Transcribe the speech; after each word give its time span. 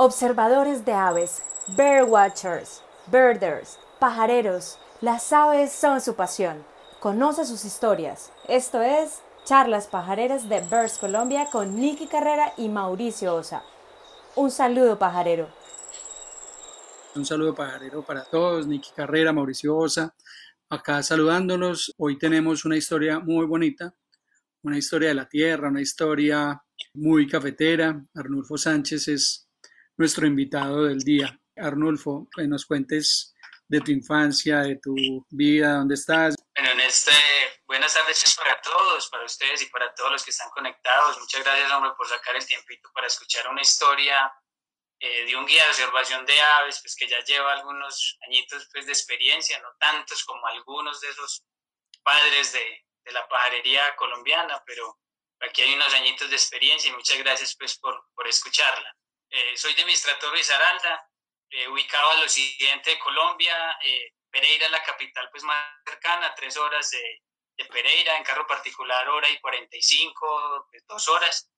Observadores 0.00 0.84
de 0.84 0.92
aves, 0.92 1.42
birdwatchers, 1.76 2.84
birders, 3.10 3.80
pajareros, 3.98 4.78
las 5.00 5.32
aves 5.32 5.72
son 5.72 6.00
su 6.00 6.14
pasión. 6.14 6.64
Conoce 7.00 7.44
sus 7.44 7.64
historias. 7.64 8.30
Esto 8.46 8.80
es 8.80 9.22
Charlas 9.44 9.88
Pajareras 9.88 10.48
de 10.48 10.60
Birds 10.60 10.98
Colombia 10.98 11.48
con 11.50 11.74
Nicky 11.74 12.06
Carrera 12.06 12.52
y 12.56 12.68
Mauricio 12.68 13.34
Osa. 13.34 13.64
Un 14.36 14.52
saludo 14.52 15.00
pajarero. 15.00 15.48
Un 17.16 17.26
saludo 17.26 17.56
pajarero 17.56 18.04
para 18.06 18.22
todos, 18.22 18.68
Nicky 18.68 18.90
Carrera, 18.94 19.32
Mauricio 19.32 19.76
Osa, 19.76 20.14
acá 20.68 21.02
saludándolos. 21.02 21.92
Hoy 21.96 22.16
tenemos 22.16 22.64
una 22.64 22.76
historia 22.76 23.18
muy 23.18 23.46
bonita, 23.46 23.92
una 24.62 24.78
historia 24.78 25.08
de 25.08 25.16
la 25.16 25.28
tierra, 25.28 25.70
una 25.70 25.80
historia 25.80 26.62
muy 26.94 27.26
cafetera. 27.26 28.00
Arnulfo 28.14 28.56
Sánchez 28.56 29.08
es 29.08 29.47
nuestro 29.98 30.26
invitado 30.26 30.84
del 30.84 31.00
día. 31.00 31.38
Arnulfo, 31.56 32.28
que 32.34 32.46
nos 32.46 32.64
cuentes 32.64 33.34
de 33.66 33.80
tu 33.80 33.90
infancia, 33.90 34.60
de 34.60 34.76
tu 34.76 34.94
vida, 35.28 35.74
dónde 35.74 35.96
estás. 35.96 36.36
Bueno, 36.54 36.70
en 36.70 36.80
este, 36.80 37.12
buenas 37.66 37.92
tardes 37.92 38.36
para 38.36 38.60
todos, 38.60 39.10
para 39.10 39.24
ustedes 39.24 39.60
y 39.62 39.66
para 39.66 39.92
todos 39.94 40.12
los 40.12 40.24
que 40.24 40.30
están 40.30 40.48
conectados. 40.50 41.18
Muchas 41.18 41.44
gracias, 41.44 41.70
hombre, 41.72 41.90
por 41.96 42.08
sacar 42.08 42.36
el 42.36 42.46
tiempito 42.46 42.88
para 42.94 43.08
escuchar 43.08 43.48
una 43.48 43.60
historia 43.60 44.32
eh, 45.00 45.26
de 45.26 45.36
un 45.36 45.44
guía 45.46 45.64
de 45.64 45.70
observación 45.70 46.24
de 46.24 46.40
aves, 46.40 46.80
pues 46.80 46.94
que 46.96 47.08
ya 47.08 47.22
lleva 47.24 47.52
algunos 47.52 48.18
añitos 48.26 48.68
pues, 48.72 48.86
de 48.86 48.92
experiencia, 48.92 49.60
no 49.60 49.68
tantos 49.78 50.24
como 50.24 50.46
algunos 50.46 51.00
de 51.00 51.08
esos 51.10 51.44
padres 52.04 52.52
de, 52.52 52.86
de 53.04 53.12
la 53.12 53.28
pajarería 53.28 53.96
colombiana, 53.96 54.62
pero 54.64 54.98
aquí 55.40 55.62
hay 55.62 55.74
unos 55.74 55.92
añitos 55.92 56.30
de 56.30 56.36
experiencia 56.36 56.88
y 56.88 56.94
muchas 56.94 57.18
gracias 57.18 57.56
pues 57.58 57.78
por, 57.78 58.00
por 58.14 58.28
escucharla. 58.28 58.96
Eh, 59.30 59.56
soy 59.56 59.74
de 59.74 59.84
Mistrato 59.84 60.30
Risaralda, 60.30 61.10
eh, 61.50 61.68
ubicado 61.68 62.10
al 62.10 62.22
occidente 62.22 62.90
de 62.90 62.98
Colombia. 62.98 63.78
Eh, 63.82 64.14
Pereira 64.30 64.68
la 64.68 64.82
capital 64.82 65.28
pues, 65.30 65.42
más 65.44 65.64
cercana, 65.86 66.34
tres 66.34 66.56
horas 66.56 66.90
de, 66.90 67.22
Pereira, 67.70 68.16
en 68.16 68.22
carro 68.22 68.46
particular 68.46 69.08
hora 69.08 69.28
y 69.28 69.40
45, 69.40 70.68
pues, 70.70 70.86
dos 70.86 71.08
horas. 71.08 71.50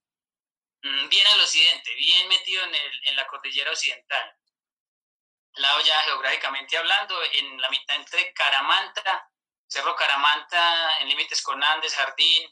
Mm, 0.83 1.09
bien 1.09 1.27
al 1.27 1.41
occidente, 1.41 1.95
bien 1.95 2.29
metido 2.29 2.65
en, 2.65 2.75
el, 2.75 3.09
en 3.09 3.17
la 3.17 3.27
cordillera 3.27 3.71
occidental. 3.71 4.37
Lado 5.55 5.81
ya 5.83 6.03
geográficamente 6.05 6.79
hablando, 6.79 7.23
en 7.23 7.61
la 7.61 7.69
mitad 7.71 7.97
entre 7.97 8.33
Caramanta, 8.33 9.31
Cerro 9.69 9.95
Caramanta, 9.95 10.99
en 11.01 11.09
límites 11.09 11.43
con 11.43 11.63
Andes, 11.63 11.95
Jardín, 11.95 12.51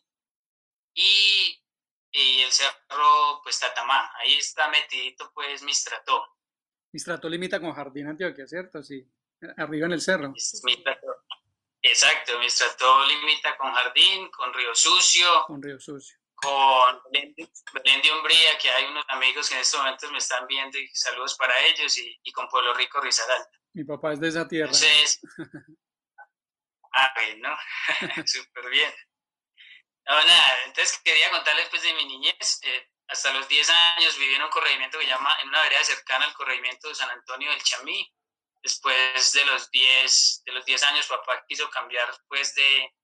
y 0.94 1.62
y 2.10 2.40
el 2.40 2.50
cerro, 2.50 3.40
pues 3.42 3.58
Tatamá. 3.60 4.10
Ahí 4.16 4.34
está 4.34 4.68
metidito, 4.68 5.30
pues, 5.34 5.62
Mistrató. 5.62 6.24
Mistrató 6.92 7.28
limita 7.28 7.60
con 7.60 7.72
Jardín 7.72 8.08
Antioquia, 8.08 8.46
¿cierto? 8.46 8.82
Sí, 8.82 9.06
arriba 9.56 9.86
en 9.86 9.92
el 9.92 10.00
cerro. 10.00 10.32
Exacto, 11.82 12.38
Mistrató 12.38 13.06
limita 13.06 13.56
con 13.56 13.72
Jardín, 13.72 14.30
con 14.30 14.52
Río 14.52 14.74
Sucio. 14.74 15.44
Con 15.46 15.62
Río 15.62 15.78
Sucio. 15.78 16.18
Con 16.34 17.00
Belén 17.10 17.34
de 18.02 18.12
Umbría, 18.12 18.56
que 18.60 18.70
hay 18.70 18.84
unos 18.86 19.04
amigos 19.08 19.48
que 19.48 19.56
en 19.56 19.60
estos 19.60 19.80
momentos 19.80 20.10
me 20.12 20.18
están 20.18 20.46
viendo 20.46 20.78
y 20.78 20.88
saludos 20.94 21.36
para 21.36 21.58
ellos, 21.66 21.98
y, 21.98 22.32
con 22.32 22.48
Pueblo 22.48 22.74
Rico, 22.74 23.00
Risaralda. 23.00 23.50
Mi 23.74 23.84
papá 23.84 24.12
es 24.12 24.20
de 24.20 24.28
esa 24.28 24.46
tierra. 24.46 24.66
Entonces, 24.66 25.20
ah, 26.92 27.12
bueno, 27.16 27.56
súper 28.26 28.70
bien. 28.70 28.92
No, 30.08 30.14
nada, 30.24 30.64
entonces 30.64 30.98
quería 31.04 31.30
contarles 31.30 31.68
pues 31.68 31.82
de 31.82 31.92
mi 31.92 32.04
niñez. 32.06 32.60
Eh, 32.62 32.88
hasta 33.08 33.32
los 33.32 33.46
10 33.48 33.68
años 33.70 34.18
viví 34.18 34.34
en 34.34 34.42
un 34.42 34.50
corregimiento 34.50 34.98
que 34.98 35.06
llama, 35.06 35.36
en 35.40 35.48
una 35.48 35.62
vereda 35.62 35.84
cercana 35.84 36.24
al 36.24 36.34
corregimiento 36.34 36.88
de 36.88 36.94
San 36.94 37.10
Antonio 37.10 37.50
del 37.50 37.62
Chamí. 37.62 38.10
Después 38.62 39.32
de 39.32 39.44
los 39.44 39.70
10, 39.70 40.42
de 40.46 40.52
los 40.52 40.64
10 40.64 40.82
años 40.84 41.06
papá 41.06 41.44
quiso 41.46 41.70
cambiar 41.70 42.08
pues 42.28 42.54
de, 42.54 42.94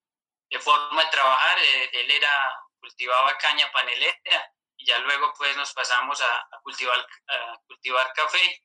de 0.51 0.59
forma 0.61 1.05
de 1.05 1.11
trabajar. 1.11 1.59
Eh, 1.59 1.91
él 1.93 2.11
era, 2.11 2.53
cultivaba 2.81 3.37
caña 3.39 3.71
panelera 3.73 4.53
y 4.77 4.87
ya 4.87 4.99
luego 5.01 5.33
pues 5.37 5.57
nos 5.57 5.73
pasamos 5.75 6.21
a, 6.23 6.37
a 6.39 6.61
cultivar, 6.63 7.07
a 7.29 7.59
cultivar 7.67 8.13
café 8.15 8.63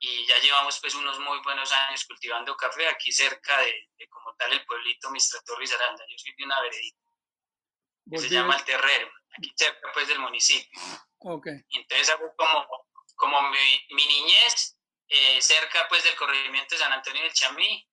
y 0.00 0.26
ya 0.26 0.38
llevamos 0.38 0.80
pues 0.80 0.94
unos 0.94 1.18
muy 1.20 1.38
buenos 1.42 1.72
años 1.72 2.04
cultivando 2.06 2.56
café 2.56 2.88
aquí 2.88 3.12
cerca 3.12 3.58
de, 3.58 3.88
de 3.96 4.08
como 4.08 4.34
tal 4.36 4.52
el 4.52 4.64
pueblito 4.66 5.10
Mistrator 5.10 5.58
Aranda. 5.62 6.04
Yo 6.08 6.18
soy 6.18 6.34
de 6.36 6.44
una 6.44 6.60
veredita 6.60 7.03
se 8.12 8.28
llama 8.28 8.56
El 8.56 8.64
Terrero, 8.64 9.10
aquí 9.36 9.52
cerca 9.56 9.88
pues 9.92 10.08
del 10.08 10.18
municipio. 10.18 10.80
Okay. 11.18 11.60
Entonces 11.70 12.14
como, 12.36 12.66
como 13.16 13.42
mi, 13.50 13.94
mi 13.94 14.06
niñez 14.06 14.78
eh, 15.08 15.40
cerca 15.40 15.86
pues 15.88 16.04
del 16.04 16.16
corregimiento 16.16 16.74
de 16.74 16.80
San 16.80 16.92
Antonio 16.92 17.22
del 17.22 17.32
Chamí 17.32 17.88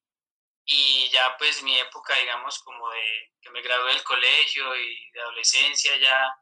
y 0.66 1.10
ya 1.12 1.36
pues 1.38 1.64
mi 1.64 1.78
época 1.78 2.16
digamos 2.18 2.60
como 2.64 2.90
de 2.90 3.32
que 3.42 3.50
me 3.52 3.62
gradué 3.62 3.94
del 3.94 4.04
colegio 4.04 4.76
y 4.76 5.12
de 5.12 5.22
adolescencia 5.22 5.98
ya 5.98 6.36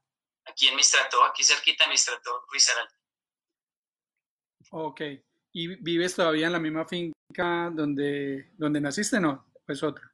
aquí 0.46 0.68
en 0.68 0.75
Mistrató, 0.75 1.24
aquí 1.24 1.44
cerquita 1.44 1.85
de 1.85 1.91
Mistrató, 1.91 2.46
Ruizaralda. 2.50 2.94
Ok, 4.72 5.02
¿y 5.53 5.68
vives 5.81 6.16
todavía 6.16 6.47
en 6.47 6.53
la 6.53 6.59
misma 6.59 6.85
finca 6.85 7.72
donde, 7.72 8.52
donde 8.53 8.81
naciste? 8.81 9.19
No, 9.19 9.52
pues 9.66 9.81
otra. 9.84 10.09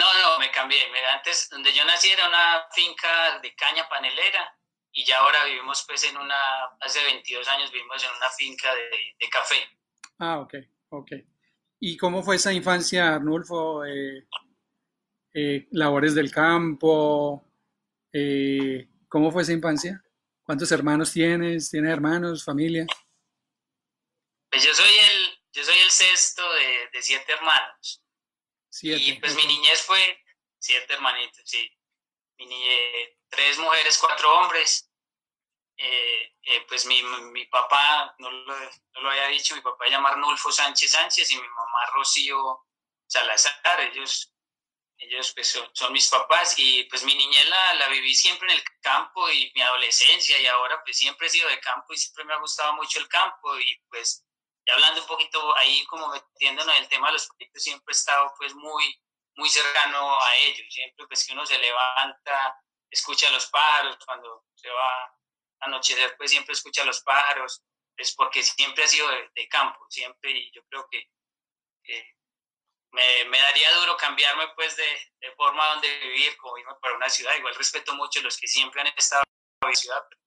No, 0.00 0.06
no, 0.22 0.38
me 0.38 0.50
cambié. 0.50 0.78
Antes, 1.14 1.50
donde 1.50 1.74
yo 1.74 1.84
nací 1.84 2.08
era 2.08 2.26
una 2.26 2.66
finca 2.74 3.38
de 3.40 3.54
caña 3.54 3.86
panelera 3.86 4.56
y 4.92 5.04
ya 5.04 5.18
ahora 5.18 5.44
vivimos 5.44 5.84
pues 5.86 6.02
en 6.04 6.16
una, 6.16 6.64
hace 6.80 7.04
22 7.04 7.46
años 7.48 7.70
vivimos 7.70 8.02
en 8.02 8.10
una 8.16 8.30
finca 8.30 8.74
de, 8.74 9.28
café. 9.28 9.56
Ah, 10.18 10.38
ok, 10.38 10.54
ok. 10.88 11.12
¿Y 11.80 11.98
cómo 11.98 12.22
fue 12.22 12.36
esa 12.36 12.50
infancia, 12.50 13.14
Arnulfo? 13.14 13.84
Eh, 13.84 14.26
eh, 15.34 15.68
labores 15.72 16.14
del 16.14 16.32
campo, 16.32 17.44
eh, 18.10 18.88
¿cómo 19.06 19.30
fue 19.30 19.42
esa 19.42 19.52
infancia? 19.52 20.02
¿Cuántos 20.42 20.72
hermanos 20.72 21.12
tienes? 21.12 21.70
¿Tienes 21.70 21.92
hermanos, 21.92 22.42
familia? 22.42 22.86
Pues 24.50 24.64
yo 24.64 24.72
soy 24.72 24.94
el, 24.94 25.38
yo 25.52 25.62
soy 25.62 25.76
el 25.76 25.90
sexto 25.90 26.42
de 26.54 27.02
siete 27.02 27.32
hermanos. 27.32 28.02
Y 28.82 29.12
pues 29.14 29.34
mi 29.34 29.46
niñez 29.46 29.82
fue 29.82 30.22
siete 30.58 30.94
hermanitos, 30.94 31.42
sí. 31.44 31.70
Mi 32.38 32.46
niñez, 32.46 33.18
tres 33.28 33.58
mujeres, 33.58 33.98
cuatro 33.98 34.32
hombres. 34.38 34.90
Eh, 35.76 36.36
eh, 36.42 36.66
pues 36.68 36.84
mi, 36.86 37.02
mi 37.02 37.46
papá, 37.46 38.14
no 38.18 38.30
lo, 38.30 38.54
no 38.54 39.00
lo, 39.00 39.10
había 39.10 39.28
dicho, 39.28 39.54
mi 39.54 39.62
papá 39.62 39.86
se 39.86 39.92
llama 39.92 40.10
Arnulfo 40.10 40.52
Sánchez 40.52 40.90
Sánchez 40.90 41.32
y 41.32 41.36
mi 41.36 41.48
mamá 41.48 41.86
Rocío 41.94 42.66
Salazar. 43.06 43.80
Ellos, 43.80 44.34
ellos 44.98 45.32
pues 45.32 45.58
son, 45.72 45.92
mis 45.92 46.08
papás 46.08 46.54
y 46.58 46.84
pues 46.84 47.02
mi 47.04 47.14
niñez 47.14 47.48
la, 47.48 47.74
la, 47.74 47.88
viví 47.88 48.14
siempre 48.14 48.50
en 48.52 48.58
el 48.58 48.64
campo 48.82 49.30
y 49.30 49.50
mi 49.54 49.62
adolescencia 49.62 50.38
y 50.38 50.46
ahora 50.46 50.82
pues 50.84 50.98
siempre 50.98 51.26
he 51.26 51.30
sido 51.30 51.48
de 51.48 51.60
campo 51.60 51.94
y 51.94 51.96
siempre 51.96 52.24
me 52.24 52.34
ha 52.34 52.38
gustado 52.38 52.74
mucho 52.74 52.98
el 52.98 53.08
campo 53.08 53.58
y 53.58 53.80
pues 53.88 54.26
hablando 54.70 55.00
un 55.00 55.06
poquito 55.06 55.56
ahí 55.56 55.84
como 55.86 56.08
metiéndonos 56.08 56.74
en 56.76 56.82
el 56.82 56.88
tema 56.88 57.08
de 57.08 57.14
los 57.14 57.26
proyectos, 57.28 57.62
siempre 57.62 57.92
he 57.92 57.96
estado 57.96 58.32
pues 58.38 58.54
muy, 58.54 59.00
muy 59.36 59.48
cercano 59.48 60.20
a 60.20 60.36
ellos, 60.36 60.66
siempre 60.70 61.06
pues 61.06 61.26
que 61.26 61.32
uno 61.32 61.46
se 61.46 61.58
levanta, 61.58 62.56
escucha 62.90 63.28
a 63.28 63.32
los 63.32 63.46
pájaros, 63.46 63.98
cuando 64.04 64.46
se 64.54 64.68
va 64.70 65.04
a 65.04 65.16
anochecer 65.60 66.16
pues 66.16 66.30
siempre 66.30 66.52
escucha 66.52 66.82
a 66.82 66.86
los 66.86 67.00
pájaros, 67.02 67.62
es 67.96 68.14
porque 68.14 68.42
siempre 68.42 68.84
ha 68.84 68.88
sido 68.88 69.08
de, 69.08 69.48
campo, 69.48 69.78
siempre 69.88 70.30
y 70.30 70.50
yo 70.52 70.62
creo 70.64 70.88
que, 70.90 71.10
me, 72.92 73.24
me, 73.26 73.38
daría 73.38 73.72
duro 73.76 73.96
cambiarme 73.96 74.48
pues 74.54 74.76
de, 74.76 74.84
de, 75.20 75.32
forma 75.34 75.66
donde 75.74 75.98
vivir, 75.98 76.36
como 76.38 76.58
irme 76.58 76.72
para 76.80 76.96
una 76.96 77.08
ciudad, 77.08 77.36
igual 77.36 77.54
respeto 77.54 77.94
mucho 77.94 78.20
los 78.22 78.36
que 78.36 78.48
siempre 78.48 78.80
han 78.80 78.88
estado 78.88 79.22
en 79.62 79.68
la 79.68 79.74
ciudad, 79.74 80.04
pero 80.08 80.20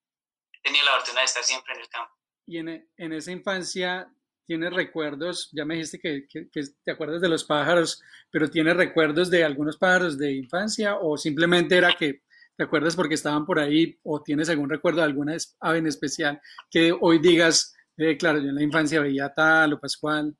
he 0.53 0.61
tenido 0.61 0.85
la 0.85 0.93
oportunidad 0.93 1.21
de 1.21 1.25
estar 1.25 1.43
siempre 1.43 1.73
en 1.73 1.81
el 1.81 1.89
campo. 1.89 2.13
Y 2.45 2.57
en, 2.57 2.91
en 2.97 3.13
esa 3.13 3.31
infancia 3.31 4.07
tienes 4.45 4.73
recuerdos, 4.73 5.49
ya 5.51 5.65
me 5.65 5.75
dijiste 5.75 5.99
que, 5.99 6.27
te 6.83 6.91
acuerdas 6.91 7.21
de 7.21 7.29
los 7.29 7.43
pájaros, 7.43 8.01
pero 8.29 8.49
tienes 8.49 8.75
recuerdos 8.75 9.29
de 9.29 9.43
algunos 9.43 9.77
pájaros 9.77 10.17
de 10.17 10.33
infancia 10.33 10.97
o 10.97 11.17
simplemente 11.17 11.77
era 11.77 11.93
que 11.93 12.21
te 12.55 12.63
acuerdas 12.63 12.95
porque 12.95 13.15
estaban 13.15 13.45
por 13.45 13.59
ahí 13.59 13.99
o 14.03 14.21
tienes 14.21 14.49
algún 14.49 14.69
recuerdo 14.69 14.99
de 14.99 15.05
alguna 15.05 15.35
ave 15.59 15.79
en 15.79 15.87
especial 15.87 16.41
que 16.69 16.91
hoy 16.99 17.19
digas, 17.19 17.75
eh, 17.97 18.17
claro, 18.17 18.39
yo 18.39 18.49
en 18.49 18.55
la 18.55 18.63
infancia 18.63 18.99
veía 18.99 19.33
tal 19.33 19.73
o 19.73 19.79
pascual. 19.79 20.35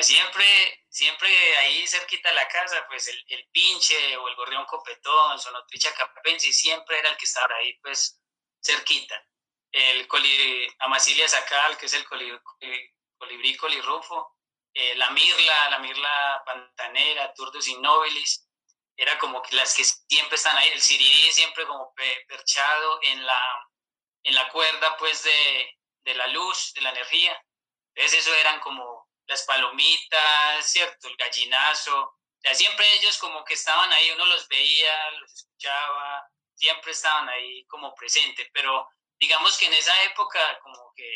Siempre, 0.00 0.44
siempre 0.88 1.28
ahí 1.62 1.86
cerquita 1.86 2.28
de 2.28 2.34
la 2.34 2.48
casa, 2.48 2.84
pues 2.88 3.08
el, 3.08 3.48
pinche 3.52 4.16
o 4.16 4.28
el 4.28 4.36
gorrión 4.36 4.64
copetón, 4.66 5.38
sonotricha 5.38 5.90
capense, 5.94 6.52
siempre 6.52 6.98
era 6.98 7.10
el 7.10 7.16
que 7.16 7.24
estaba 7.24 7.54
ahí, 7.56 7.78
pues 7.80 8.20
cerquita 8.62 9.14
el 9.72 10.06
colibrí, 10.08 10.68
Amasilia 10.80 11.28
sacal, 11.28 11.76
que 11.76 11.86
es 11.86 11.94
el 11.94 12.04
colibrí, 12.04 12.38
colibrí 13.16 13.56
colirrufo, 13.56 14.36
eh, 14.74 14.94
la 14.96 15.10
mirla, 15.10 15.70
la 15.70 15.78
mirla 15.78 16.42
pantanera, 16.44 17.34
turdus 17.34 17.68
innobilis, 17.68 18.48
era 18.96 19.18
como 19.18 19.40
que 19.42 19.54
las 19.54 19.74
que 19.74 19.84
siempre 19.84 20.36
están 20.36 20.56
ahí, 20.56 20.68
el 20.68 20.80
sirirí 20.80 21.32
siempre 21.32 21.66
como 21.66 21.94
perchado 22.26 22.98
en 23.02 23.24
la, 23.24 23.70
en 24.24 24.34
la 24.34 24.48
cuerda 24.50 24.96
pues 24.96 25.22
de, 25.22 25.78
de 26.04 26.14
la 26.14 26.26
luz, 26.28 26.72
de 26.74 26.80
la 26.80 26.90
energía. 26.90 27.40
Entonces 27.94 28.20
eso 28.20 28.34
eran 28.34 28.60
como 28.60 29.08
las 29.26 29.42
palomitas, 29.44 30.70
¿cierto? 30.70 31.08
El 31.08 31.16
gallinazo. 31.16 31.96
O 32.50 32.54
siempre 32.54 32.92
ellos 32.94 33.18
como 33.18 33.44
que 33.44 33.54
estaban 33.54 33.92
ahí, 33.92 34.10
uno 34.10 34.26
los 34.26 34.48
veía, 34.48 35.10
los 35.12 35.32
escuchaba, 35.32 36.28
siempre 36.54 36.92
estaban 36.92 37.28
ahí 37.28 37.64
como 37.66 37.94
presentes, 37.94 38.48
pero 38.52 38.88
digamos 39.18 39.58
que 39.58 39.66
en 39.66 39.74
esa 39.74 40.02
época 40.04 40.60
como 40.60 40.92
que, 40.94 41.10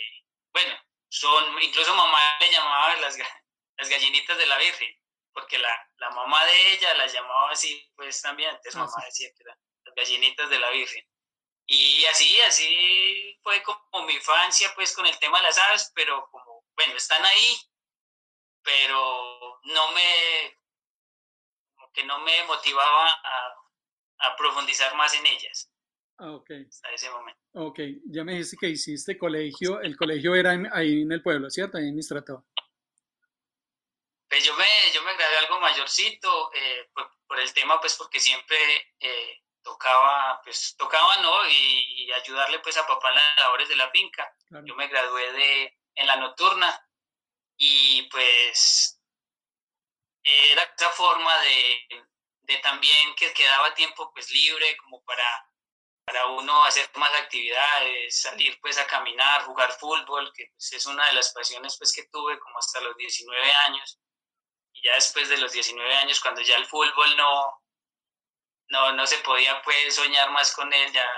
bueno, 0.52 0.74
son, 1.08 1.62
incluso 1.62 1.94
mamá 1.94 2.38
le 2.40 2.50
llamaba 2.50 2.96
las, 2.96 3.16
las 3.76 3.88
gallinitas 3.88 4.38
de 4.38 4.46
la 4.46 4.58
Virgen, 4.58 4.96
porque 5.32 5.58
la, 5.58 5.90
la 5.96 6.10
mamá 6.10 6.44
de 6.44 6.72
ella 6.72 6.94
las 6.94 7.12
llamaba 7.12 7.50
así, 7.50 7.90
pues 7.96 8.20
también, 8.22 8.50
entonces 8.50 8.76
ah, 8.76 8.84
mamá 8.84 9.04
decía 9.04 9.28
que 9.36 9.42
eran 9.42 9.58
las 9.84 9.94
gallinitas 9.94 10.50
de 10.50 10.58
la 10.58 10.70
Virgen. 10.70 11.06
Y 11.66 12.04
así, 12.06 12.40
así 12.40 13.38
fue 13.42 13.62
como 13.62 14.04
mi 14.04 14.14
infancia, 14.14 14.72
pues 14.74 14.94
con 14.94 15.06
el 15.06 15.18
tema 15.18 15.38
de 15.38 15.44
las 15.44 15.58
aves, 15.58 15.92
pero 15.94 16.28
como, 16.30 16.64
bueno, 16.74 16.96
están 16.96 17.24
ahí, 17.24 17.56
pero 18.62 19.60
no 19.62 19.92
me, 19.92 20.58
como 21.74 21.92
que 21.92 22.04
no 22.04 22.18
me 22.20 22.44
motivaba 22.44 23.08
a, 23.08 23.56
a 24.18 24.36
profundizar 24.36 24.94
más 24.96 25.14
en 25.14 25.26
ellas. 25.26 25.71
Ah, 26.18 26.32
ok. 26.32 26.50
Hasta 26.68 26.90
ese 26.90 27.10
momento. 27.10 27.40
Ok, 27.54 27.80
ya 28.06 28.24
me 28.24 28.32
dijiste 28.32 28.56
que 28.58 28.68
hiciste 28.68 29.18
colegio, 29.18 29.80
el 29.80 29.96
colegio 29.96 30.34
era 30.34 30.52
ahí 30.72 31.02
en 31.02 31.12
el 31.12 31.22
pueblo, 31.22 31.50
¿cierto? 31.50 31.78
Ahí 31.78 31.88
en 31.88 31.96
Mistrato. 31.96 32.46
Pues 34.28 34.44
yo 34.44 34.56
me, 34.56 34.64
yo 34.94 35.02
me 35.02 35.14
gradué 35.14 35.38
algo 35.38 35.60
mayorcito, 35.60 36.50
eh, 36.54 36.90
por, 36.94 37.10
por, 37.26 37.38
el 37.38 37.52
tema, 37.52 37.78
pues 37.80 37.94
porque 37.96 38.18
siempre 38.18 38.56
eh, 39.00 39.42
tocaba, 39.62 40.40
pues 40.42 40.74
tocaba, 40.78 41.18
¿no? 41.18 41.48
Y, 41.48 42.10
ayudarle 42.12 42.58
pues 42.58 42.76
a 42.76 42.86
papá 42.86 43.08
en 43.08 43.14
las 43.14 43.38
labores 43.38 43.68
de 43.68 43.76
la 43.76 43.90
finca. 43.90 44.36
Yo 44.64 44.74
me 44.76 44.86
gradué 44.86 45.32
de, 45.32 45.78
en 45.94 46.06
la 46.06 46.16
nocturna 46.16 46.78
y 47.56 48.02
pues 48.10 49.00
era 50.22 50.62
esa 50.62 50.90
forma 50.90 51.38
de, 51.40 52.04
de 52.42 52.58
también 52.58 53.14
que 53.14 53.32
quedaba 53.32 53.74
tiempo 53.74 54.12
pues 54.12 54.30
libre 54.30 54.76
como 54.76 55.02
para, 55.04 55.24
para 56.04 56.26
uno 56.26 56.64
hacer 56.64 56.88
más 56.96 57.12
actividades, 57.14 58.20
salir 58.20 58.58
pues 58.60 58.78
a 58.78 58.86
caminar, 58.86 59.42
jugar 59.44 59.72
fútbol, 59.72 60.32
que 60.34 60.46
pues, 60.52 60.72
es 60.72 60.86
una 60.86 61.06
de 61.06 61.12
las 61.14 61.32
pasiones 61.32 61.76
pues 61.78 61.92
que 61.92 62.06
tuve 62.08 62.38
como 62.38 62.58
hasta 62.58 62.80
los 62.80 62.96
19 62.96 63.52
años. 63.66 63.98
Y 64.72 64.86
ya 64.86 64.94
después 64.94 65.28
de 65.28 65.38
los 65.38 65.52
19 65.52 65.94
años, 65.96 66.20
cuando 66.20 66.40
ya 66.40 66.56
el 66.56 66.66
fútbol 66.66 67.16
no, 67.16 67.62
no, 68.68 68.92
no 68.92 69.06
se 69.06 69.18
podía 69.18 69.62
pues 69.62 69.94
soñar 69.94 70.30
más 70.30 70.54
con 70.54 70.72
él, 70.72 70.92
ya 70.92 71.08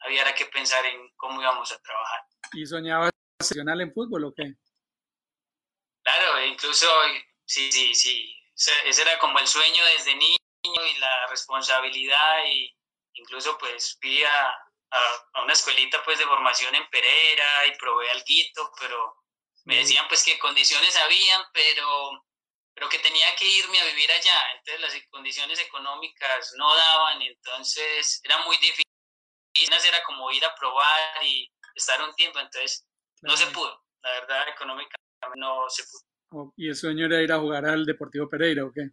había 0.00 0.34
que 0.34 0.46
pensar 0.46 0.84
en 0.86 1.10
cómo 1.16 1.40
íbamos 1.40 1.72
a 1.72 1.80
trabajar. 1.80 2.20
¿Y 2.52 2.64
soñabas 2.66 3.10
profesional 3.36 3.80
en 3.80 3.92
fútbol 3.92 4.24
o 4.26 4.34
qué? 4.34 4.54
Claro, 6.02 6.44
incluso, 6.44 6.86
sí, 7.44 7.70
sí, 7.72 7.94
sí, 7.94 8.34
ese 8.84 9.02
era 9.02 9.18
como 9.18 9.38
el 9.38 9.46
sueño 9.46 9.84
desde 9.96 10.14
niño 10.14 10.38
y 10.64 10.98
la 10.98 11.26
responsabilidad 11.28 12.44
y 12.46 12.77
incluso 13.18 13.56
pues 13.58 13.98
fui 14.00 14.22
a, 14.24 14.50
a, 14.90 15.42
una 15.42 15.52
escuelita 15.52 16.02
pues 16.04 16.18
de 16.18 16.24
formación 16.24 16.74
en 16.74 16.88
Pereira 16.90 17.66
y 17.66 17.76
probé 17.78 18.10
algo, 18.10 18.72
pero 18.80 19.16
me 19.64 19.76
decían 19.76 20.06
pues 20.08 20.24
que 20.24 20.38
condiciones 20.38 20.96
habían, 20.96 21.42
pero 21.52 22.24
pero 22.74 22.88
que 22.88 22.98
tenía 23.00 23.34
que 23.36 23.44
irme 23.44 23.80
a 23.80 23.86
vivir 23.86 24.08
allá, 24.12 24.52
entonces 24.56 24.80
las 24.80 25.06
condiciones 25.10 25.58
económicas 25.58 26.54
no 26.56 26.76
daban, 26.76 27.20
entonces 27.22 28.20
era 28.22 28.38
muy 28.44 28.56
difícil, 28.58 28.84
era 29.54 30.04
como 30.04 30.30
ir 30.30 30.44
a 30.44 30.54
probar 30.54 31.24
y 31.24 31.52
estar 31.74 32.00
un 32.00 32.14
tiempo, 32.14 32.38
entonces 32.38 32.86
no 33.22 33.36
se 33.36 33.46
pudo, 33.48 33.84
la 34.02 34.10
verdad 34.10 34.48
económicamente 34.50 34.96
no 35.34 35.68
se 35.68 35.82
pudo. 35.82 36.02
Oh, 36.30 36.52
¿Y 36.56 36.68
el 36.68 36.76
sueño 36.76 37.06
era 37.06 37.20
ir 37.20 37.32
a 37.32 37.40
jugar 37.40 37.64
al 37.64 37.84
Deportivo 37.84 38.28
Pereira 38.28 38.64
o 38.64 38.72
qué? 38.72 38.90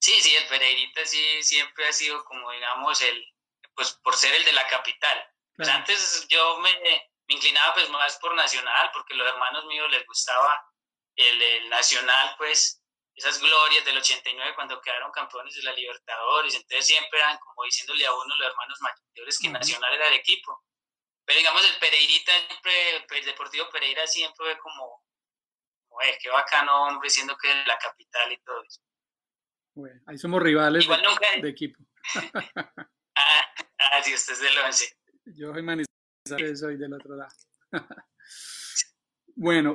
Sí, 0.00 0.20
sí, 0.20 0.34
el 0.34 0.46
Pereirita 0.48 1.04
sí 1.04 1.42
siempre 1.42 1.86
ha 1.86 1.92
sido 1.92 2.24
como 2.24 2.50
digamos 2.50 3.00
el, 3.02 3.24
pues 3.74 3.92
por 4.02 4.16
ser 4.16 4.34
el 4.34 4.44
de 4.44 4.52
la 4.52 4.66
capital. 4.66 5.30
Pues 5.54 5.68
antes 5.68 6.26
yo 6.28 6.58
me, 6.60 6.70
me 7.28 7.34
inclinaba 7.34 7.74
pues 7.74 7.88
más 7.90 8.16
por 8.16 8.34
Nacional, 8.34 8.90
porque 8.92 9.14
los 9.14 9.28
hermanos 9.28 9.64
míos 9.66 9.90
les 9.90 10.04
gustaba 10.06 10.66
el, 11.14 11.68
Nacional, 11.68 12.34
pues 12.38 12.82
esas 13.14 13.38
glorias 13.40 13.84
del 13.84 13.98
89 13.98 14.54
cuando 14.54 14.80
quedaron 14.80 15.12
campeones 15.12 15.54
de 15.54 15.62
la 15.62 15.72
Libertadores, 15.72 16.54
entonces 16.54 16.86
siempre 16.86 17.18
eran 17.18 17.38
como 17.38 17.64
diciéndole 17.64 18.06
a 18.06 18.14
uno 18.14 18.34
los 18.36 18.48
hermanos 18.48 18.78
mayores 18.80 19.38
que 19.38 19.48
Nacional 19.48 19.94
era 19.94 20.08
el 20.08 20.14
equipo. 20.14 20.64
Pero 21.24 21.38
digamos 21.38 21.64
el 21.64 21.78
Pereirita, 21.78 22.32
siempre, 22.48 22.96
el 22.96 23.24
Deportivo 23.24 23.68
Pereira 23.70 24.06
siempre 24.06 24.46
fue 24.46 24.58
como, 24.58 25.04
como 25.88 26.02
eh, 26.02 26.18
qué 26.20 26.30
bacano 26.30 26.84
hombre, 26.84 27.10
siendo 27.10 27.36
que 27.36 27.50
es 27.50 27.66
la 27.66 27.78
capital 27.78 28.32
y 28.32 28.38
todo 28.38 28.62
eso. 28.64 28.80
Bueno, 29.74 30.00
ahí 30.06 30.18
somos 30.18 30.42
rivales 30.42 30.86
de, 31.40 31.48
equipo. 31.48 31.82
ah, 32.34 32.74
ah, 33.16 34.02
sí, 34.02 34.14
usted 34.14 34.32
es 34.32 34.40
del 34.40 34.58
11. 34.66 34.84
Yo 35.36 35.52
soy 35.52 35.62
Manizales, 35.62 36.60
soy 36.60 36.76
del 36.76 36.92
otro 36.92 37.16
lado. 37.16 37.30
bueno, 39.36 39.74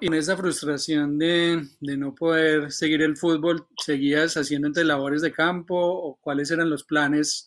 y 0.00 0.06
en 0.06 0.14
esa 0.14 0.36
frustración 0.36 1.18
de, 1.18 1.66
de, 1.80 1.96
no 1.96 2.14
poder 2.14 2.70
seguir 2.70 3.02
el 3.02 3.16
fútbol, 3.16 3.66
¿seguías 3.76 4.36
haciendo 4.36 4.68
entre 4.68 4.84
labores 4.84 5.22
de 5.22 5.32
campo 5.32 5.76
o 5.76 6.16
cuáles 6.16 6.50
eran 6.50 6.70
los 6.70 6.84
planes? 6.84 7.46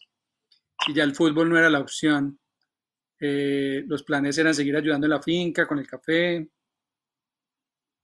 Si 0.86 0.94
ya 0.94 1.04
el 1.04 1.16
fútbol 1.16 1.50
no 1.50 1.58
era 1.58 1.70
la 1.70 1.80
opción, 1.80 2.40
eh, 3.20 3.84
los 3.86 4.04
planes 4.04 4.38
eran 4.38 4.56
seguir 4.56 4.76
ayudando 4.76 5.06
en 5.06 5.12
la 5.12 5.22
finca, 5.22 5.68
con 5.68 5.80
el 5.80 5.88
café. 5.88 6.50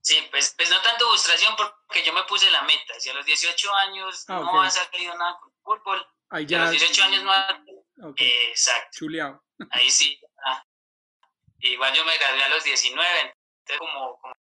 Sí, 0.06 0.22
pues, 0.30 0.54
pues 0.56 0.70
no 0.70 0.80
tanto 0.84 1.10
frustración 1.10 1.56
porque 1.56 2.04
yo 2.04 2.14
me 2.14 2.22
puse 2.26 2.52
la 2.52 2.62
meta. 2.62 3.00
Si 3.00 3.10
a 3.10 3.14
los 3.16 3.26
18 3.26 3.74
años 3.74 4.24
ah, 4.28 4.40
no 4.40 4.62
ha 4.62 4.70
salido 4.70 5.18
nada 5.18 5.36
con 5.40 5.50
el 5.50 5.58
fútbol, 5.64 6.08
Ahí 6.30 6.46
ya... 6.46 6.62
a 6.62 6.66
los 6.66 6.72
18 6.80 7.04
años 7.06 7.24
no 7.24 7.32
ha... 7.32 7.64
exacto. 8.18 8.90
Chuleado. 8.92 9.44
Ahí 9.72 9.90
sí. 9.90 10.22
Ah. 10.46 10.64
Igual 11.58 11.92
yo 11.96 12.06
me 12.06 12.16
gradué 12.20 12.44
a 12.44 12.50
los 12.50 12.64
19, 12.64 13.36
entonces 13.60 13.80
como, 13.80 14.20
como 14.20 14.34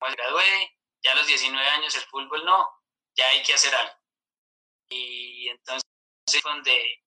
me 0.00 0.12
gradué, 0.16 0.76
ya 1.00 1.12
a 1.12 1.14
los 1.14 1.28
19 1.28 1.68
años 1.68 1.94
el 1.94 2.02
fútbol 2.02 2.44
no, 2.44 2.68
ya 3.14 3.28
hay 3.28 3.44
que 3.44 3.54
hacer 3.54 3.72
algo. 3.72 3.94
Y 4.88 5.48
entonces 5.48 5.84
donde 6.42 7.04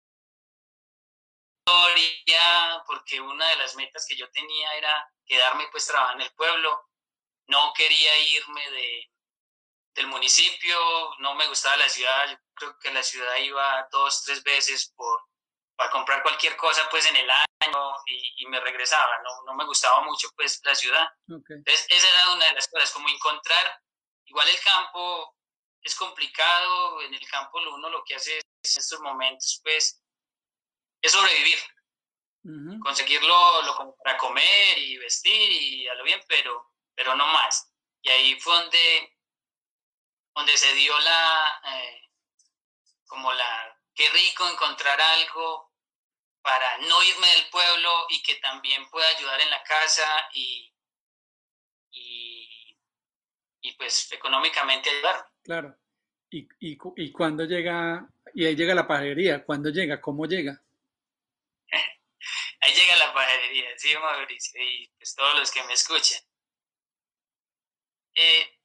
porque 2.88 3.20
una 3.20 3.48
de 3.50 3.56
las 3.58 3.76
metas 3.76 4.06
que 4.08 4.16
yo 4.16 4.30
tenía 4.32 4.74
era 4.76 5.12
quedarme 5.26 5.68
pues 5.72 5.86
trabajar 5.86 6.16
en 6.16 6.22
el 6.22 6.32
pueblo, 6.32 6.89
no 7.50 7.74
quería 7.74 8.18
irme 8.20 8.72
de, 8.72 9.12
del 9.96 10.08
municipio, 10.08 10.78
no 11.20 11.36
me 11.36 11.48
gustaba 11.48 11.78
la 11.78 11.90
ciudad, 11.90 12.30
yo 12.30 12.38
creo 12.54 12.80
que 12.80 12.92
la 12.92 13.04
ciudad 13.04 13.36
iba 13.38 13.88
dos, 13.92 14.24
tres 14.24 14.44
veces 14.44 14.94
por, 14.96 15.22
para 15.76 15.92
comprar 15.92 16.22
cualquier 16.22 16.56
cosa 16.56 16.88
pues 16.90 17.06
en 17.08 17.16
el 17.16 17.30
año 17.30 17.94
y, 18.38 18.46
me 18.48 18.60
regresaba, 18.60 19.20
no, 19.24 19.44
no, 19.46 19.54
me 19.54 19.66
gustaba 19.66 20.02
mucho 20.02 20.28
pues 20.36 20.60
la 20.64 20.74
ciudad. 20.74 21.08
Entonces 21.28 21.86
esa 21.90 22.08
era 22.08 22.34
una 22.34 22.46
de 22.46 22.54
las 22.54 22.68
cosas, 22.68 22.92
como 22.92 23.10
encontrar, 23.10 23.80
igual 24.26 24.48
el 24.48 24.60
campo 24.62 25.36
es 25.82 25.96
complicado, 25.96 27.02
en 27.02 27.14
el 27.14 27.28
campo 27.28 27.60
uno 27.60 27.90
lo 27.90 28.04
que 28.04 28.16
hace 28.16 28.38
en 28.38 28.42
estos 28.64 29.00
momentos 29.02 29.60
pues 29.64 30.02
es 31.02 31.12
sobrevivir, 31.12 31.60
conseguirlo 32.82 33.62
lo, 33.64 33.96
para 34.04 34.18
comer 34.18 34.78
y 34.78 34.98
vestir 34.98 35.52
y 35.52 35.88
a 35.88 35.94
lo 35.96 36.04
bien, 36.04 36.22
pero, 36.28 36.69
pero 37.00 37.16
no 37.16 37.26
más. 37.28 37.72
Y 38.02 38.10
ahí 38.10 38.38
fue 38.42 38.54
donde, 38.54 39.18
donde 40.36 40.58
se 40.58 40.74
dio 40.74 41.00
la, 41.00 41.62
eh, 41.64 42.02
como 43.08 43.32
la, 43.32 43.80
qué 43.96 44.10
rico 44.10 44.46
encontrar 44.50 45.00
algo 45.00 45.72
para 46.42 46.78
no 46.80 47.02
irme 47.02 47.28
del 47.28 47.50
pueblo 47.50 48.06
y 48.10 48.22
que 48.22 48.36
también 48.36 48.90
pueda 48.90 49.08
ayudar 49.16 49.40
en 49.40 49.50
la 49.50 49.64
casa 49.64 50.30
y, 50.34 50.76
y, 51.92 52.78
pues 53.78 54.12
económicamente 54.12 54.90
ayudar. 54.90 55.26
Claro. 55.42 55.74
¿Y, 56.30 56.50
y, 56.60 56.78
y 56.98 57.12
cuándo 57.14 57.46
llega, 57.46 58.06
y 58.34 58.46
ahí 58.46 58.58
llega 58.58 58.76
la 58.76 58.88
pajería? 58.88 59.46
¿Cuándo 59.46 59.70
llega? 59.70 60.02
¿Cómo 60.02 60.26
llega? 60.26 60.62
ahí 62.60 62.74
llega 62.74 62.98
la 62.98 63.14
pajería, 63.14 63.70
sí, 63.78 63.96
Mauricio, 63.98 64.62
y 64.62 64.92
pues 64.98 65.16
todos 65.16 65.40
los 65.40 65.50
que 65.50 65.64
me 65.64 65.72
escuchan. 65.72 66.29
Eh, 68.22 68.60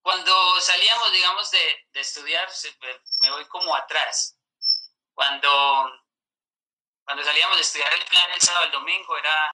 cuando 0.00 0.60
salíamos, 0.60 1.10
digamos, 1.10 1.50
de, 1.50 1.86
de 1.90 2.00
estudiar, 2.00 2.48
me 3.20 3.30
voy 3.32 3.44
como 3.48 3.74
atrás 3.74 4.38
cuando, 5.12 5.50
cuando 7.04 7.24
salíamos 7.24 7.56
de 7.56 7.62
estudiar 7.62 7.92
el 7.94 8.04
plan 8.04 8.30
el 8.30 8.40
sábado 8.40 8.66
el 8.66 8.70
domingo 8.70 9.18
era 9.18 9.50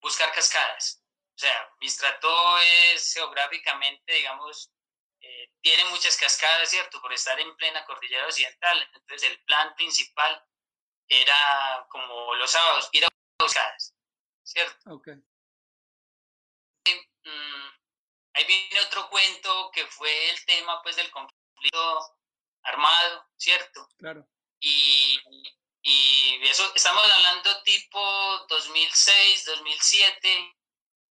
buscar 0.00 0.32
cascadas. 0.32 1.04
O 1.36 1.38
sea, 1.38 1.72
Mistrato 1.80 2.58
es 2.58 3.12
geográficamente, 3.14 4.12
digamos, 4.12 4.72
eh, 5.20 5.52
tiene 5.60 5.84
muchas 5.90 6.16
cascadas, 6.16 6.68
¿cierto? 6.68 7.00
Por 7.00 7.12
estar 7.12 7.38
en 7.38 7.54
plena 7.54 7.84
cordillera 7.84 8.26
occidental. 8.26 8.90
Entonces, 8.92 9.30
el 9.30 9.40
plan 9.44 9.72
principal 9.76 10.44
era 11.06 11.86
como 11.90 12.34
los 12.34 12.50
sábados, 12.50 12.88
ir 12.90 13.04
a 13.04 13.08
buscadas, 13.40 13.94
¿cierto? 14.42 14.96
Okay. 14.96 15.22
Mm, 17.24 17.68
ahí 18.34 18.44
viene 18.44 18.80
otro 18.80 19.08
cuento 19.08 19.70
que 19.72 19.86
fue 19.86 20.30
el 20.30 20.44
tema 20.44 20.82
pues 20.82 20.96
del 20.96 21.10
conflicto 21.10 22.18
armado, 22.62 23.26
¿cierto? 23.36 23.88
Claro. 23.98 24.26
Y, 24.60 25.20
y 25.82 26.42
eso, 26.44 26.70
estamos 26.74 27.04
hablando 27.10 27.62
tipo 27.62 28.00
2006, 28.48 29.44
2007, 29.44 30.56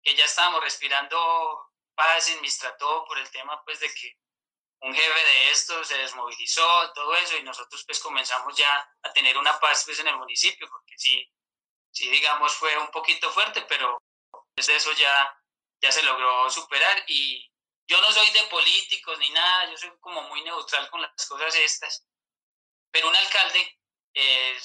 que 0.02 0.16
ya 0.16 0.26
estábamos 0.26 0.64
respirando 0.64 1.74
paz 1.96 2.30
en 2.30 2.42
Mistrató 2.42 3.06
por 3.06 3.18
el 3.20 3.30
tema 3.32 3.64
pues 3.64 3.80
de 3.80 3.94
que 3.94 4.18
un 4.84 4.94
jefe 4.94 5.24
de 5.24 5.52
esto 5.52 5.82
se 5.84 5.98
desmovilizó, 5.98 6.92
todo 6.94 7.16
eso, 7.16 7.38
y 7.38 7.44
nosotros 7.44 7.84
pues 7.86 8.00
comenzamos 8.02 8.56
ya 8.58 8.86
a 9.02 9.14
tener 9.14 9.38
una 9.38 9.58
paz 9.60 9.84
pues 9.86 10.00
en 10.00 10.10
el 10.10 10.18
municipio, 10.18 10.68
porque 10.70 10.98
sí, 10.98 11.26
sí 11.92 12.10
digamos 12.10 12.54
fue 12.54 12.78
un 12.78 12.92
poquito 12.92 13.32
fuerte, 13.32 13.62
pero 13.62 13.98
desde 14.58 14.76
eso 14.76 14.92
ya, 14.94 15.43
ya 15.84 15.92
se 15.92 16.02
logró 16.04 16.50
superar 16.50 17.04
y 17.08 17.46
yo 17.86 18.00
no 18.02 18.10
soy 18.14 18.30
de 18.32 18.44
políticos 18.44 19.20
ni 19.20 19.30
nada, 19.32 19.70
yo 19.70 19.76
soy 19.76 19.92
como 20.00 20.22
muy 20.30 20.42
neutral 20.42 20.90
con 20.90 21.02
las 21.02 21.28
cosas 21.28 21.54
estas, 21.56 22.08
pero 22.90 23.10
un 23.10 23.16
alcalde 23.16 23.80
eh, 24.14 24.58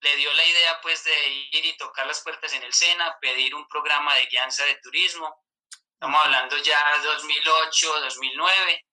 le 0.00 0.16
dio 0.16 0.30
la 0.34 0.44
idea 0.44 0.78
pues 0.82 1.02
de 1.04 1.28
ir 1.52 1.64
y 1.64 1.76
tocar 1.78 2.06
las 2.06 2.20
puertas 2.22 2.52
en 2.52 2.62
el 2.62 2.74
SENA, 2.74 3.18
pedir 3.18 3.54
un 3.54 3.66
programa 3.66 4.14
de 4.16 4.26
guianza 4.26 4.66
de 4.66 4.74
turismo, 4.82 5.42
estamos 5.94 6.20
hablando 6.22 6.58
ya 6.58 6.98
2008, 7.02 8.00
2009, 8.02 8.86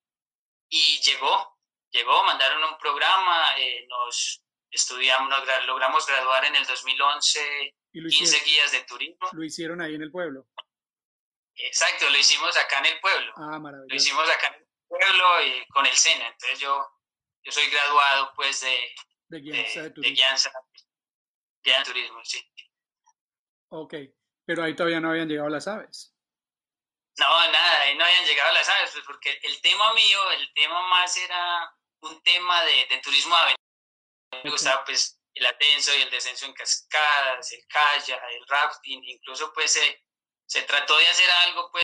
y 0.69 1.01
llegó, 1.01 1.59
llegó, 1.91 2.23
mandaron 2.23 2.63
un 2.63 2.77
programa, 2.77 3.53
eh, 3.57 3.85
nos 3.89 4.41
estudiamos, 4.71 5.29
logramos 5.65 6.07
graduar 6.07 6.45
en 6.45 6.55
el 6.55 6.65
2011 6.65 7.75
15 7.91 8.43
guías 8.45 8.71
de 8.71 8.83
turismo. 8.83 9.29
Lo 9.33 9.43
hicieron 9.43 9.81
ahí 9.81 9.95
en 9.95 10.01
el 10.01 10.11
pueblo. 10.11 10.47
Exacto, 11.57 12.09
lo 12.09 12.17
hicimos 12.17 12.55
acá 12.57 12.79
en 12.79 12.85
el 12.87 12.99
pueblo. 12.99 13.33
Ah, 13.37 13.59
maravilloso. 13.59 13.87
Lo 13.89 13.95
hicimos 13.95 14.29
acá 14.29 14.47
en 14.47 14.55
el 14.55 14.67
pueblo 14.87 15.43
y 15.43 15.65
con 15.67 15.85
el 15.85 15.95
SENA. 15.95 16.27
Entonces 16.27 16.59
yo, 16.59 16.85
yo 17.43 17.51
soy 17.51 17.69
graduado 17.69 18.33
pues 18.35 18.61
de, 18.61 18.95
de 19.29 19.39
guianza 19.39 19.83
de, 19.83 19.89
turismo. 19.91 20.09
De 20.09 20.15
guianza, 20.15 20.51
de 21.63 21.83
turismo, 21.85 22.25
sí. 22.25 22.51
Ok, 23.69 23.93
pero 24.45 24.63
ahí 24.63 24.75
todavía 24.75 24.99
no 24.99 25.09
habían 25.09 25.27
llegado 25.27 25.49
las 25.49 25.67
aves. 25.67 26.13
No, 27.17 27.51
nada, 27.51 27.81
ahí 27.81 27.97
no 27.97 28.03
habían 28.03 28.25
llegado 28.25 28.53
las 28.53 28.67
aves, 28.67 28.91
pues 28.91 29.05
porque 29.05 29.39
el 29.41 29.61
tema 29.61 29.93
mío, 29.93 30.31
el 30.31 30.53
tema 30.53 30.81
más 30.87 31.15
era 31.17 31.73
un 32.01 32.21
tema 32.23 32.63
de, 32.65 32.85
de 32.89 32.97
turismo 32.99 33.35
de 33.47 34.43
Me 34.43 34.51
gustaba 34.51 34.83
pues 34.83 35.19
el 35.33 35.45
ascenso 35.45 35.95
y 35.95 36.01
el 36.01 36.09
descenso 36.09 36.45
en 36.45 36.53
cascadas, 36.53 37.51
el 37.53 37.65
kayak, 37.67 38.21
el 38.31 38.47
rafting, 38.47 39.01
incluso 39.05 39.51
pues 39.53 39.71
se, 39.71 40.04
se 40.45 40.61
trató 40.63 40.97
de 40.97 41.07
hacer 41.07 41.29
algo 41.29 41.71
pues 41.71 41.83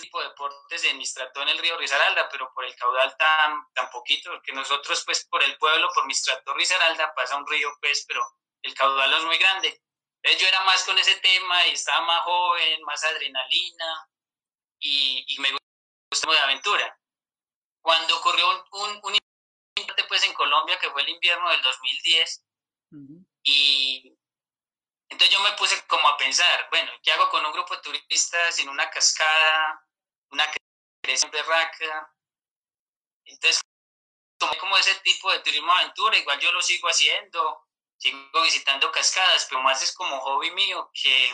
tipo 0.00 0.20
de 0.20 0.28
deportes 0.28 0.84
en 0.84 0.98
Mistrató 0.98 1.42
en 1.42 1.48
el 1.48 1.58
río 1.58 1.78
Risaralda, 1.78 2.28
pero 2.28 2.52
por 2.52 2.64
el 2.64 2.74
caudal 2.76 3.16
tan, 3.16 3.72
tan 3.72 3.90
poquito, 3.90 4.30
porque 4.30 4.52
nosotros 4.52 5.02
pues 5.04 5.24
por 5.26 5.42
el 5.42 5.56
pueblo, 5.58 5.88
por 5.94 6.06
Mistrató 6.06 6.52
Risaralda 6.54 7.14
pasa 7.14 7.36
un 7.36 7.46
río 7.46 7.70
pues, 7.80 8.04
pero 8.06 8.20
el 8.62 8.74
caudal 8.74 9.10
no 9.10 9.18
es 9.18 9.24
muy 9.24 9.38
grande. 9.38 9.80
Entonces 10.22 10.40
yo 10.40 10.48
era 10.48 10.64
más 10.64 10.84
con 10.84 10.98
ese 10.98 11.16
tema 11.16 11.66
y 11.66 11.72
estaba 11.72 12.04
más 12.06 12.22
joven, 12.22 12.82
más 12.82 13.04
adrenalina, 13.04 14.08
y, 14.80 15.36
me 15.38 15.48
gustó 16.10 16.30
de 16.30 16.38
aventura. 16.38 16.98
Cuando 17.80 18.16
ocurrió 18.18 18.48
un, 18.72 19.00
un, 19.02 19.18
pues 20.08 20.24
en 20.24 20.34
Colombia 20.34 20.78
que 20.78 20.90
fue 20.90 21.02
el 21.02 21.08
invierno 21.08 21.50
del 21.50 21.62
2010 21.62 22.44
y 23.42 24.16
entonces 25.08 25.36
yo 25.36 25.42
me 25.42 25.52
puse 25.52 25.80
como 25.86 26.08
a 26.08 26.16
pensar, 26.16 26.68
bueno, 26.70 26.92
¿qué 27.02 27.12
hago 27.12 27.28
con 27.30 27.44
un 27.44 27.52
grupo 27.52 27.76
de 27.76 27.82
turistas 27.82 28.58
en 28.58 28.68
una 28.68 28.90
cascada, 28.90 29.86
una 30.30 30.50
creación 31.02 31.30
berraca? 31.30 32.12
Entonces 33.24 33.60
tomé 34.38 34.56
como 34.58 34.76
ese 34.76 34.94
tipo 34.96 35.30
de 35.32 35.40
turismo 35.40 35.72
aventura, 35.72 36.16
igual 36.16 36.38
yo 36.40 36.52
lo 36.52 36.62
sigo 36.62 36.88
haciendo, 36.88 37.66
sigo 37.96 38.42
visitando 38.42 38.90
cascadas, 38.90 39.46
pero 39.48 39.62
más 39.62 39.82
es 39.82 39.92
como 39.94 40.20
hobby 40.20 40.50
mío 40.50 40.90
que, 40.92 41.32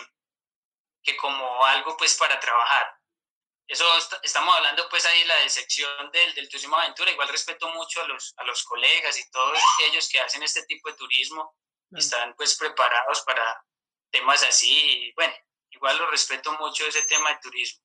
que 1.03 1.17
como 1.17 1.65
algo 1.65 1.97
pues 1.97 2.17
para 2.17 2.39
trabajar. 2.39 3.01
Eso 3.71 3.87
estamos 4.25 4.57
hablando 4.57 4.89
pues 4.89 5.07
ahí 5.07 5.25
la 5.25 5.37
decepción 5.37 6.11
del, 6.11 6.35
del 6.35 6.49
turismo 6.49 6.77
aventura. 6.77 7.13
Igual 7.13 7.29
respeto 7.29 7.69
mucho 7.69 8.03
a 8.03 8.09
los, 8.09 8.35
a 8.37 8.43
los 8.43 8.65
colegas 8.65 9.17
y 9.17 9.31
todos 9.31 9.61
ellos 9.87 10.09
que 10.09 10.19
hacen 10.19 10.43
este 10.43 10.67
tipo 10.67 10.91
de 10.91 10.97
turismo. 10.97 11.57
Están 11.93 12.35
pues 12.37 12.57
preparados 12.57 13.23
para 13.23 13.65
temas 14.11 14.43
así. 14.45 15.13
bueno, 15.17 15.35
igual 15.71 15.99
lo 15.99 16.11
respeto 16.11 16.53
mucho 16.53 16.87
ese 16.87 17.03
tema 17.03 17.31
de 17.31 17.41
turismo. 17.41 17.85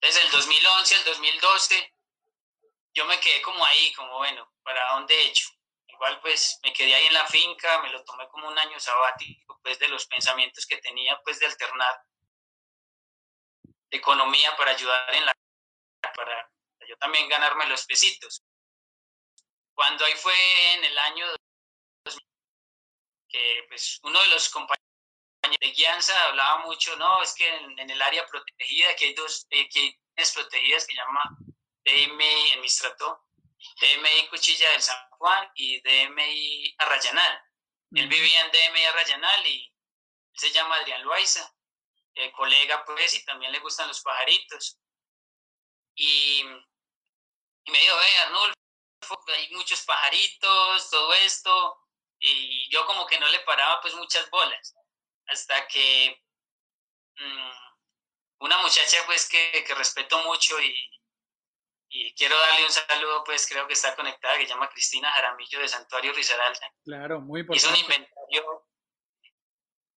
Desde 0.00 0.22
el 0.22 0.30
2011 0.30 0.94
al 0.96 1.04
2012 1.04 1.94
yo 2.94 3.04
me 3.04 3.20
quedé 3.20 3.40
como 3.42 3.64
ahí, 3.64 3.92
como 3.94 4.18
bueno, 4.18 4.52
¿para 4.62 4.92
dónde 4.92 5.14
he 5.14 5.26
hecho? 5.26 5.48
Igual 5.86 6.20
pues 6.20 6.58
me 6.62 6.72
quedé 6.72 6.94
ahí 6.94 7.06
en 7.06 7.14
la 7.14 7.26
finca, 7.26 7.80
me 7.82 7.90
lo 7.90 8.02
tomé 8.04 8.28
como 8.28 8.48
un 8.48 8.58
año 8.58 8.80
sabático 8.80 9.60
pues 9.62 9.78
de 9.78 9.88
los 9.88 10.06
pensamientos 10.06 10.66
que 10.66 10.78
tenía 10.78 11.20
pues 11.22 11.38
de 11.38 11.46
alternar 11.46 11.94
economía 13.90 14.56
para 14.56 14.72
ayudar 14.72 15.14
en 15.14 15.26
la 15.26 15.34
para 16.14 16.50
yo 16.88 16.96
también 16.96 17.28
ganarme 17.28 17.66
los 17.66 17.84
pesitos. 17.86 18.42
Cuando 19.74 20.04
ahí 20.04 20.14
fue 20.14 20.34
en 20.74 20.84
el 20.84 20.98
año 20.98 21.26
que 23.30 23.64
pues 23.68 24.00
uno 24.02 24.20
de 24.20 24.28
los 24.28 24.48
compañeros 24.48 24.84
de 25.42 25.70
guianza 25.72 26.12
hablaba 26.26 26.66
mucho, 26.66 26.94
no, 26.96 27.22
es 27.22 27.34
que 27.34 27.48
en, 27.48 27.90
el 27.90 28.02
área 28.02 28.26
protegida, 28.26 28.94
que 28.96 29.06
hay 29.06 29.14
dos, 29.14 29.46
eh, 29.50 29.68
que 29.68 29.80
hay 30.16 30.24
protegidas 30.34 30.86
que 30.86 30.94
llama 30.94 31.22
DMI 31.84 32.50
en 32.52 32.60
Mistrato, 32.60 33.26
DMI 33.80 34.28
Cuchilla 34.28 34.70
del 34.70 34.82
San 34.82 35.10
Juan 35.10 35.50
y 35.54 35.80
DMI 35.80 36.74
Arrayanal. 36.78 37.42
Él 37.92 38.08
vivía 38.08 38.40
en 38.44 38.50
DMI 38.52 38.84
Arrayanal 38.84 39.46
y 39.46 39.72
se 40.34 40.50
llama 40.50 40.76
Adrián 40.76 41.02
Loaiza 41.02 41.52
eh, 42.14 42.32
colega, 42.32 42.84
pues, 42.84 43.14
y 43.14 43.24
también 43.24 43.52
le 43.52 43.60
gustan 43.60 43.88
los 43.88 44.00
pajaritos. 44.00 44.78
Y, 45.94 46.42
me 47.66 47.78
dijo, 47.78 47.96
ve, 47.96 48.16
Arnulfo, 48.18 48.54
hay 49.28 49.50
muchos 49.54 49.82
pajaritos, 49.82 50.90
todo 50.90 51.12
esto, 51.14 51.79
y 52.20 52.70
yo 52.70 52.86
como 52.86 53.06
que 53.06 53.18
no 53.18 53.28
le 53.28 53.40
paraba 53.40 53.80
pues 53.80 53.94
muchas 53.94 54.28
bolas, 54.30 54.76
hasta 55.26 55.66
que 55.66 56.22
mm, 57.16 58.44
una 58.44 58.58
muchacha 58.58 58.98
pues 59.06 59.28
que, 59.28 59.64
que 59.66 59.74
respeto 59.74 60.22
mucho 60.24 60.60
y, 60.60 60.90
y 61.88 62.14
quiero 62.14 62.38
darle 62.38 62.66
un 62.66 62.72
saludo, 62.72 63.24
pues 63.24 63.48
creo 63.48 63.66
que 63.66 63.74
está 63.74 63.96
conectada, 63.96 64.36
que 64.38 64.44
se 64.44 64.50
llama 64.50 64.70
Cristina 64.70 65.10
Jaramillo 65.10 65.60
de 65.60 65.68
Santuario 65.68 66.12
Risaralda. 66.12 66.72
Claro, 66.84 67.20
muy 67.20 67.40
importante. 67.40 67.66
Hizo 67.66 67.74
un 67.74 67.80
inventario, 67.80 68.68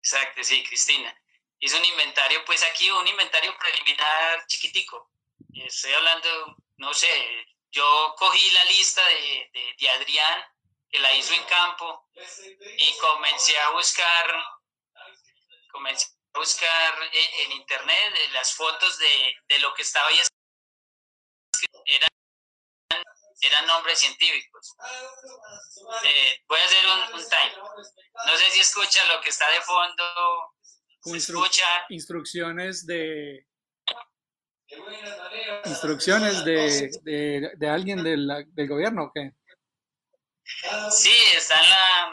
exacto, 0.02 0.44
sí, 0.44 0.64
Cristina 0.64 1.16
hizo 1.64 1.78
un 1.78 1.86
inventario, 1.86 2.44
pues 2.46 2.62
aquí 2.64 2.92
un 2.92 3.08
inventario 3.08 3.58
preliminar 3.58 4.46
chiquitico. 4.48 5.10
Estoy 5.54 5.94
hablando, 5.94 6.58
no 6.78 6.94
sé, 6.94 7.08
yo 7.72 8.14
cogí 8.18 8.52
la 8.52 8.66
lista 8.66 9.02
de, 9.08 9.74
de, 9.80 9.90
Adrián, 9.92 10.44
que 10.94 11.00
la 11.00 11.12
hizo 11.16 11.34
en 11.34 11.44
campo, 11.46 12.08
y 12.78 12.98
comencé 13.00 13.58
a 13.60 13.72
buscar, 13.72 14.26
comencé 15.72 16.06
a 16.06 16.38
buscar 16.38 16.94
en, 17.12 17.52
internet 17.52 18.14
las 18.32 18.54
fotos 18.54 19.00
de, 19.00 19.36
de, 19.48 19.60
lo 19.60 19.74
que 19.74 19.82
estaba 19.82 20.08
ahí 20.08 20.20
eran, 21.86 22.10
eran 23.42 23.66
nombres 23.66 23.98
científicos. 23.98 24.76
Eh, 26.04 26.44
voy 26.48 26.60
a 26.60 26.66
hacer 26.66 26.86
un, 26.86 27.20
un 27.20 27.28
time. 27.28 27.56
No 28.28 28.38
sé 28.38 28.52
si 28.52 28.60
escucha 28.60 29.04
lo 29.06 29.20
que 29.20 29.30
está 29.30 29.50
de 29.50 29.62
fondo 29.62 30.54
instrucciones 31.90 32.86
de 32.86 33.48
instrucciones 35.66 36.46
de, 36.46 36.90
de, 37.02 37.52
de 37.58 37.70
alguien 37.70 38.04
del, 38.04 38.28
del 38.54 38.68
gobierno 38.68 39.06
o 39.06 39.12
qué? 39.14 39.34
Sí, 40.92 41.16
están, 41.36 41.68
la, 41.70 42.12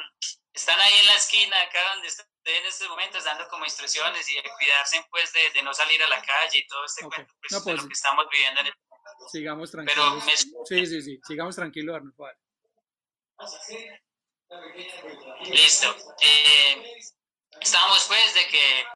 están 0.53 0.81
ahí 0.81 0.95
en 1.01 1.07
la 1.07 1.15
esquina, 1.15 1.61
acá 1.63 1.79
donde 1.95 2.09
estoy 2.09 2.27
en 2.45 2.67
estos 2.67 2.89
momentos, 2.89 3.25
dando 3.25 3.49
como 3.49 3.65
instrucciones 3.65 4.29
y 4.29 4.35
cuidarse 4.59 5.05
pues 5.11 5.33
de, 5.33 5.51
de 5.51 5.63
no 5.63 5.75
salir 5.75 6.03
a 6.03 6.09
la 6.09 6.23
calle 6.23 6.59
y 6.59 6.67
todo 6.67 6.85
este 6.85 7.03
cuento 7.03 7.35
pues, 7.41 7.53
no, 7.53 7.63
pues, 7.63 7.77
de 7.77 7.83
lo 7.83 7.89
que 7.89 7.95
estamos 7.95 8.27
viviendo 8.31 8.61
en 8.61 8.67
el 8.69 8.75
Sigamos 9.31 9.71
tranquilos. 9.71 10.25
Sí, 10.67 10.87
sí, 10.87 11.03
sí, 11.03 11.21
sigamos 11.27 11.55
tranquilos, 11.57 11.97
Arnulfo. 11.97 12.29
Listo. 15.51 15.97
Eh, 16.21 17.01
Estábamos 17.61 18.05
pues 18.07 18.35
de 18.35 18.47
que 18.49 18.87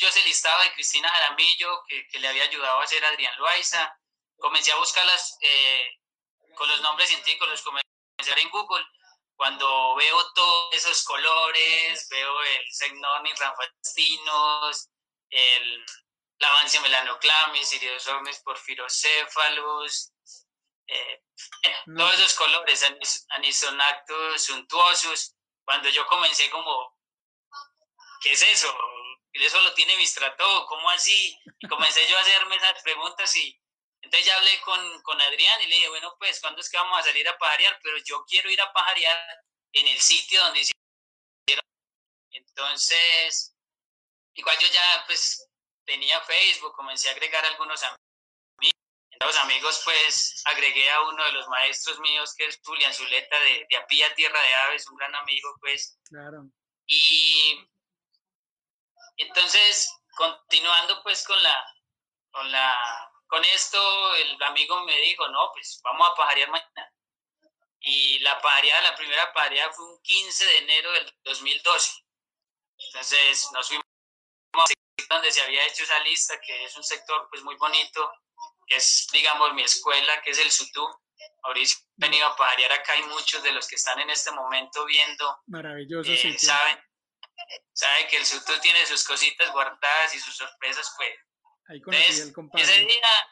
yo 0.00 0.10
se 0.10 0.22
listaba 0.24 0.62
de 0.64 0.72
Cristina 0.72 1.08
Jaramillo, 1.08 1.82
que, 1.86 2.06
que, 2.08 2.18
le 2.18 2.28
había 2.28 2.44
ayudado 2.44 2.80
a 2.80 2.84
hacer 2.84 3.04
Adrián 3.04 3.34
Loaiza. 3.38 3.98
Comencé 4.36 4.72
a 4.72 4.78
buscarlas 4.78 5.36
eh, 5.42 6.00
con 6.54 6.68
los 6.68 6.80
nombres 6.80 7.08
científicos, 7.08 7.48
los 7.48 7.62
comencé 7.62 7.88
a 8.32 8.40
en 8.40 8.50
Google 8.50 8.84
cuando 9.36 9.94
veo 9.96 10.32
todos 10.32 10.74
esos 10.74 11.04
colores, 11.04 12.08
veo 12.08 12.42
el 12.42 12.72
Segnonis 12.72 13.38
ranfastinos, 13.38 14.88
el 15.30 15.84
Lavancia 16.38 16.80
melanoclamis, 16.80 17.72
Iridosornis 17.72 18.40
porphyrocephalus, 18.40 20.12
eh, 20.86 21.22
todos 21.96 22.14
esos 22.14 22.34
colores, 22.34 22.84
Anisonactus 23.30 24.42
suntuosus, 24.42 25.36
cuando 25.64 25.88
yo 25.88 26.06
comencé 26.06 26.50
como, 26.50 26.96
¿qué 28.20 28.32
es 28.32 28.42
eso? 28.42 28.76
Eso 29.32 29.60
lo 29.62 29.74
tiene 29.74 29.96
Mistrato, 29.96 30.66
¿cómo 30.66 30.90
así? 30.90 31.38
Y 31.58 31.68
comencé 31.68 32.06
yo 32.06 32.16
a 32.16 32.20
hacerme 32.20 32.56
esas 32.56 32.82
preguntas 32.82 33.34
y 33.36 33.60
entonces 34.04 34.26
ya 34.26 34.36
hablé 34.36 34.60
con, 34.60 35.02
con 35.02 35.18
Adrián 35.18 35.62
y 35.62 35.66
le 35.66 35.76
dije, 35.76 35.88
bueno, 35.88 36.14
pues, 36.18 36.38
¿cuándo 36.38 36.60
es 36.60 36.68
que 36.68 36.76
vamos 36.76 36.98
a 36.98 37.02
salir 37.02 37.26
a 37.26 37.38
pajarear? 37.38 37.78
Pero 37.82 37.96
yo 38.04 38.22
quiero 38.26 38.50
ir 38.50 38.60
a 38.60 38.70
pajarear 38.70 39.18
en 39.72 39.88
el 39.88 39.98
sitio 39.98 40.42
donde 40.42 40.60
hicieron. 40.60 41.64
Entonces, 42.30 43.56
igual 44.34 44.58
yo 44.60 44.68
ya, 44.68 45.04
pues, 45.06 45.48
tenía 45.86 46.20
Facebook, 46.20 46.74
comencé 46.74 47.08
a 47.08 47.12
agregar 47.12 47.44
algunos 47.46 47.82
amigos. 47.82 47.98
Los 49.20 49.36
amigos, 49.38 49.80
pues, 49.84 50.42
agregué 50.44 50.90
a 50.90 51.00
uno 51.02 51.24
de 51.24 51.32
los 51.32 51.48
maestros 51.48 51.98
míos, 52.00 52.34
que 52.36 52.46
es 52.46 52.60
Julián 52.62 52.92
Zuleta, 52.92 53.40
de, 53.40 53.66
de 53.70 53.76
Apía 53.76 54.14
Tierra 54.14 54.38
de 54.38 54.54
Aves, 54.54 54.86
un 54.88 54.96
gran 54.96 55.14
amigo, 55.14 55.56
pues. 55.60 55.98
Claro. 56.10 56.42
Y 56.86 57.66
entonces, 59.16 59.90
continuando, 60.14 61.02
pues, 61.02 61.24
con 61.26 61.42
la, 61.42 61.66
con 62.32 62.52
la 62.52 63.13
con 63.34 63.44
esto 63.46 64.14
el 64.14 64.40
amigo 64.44 64.84
me 64.84 64.96
dijo, 65.00 65.26
no, 65.26 65.50
pues 65.52 65.80
vamos 65.82 66.08
a 66.08 66.14
pajarear 66.14 66.50
mañana. 66.50 66.92
Y 67.80 68.20
la 68.20 68.40
pajareada, 68.40 68.82
la 68.82 68.94
primera 68.94 69.32
pajareada 69.32 69.72
fue 69.72 69.86
un 69.86 70.00
15 70.02 70.46
de 70.46 70.58
enero 70.58 70.92
del 70.92 71.12
2012. 71.24 71.92
Entonces 72.78 73.48
nos 73.52 73.66
fuimos 73.66 73.84
a 74.52 75.14
donde 75.14 75.32
se 75.32 75.42
había 75.42 75.66
hecho 75.66 75.82
esa 75.82 75.98
lista, 76.04 76.40
que 76.46 76.64
es 76.64 76.76
un 76.76 76.84
sector 76.84 77.26
pues 77.28 77.42
muy 77.42 77.56
bonito, 77.56 78.08
que 78.68 78.76
es, 78.76 79.08
digamos, 79.12 79.52
mi 79.54 79.64
escuela, 79.64 80.22
que 80.22 80.30
es 80.30 80.38
el 80.38 80.52
SUTU. 80.52 80.88
Ahorita 81.42 81.72
he 81.72 82.06
venido 82.06 82.28
a 82.28 82.36
pajarear 82.36 82.70
acá 82.70 82.96
y 82.96 83.02
muchos 83.02 83.42
de 83.42 83.50
los 83.50 83.66
que 83.66 83.74
están 83.74 83.98
en 83.98 84.10
este 84.10 84.30
momento 84.30 84.84
viendo. 84.84 85.42
Maravilloso, 85.48 86.08
eh, 86.08 86.38
Saben, 86.38 86.80
saben 87.72 88.06
que 88.06 88.16
el 88.16 88.26
SUTU 88.26 88.60
tiene 88.60 88.86
sus 88.86 89.02
cositas 89.02 89.50
guardadas 89.50 90.14
y 90.14 90.20
sus 90.20 90.36
sorpresas, 90.36 90.94
pues 90.96 91.10
Ahí 91.68 91.80
conocí 91.80 92.20
el 92.20 92.32
compás. 92.32 92.62
Ese 92.62 92.80
día, 92.80 93.28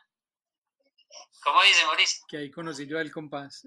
¿cómo 1.43 1.62
dice 1.62 1.85
Mauricio? 1.87 2.25
Que 2.29 2.39
ahí 2.39 2.51
conocí 2.51 2.87
yo 2.87 2.99
el 2.99 3.12
compás. 3.12 3.67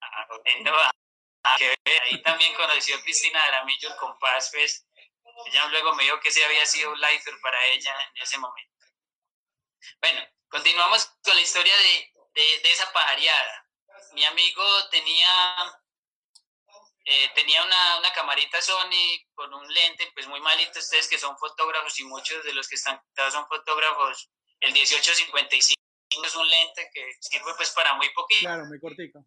Ah, 0.00 0.26
bueno, 0.28 0.72
ah, 1.44 1.56
que 1.58 1.76
ahí 2.04 2.22
también 2.22 2.54
conoció 2.54 2.96
a 2.96 3.02
Cristina 3.02 3.42
Aramillo 3.44 3.90
el 3.90 3.96
compás, 3.96 4.50
pues 4.52 4.86
ella 5.46 5.66
luego 5.66 5.94
me 5.94 6.04
dijo 6.04 6.20
que 6.20 6.28
ese 6.28 6.44
había 6.44 6.66
sido 6.66 6.92
un 6.92 7.00
lifer 7.00 7.34
para 7.42 7.64
ella 7.66 7.94
en 8.14 8.22
ese 8.22 8.38
momento. 8.38 8.86
Bueno, 10.00 10.20
continuamos 10.48 11.06
con 11.22 11.34
la 11.34 11.40
historia 11.40 11.74
de, 11.76 12.12
de, 12.34 12.60
de 12.62 12.72
esa 12.72 12.92
pajareada. 12.92 13.66
Mi 14.12 14.24
amigo 14.24 14.64
tenía 14.90 15.28
eh, 17.10 17.30
tenía 17.34 17.64
una, 17.64 17.98
una, 18.00 18.12
camarita 18.12 18.60
Sony 18.60 19.24
con 19.34 19.54
un 19.54 19.66
lente, 19.72 20.10
pues 20.12 20.26
muy 20.26 20.42
malito, 20.42 20.78
ustedes 20.78 21.08
que 21.08 21.18
son 21.18 21.38
fotógrafos 21.38 21.98
y 21.98 22.04
muchos 22.04 22.44
de 22.44 22.52
los 22.52 22.68
que 22.68 22.74
están 22.74 23.02
son 23.32 23.48
fotógrafos, 23.48 24.28
el 24.60 24.72
1855 24.72 25.74
es 26.22 26.34
un 26.34 26.46
lente 26.46 26.90
que 26.92 27.10
sirve 27.18 27.54
pues 27.56 27.70
para 27.70 27.94
muy 27.94 28.10
poquito. 28.10 28.40
Claro, 28.40 28.66
muy 28.66 28.78
cortito. 28.78 29.20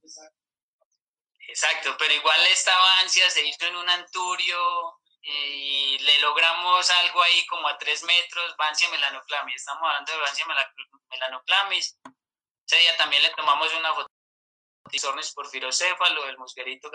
Exacto, 1.47 1.95
pero 1.97 2.13
igual 2.13 2.39
esta 2.51 2.71
ansia 2.99 3.27
se 3.31 3.43
hizo 3.47 3.65
en 3.65 3.75
un 3.75 3.89
anturio 3.89 4.99
y 5.23 5.97
le 5.97 6.19
logramos 6.19 6.87
algo 6.87 7.23
ahí 7.23 7.47
como 7.47 7.67
a 7.67 7.79
tres 7.79 8.03
metros, 8.03 8.55
Vancia 8.57 8.89
melanoclamis, 8.89 9.55
estamos 9.55 9.81
hablando 9.87 10.11
de 10.11 10.19
Vancia 10.19 10.45
melanoclamis. 11.09 11.97
Ese 12.67 12.77
día 12.77 12.95
también 12.97 13.23
le 13.23 13.31
tomamos 13.31 13.73
una 13.73 13.91
foto 13.95 14.07
de 14.91 15.31
porfirocéfalo, 15.33 16.27
el 16.27 16.37
musguerito 16.37 16.91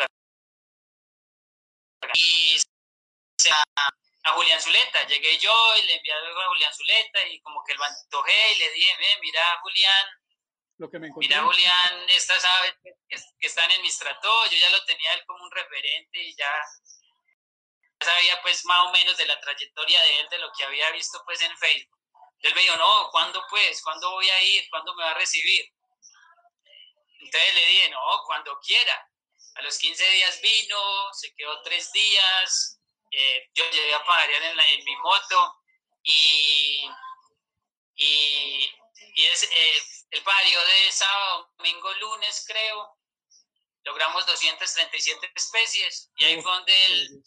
y 2.15 2.57
a, 4.25 4.33
Julián 4.33 4.61
Zuleta. 4.61 5.07
Llegué 5.07 5.39
yo 5.39 5.77
y 5.77 5.87
le 5.87 5.97
envié 5.97 6.13
algo 6.13 6.41
a 6.41 6.49
Julián 6.49 6.75
Zuleta 6.75 7.27
y 7.29 7.41
como 7.41 7.63
que 7.65 7.75
lo 7.75 7.85
antojé 7.85 8.53
y 8.53 8.59
le 8.59 8.71
dije, 8.71 9.19
mira 9.21 9.61
Julián, 9.63 10.07
lo 10.79 10.91
que 10.91 10.99
me 10.99 11.11
mira 11.17 11.43
Julián, 11.43 12.05
estas 12.09 12.45
aves 12.45 12.75
que 13.09 13.47
están 13.47 13.71
en 13.71 13.81
mi 13.81 13.89
estrato, 13.89 14.47
yo 14.51 14.59
ya 14.59 14.69
lo 14.71 14.85
tenía 14.85 15.15
él 15.15 15.25
como 15.27 15.43
un 15.43 15.51
referente 15.51 16.19
y 16.23 16.37
ya 16.37 16.53
sabía 18.01 18.43
pues 18.43 18.65
más 18.67 18.87
o 18.87 18.93
menos 18.93 19.17
de 19.17 19.27
la 19.27 19.41
trayectoria 19.41 20.03
de 20.03 20.21
él, 20.21 20.29
de 20.29 20.39
lo 20.39 20.51
que 20.53 20.65
había 20.65 20.91
visto 20.91 21.23
pues 21.25 21.41
en 21.41 21.57
Facebook. 21.57 21.99
Él 22.41 22.55
me 22.55 22.61
dijo, 22.61 22.77
no, 22.77 23.09
¿cuándo 23.11 23.43
pues? 23.49 23.83
¿Cuándo 23.83 24.11
voy 24.11 24.29
a 24.29 24.43
ir? 24.43 24.69
¿Cuándo 24.69 24.95
me 24.95 25.05
va 25.05 25.13
a 25.13 25.15
recibir? 25.15 25.73
Entonces 27.21 27.55
le 27.55 27.67
dije, 27.67 27.89
no, 27.91 28.23
cuando 28.27 28.59
quiera. 28.61 29.11
A 29.57 29.63
los 29.63 29.79
15 29.79 30.11
días 30.11 30.41
vino, 30.43 30.79
se 31.15 31.35
quedó 31.35 31.63
tres 31.63 31.91
días, 31.93 32.79
eh, 33.11 33.49
yo 33.55 33.65
llegué 33.71 33.95
a 33.95 34.05
pajarear 34.05 34.43
en, 34.43 34.59
en 34.59 34.85
mi 34.85 34.97
moto 34.97 35.63
y, 36.03 36.91
y, 37.95 38.71
es, 39.17 39.43
eh, 39.45 39.83
el 40.11 40.23
pajarío 40.23 40.61
de 40.61 40.93
sábado, 40.93 41.53
domingo, 41.57 41.93
lunes 41.95 42.45
creo, 42.47 42.99
logramos 43.85 44.27
237 44.27 45.33
especies 45.35 46.11
y 46.17 46.25
ahí 46.27 46.43
fue 46.43 46.53
donde 46.53 46.85
él, 46.87 47.23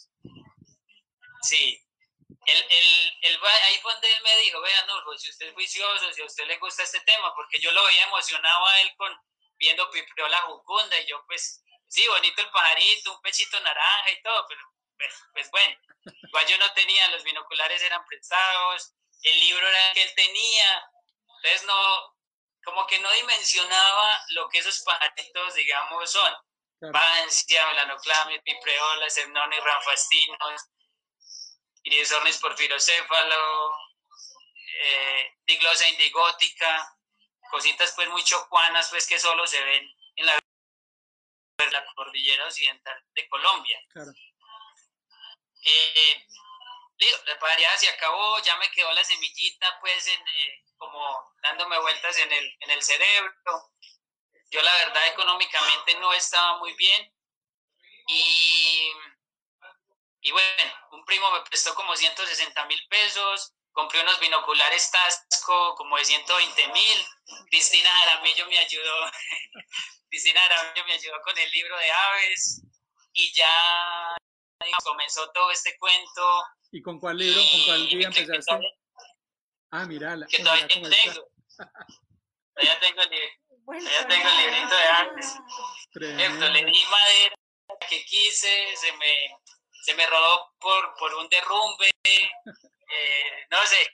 sí, 1.42 1.84
el, 2.46 2.58
el, 2.58 3.12
el, 3.22 3.40
ahí 3.44 3.80
fue 3.82 3.92
donde 3.94 4.12
él 4.12 4.24
me 4.24 4.38
dijo, 4.38 4.62
vean, 4.62 4.88
no, 4.88 5.18
si 5.18 5.30
usted 5.30 5.48
es 5.48 5.54
juicioso, 5.54 6.14
si 6.14 6.22
a 6.22 6.26
usted 6.26 6.46
le 6.46 6.58
gusta 6.58 6.84
este 6.84 7.00
tema, 7.02 7.34
porque 7.36 7.60
yo 7.60 7.72
lo 7.72 7.84
veía 7.86 8.04
emocionado 8.06 8.66
a 8.66 8.82
él 8.82 8.92
con 8.98 9.16
viendo 9.58 9.90
Pipriola 9.92 10.42
Jucunda 10.44 11.00
y 11.00 11.08
yo 11.08 11.24
pues 11.28 11.64
sí, 11.90 12.08
bonito 12.08 12.42
el 12.42 12.50
pajarito, 12.52 13.14
un 13.14 13.22
pechito 13.22 13.60
naranja 13.60 14.12
y 14.12 14.22
todo, 14.22 14.46
pero 14.48 14.62
pues, 14.98 15.14
pues, 15.34 15.52
bueno, 15.52 15.78
igual 16.24 16.48
yo 16.48 16.58
no 16.58 16.72
tenía, 16.74 17.08
los 17.10 17.24
binoculares 17.24 17.82
eran 17.82 18.06
prestados, 18.06 18.94
el 19.24 19.40
libro 19.40 19.68
era 19.68 19.88
el 19.88 19.94
que 19.94 20.04
él 20.04 20.14
tenía, 20.16 20.92
entonces 21.38 21.64
no, 21.66 22.18
como 22.64 22.86
que 22.86 23.00
no 23.00 23.12
dimensionaba 23.12 24.22
lo 24.30 24.50
que 24.50 24.60
esos 24.60 24.82
pajaritos, 24.84 25.54
digamos, 25.56 26.12
son. 26.12 26.34
Pancia, 26.94 27.66
Melanoclamis, 27.68 28.42
Pipreola, 28.42 29.10
Semnones, 29.10 29.62
Ranfastinos, 29.62 30.62
Irisornis 31.84 32.38
porfirocéfalo, 32.38 33.74
eh, 34.82 35.38
Diglosa 35.46 35.90
indigótica, 35.90 36.98
cositas 37.52 37.92
pues 37.96 38.08
muy 38.10 38.24
chocuanas 38.24 38.90
pues 38.90 39.08
que 39.08 39.20
solo 39.20 39.46
se 39.46 39.62
ven 39.62 39.99
cordillera 42.10 42.46
occidental 42.46 43.04
de 43.14 43.30
Colombia. 43.30 43.80
Claro. 43.90 44.12
Eh, 45.62 46.26
la 47.26 47.40
pareja 47.40 47.78
se 47.78 47.90
acabó, 47.90 48.40
ya 48.40 48.58
me 48.58 48.70
quedó 48.72 48.92
la 48.94 49.04
semillita, 49.04 49.80
pues, 49.80 50.08
eh, 50.08 50.64
como 50.78 51.34
dándome 51.42 51.80
vueltas 51.80 52.18
en 52.18 52.32
el, 52.32 52.58
en 52.62 52.72
el 52.72 52.82
cerebro. 52.82 53.72
Yo, 54.52 54.62
la 54.62 54.74
verdad, 54.74 55.08
económicamente 55.08 55.96
no 56.00 56.12
estaba 56.14 56.58
muy 56.58 56.74
bien. 56.74 57.14
Y, 58.08 58.92
y 60.22 60.32
bueno, 60.32 60.74
un 60.92 61.06
primo 61.06 61.32
me 61.32 61.42
prestó 61.42 61.76
como 61.76 61.96
160 61.96 62.66
mil 62.66 62.88
pesos, 62.90 63.54
compré 63.74 64.02
unos 64.02 64.20
binoculares 64.20 64.92
Tasco 64.92 65.76
como 65.76 65.98
de 65.98 66.06
120 66.06 66.68
mil. 66.70 67.06
Cristina 67.50 67.90
Aramillo 68.04 68.48
me 68.48 68.58
ayudó 68.58 68.96
Cristina 70.10 70.44
Aramillo 70.46 70.86
me 70.86 70.94
ayudó 70.94 71.22
con 71.24 71.38
el 71.38 71.52
libro 71.52 71.78
de 71.78 71.92
aves 71.92 72.62
y 73.14 73.32
ya 73.34 74.18
comenzó 74.84 75.30
todo 75.32 75.52
este 75.52 75.78
cuento. 75.78 76.44
¿Y 76.72 76.82
con 76.82 77.00
cuál 77.00 77.18
libro, 77.18 77.42
con 77.52 77.62
cuál 77.66 77.90
día 77.90 78.08
empezaste? 78.08 78.60
ah, 79.72 79.86
mira, 79.86 80.16
la, 80.16 80.28
que 80.28 80.40
todavía 80.40 80.68
tengo. 80.68 80.84
todavía 80.84 82.80
tengo 82.80 83.02
el, 83.02 83.10
todavía 83.66 84.08
tengo 84.08 84.30
el 84.30 84.38
librito 84.38 84.76
de 84.76 84.88
aves. 84.88 85.36
Le 85.94 86.66
di 86.66 86.84
madera 86.86 87.36
que 87.90 88.04
quise, 88.06 88.76
se 88.76 88.92
me, 88.94 89.38
se 89.84 89.94
me 89.96 90.06
rodó 90.08 90.54
por, 90.60 90.96
por 90.96 91.14
un 91.16 91.30
derrumbe, 91.30 91.90
eh, 92.90 93.48
no 93.50 93.66
sé, 93.66 93.94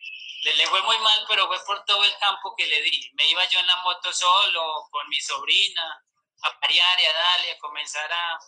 le, 0.54 0.68
fue 0.68 0.82
muy 0.84 0.98
mal, 1.00 1.26
pero 1.28 1.48
fue 1.48 1.64
por 1.66 1.84
todo 1.86 2.04
el 2.04 2.18
campo 2.18 2.56
que 2.56 2.66
le 2.66 2.82
di. 2.82 3.12
Me 3.14 3.28
iba 3.30 3.44
yo 3.46 3.60
en 3.60 3.68
la 3.68 3.76
moto 3.78 4.14
solo, 4.14 4.88
con 4.92 5.08
mi 5.10 5.20
sobrina, 5.20 6.04
a 6.44 6.60
parear 6.60 7.00
y 7.00 7.06
a 7.06 7.14
darle, 7.14 7.52
a 7.52 7.58
comenzar 7.58 8.12
a, 8.12 8.40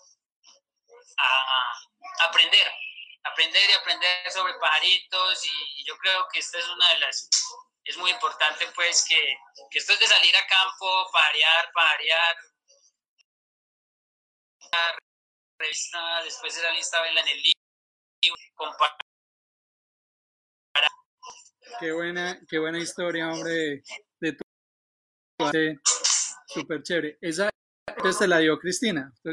a, 1.18 2.28
aprender, 2.28 2.72
aprender 3.24 3.70
y 3.70 3.74
aprender 3.74 4.32
sobre 4.32 4.54
pajaritos. 4.56 5.46
Y, 5.46 5.86
yo 5.86 5.98
creo 5.98 6.28
que 6.32 6.40
esta 6.40 6.60
es 6.60 6.68
una 6.68 6.90
de 6.90 7.00
las, 7.00 7.30
es 7.84 7.98
muy 7.98 8.12
importante 8.12 8.68
pues 8.76 9.06
que, 9.08 9.38
esto 9.72 9.94
es 9.94 10.00
de 10.00 10.08
salir 10.08 10.36
a 10.36 10.48
campo, 10.48 11.10
parear, 11.12 11.72
parear, 11.74 12.38
revista, 15.60 16.24
después 16.24 16.56
de 16.56 16.62
la 16.62 16.72
lista 16.72 17.08
en 17.08 17.18
el 17.18 17.42
libro, 17.42 18.78
Qué 21.80 21.92
buena, 21.92 22.40
qué 22.48 22.60
buena 22.60 22.80
historia, 22.80 23.30
hombre, 23.30 23.52
de, 23.52 23.84
de 24.20 24.34
tu 24.34 24.44
súper 26.48 26.82
chévere. 26.84 27.18
Esa 27.22 27.50
entonces 27.88 28.20
te 28.20 28.28
la 28.28 28.40
dio 28.40 28.58
Cristina. 28.58 29.14
Yo 29.24 29.32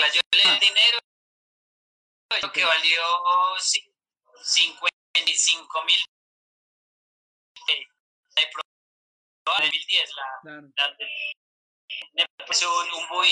le 0.00 0.10
di 0.12 0.18
Ah. 0.44 0.58
dinero 0.60 0.98
que 2.52 2.64
valió 2.64 3.02
cin- 3.58 3.92
55 4.42 5.84
mil 5.84 5.98
de 7.66 8.42
pro- 8.52 8.62
en 9.58 9.64
2010 9.64 10.10
la, 10.14 10.22
Claro. 10.42 10.68
la 10.76 10.96
de- 10.96 11.34
me 12.14 12.24
puso 12.46 12.66
un, 12.80 12.88
un. 13.18 13.26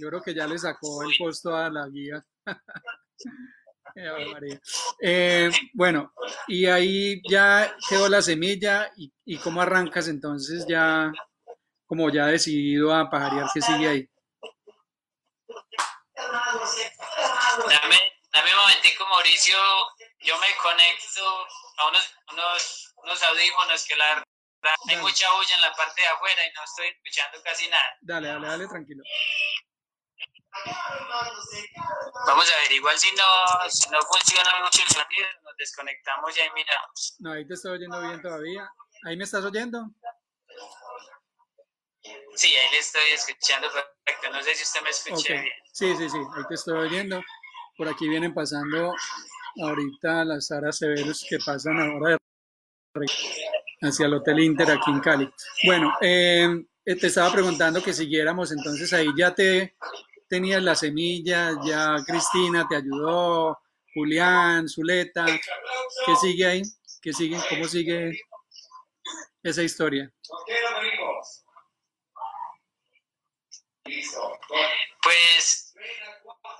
Yo 0.00 0.08
creo 0.08 0.22
que 0.22 0.34
ya 0.34 0.46
le 0.46 0.58
sacó 0.58 1.02
el 1.02 1.14
costo 1.18 1.54
a 1.54 1.68
la 1.68 1.86
guía. 1.88 2.24
Eh, 5.00 5.50
bueno, 5.72 6.12
y 6.46 6.66
ahí 6.66 7.20
ya 7.28 7.74
quedó 7.88 8.08
la 8.08 8.22
semilla 8.22 8.90
y, 8.96 9.12
y 9.24 9.38
cómo 9.38 9.60
arrancas 9.62 10.08
entonces 10.08 10.66
ya, 10.68 11.12
como 11.86 12.10
ya 12.10 12.26
decidido 12.26 12.94
a 12.94 13.08
pajarear 13.10 13.48
que 13.52 13.60
sigue 13.60 13.88
ahí. 13.88 14.08
Dame, 17.68 17.96
dame 18.32 18.50
un 18.54 18.60
momentico, 18.60 19.06
Mauricio. 19.08 19.56
Yo 20.20 20.38
me 20.38 20.46
conecto 20.62 21.46
a 21.78 21.88
unos, 21.88 22.14
unos, 22.32 22.94
unos 22.96 23.22
audífonos 23.22 23.84
que 23.86 23.96
la 23.96 24.06
verdad 24.08 24.24
hay 24.88 24.96
Dale. 24.96 25.02
mucha 25.02 25.30
bulla 25.32 25.54
en 25.54 25.60
la 25.60 25.72
parte 25.74 26.02
de 26.02 26.08
afuera 26.08 26.46
y 26.46 26.52
no 26.52 26.64
estoy 26.64 26.88
escuchando 26.88 27.42
casi 27.44 27.68
nada. 27.68 27.96
Dale, 28.00 28.28
dale, 28.28 28.46
dale, 28.46 28.68
tranquilo. 28.68 29.02
Vamos 32.26 32.52
a 32.52 32.56
ver, 32.62 32.72
igual 32.72 32.98
si 32.98 33.14
no, 33.14 33.70
si 33.70 33.88
no 33.90 34.00
funciona 34.02 34.50
mucho 34.64 34.82
el 34.82 34.88
sonido, 34.88 35.26
nos 35.44 35.56
desconectamos 35.56 36.36
y 36.36 36.40
ahí 36.40 36.48
miramos. 36.54 37.16
No, 37.20 37.32
ahí 37.32 37.46
te 37.46 37.54
estoy 37.54 37.72
oyendo 37.72 38.00
bien 38.00 38.20
todavía. 38.20 38.70
¿Ahí 39.04 39.16
me 39.16 39.24
estás 39.24 39.44
oyendo? 39.44 39.90
Sí, 42.34 42.54
ahí 42.54 42.70
le 42.72 42.78
estoy 42.78 43.10
escuchando 43.12 43.68
perfecto. 43.72 44.30
No 44.30 44.42
sé 44.42 44.54
si 44.54 44.62
usted 44.64 44.82
me 44.82 44.90
escucha 44.90 45.32
bien. 45.34 45.54
Sí, 45.72 45.96
sí, 45.96 46.08
sí, 46.08 46.18
ahí 46.18 46.44
te 46.48 46.54
estoy 46.54 46.78
oyendo. 46.78 47.22
Por 47.76 47.88
aquí 47.88 48.08
vienen 48.08 48.34
pasando 48.34 48.92
ahorita 49.62 50.24
las 50.24 50.46
Sara 50.46 50.72
Severus 50.72 51.24
que 51.28 51.38
pasan 51.38 51.80
ahora 51.80 52.10
de 52.10 52.18
hacia 53.82 54.06
el 54.06 54.14
Hotel 54.14 54.40
Inter 54.40 54.70
aquí 54.70 54.90
en 54.90 55.00
Cali. 55.00 55.32
Bueno, 55.64 55.96
eh, 56.00 56.48
te 56.84 57.06
estaba 57.06 57.30
preguntando 57.32 57.82
que 57.82 57.92
siguiéramos, 57.92 58.50
entonces 58.50 58.92
ahí 58.92 59.08
ya 59.16 59.34
te 59.34 59.76
tenías 60.28 60.62
la 60.62 60.74
semilla, 60.74 61.52
ya 61.64 61.96
Cristina 62.06 62.66
te 62.68 62.76
ayudó, 62.76 63.58
Julián, 63.94 64.68
Zuleta, 64.68 65.26
¿qué 65.26 66.16
sigue 66.16 66.46
ahí? 66.46 66.62
¿Qué 67.02 67.12
sigue? 67.12 67.38
¿Cómo 67.48 67.64
sigue 67.64 68.20
esa 69.42 69.62
historia? 69.62 70.12
Pues 75.02 75.74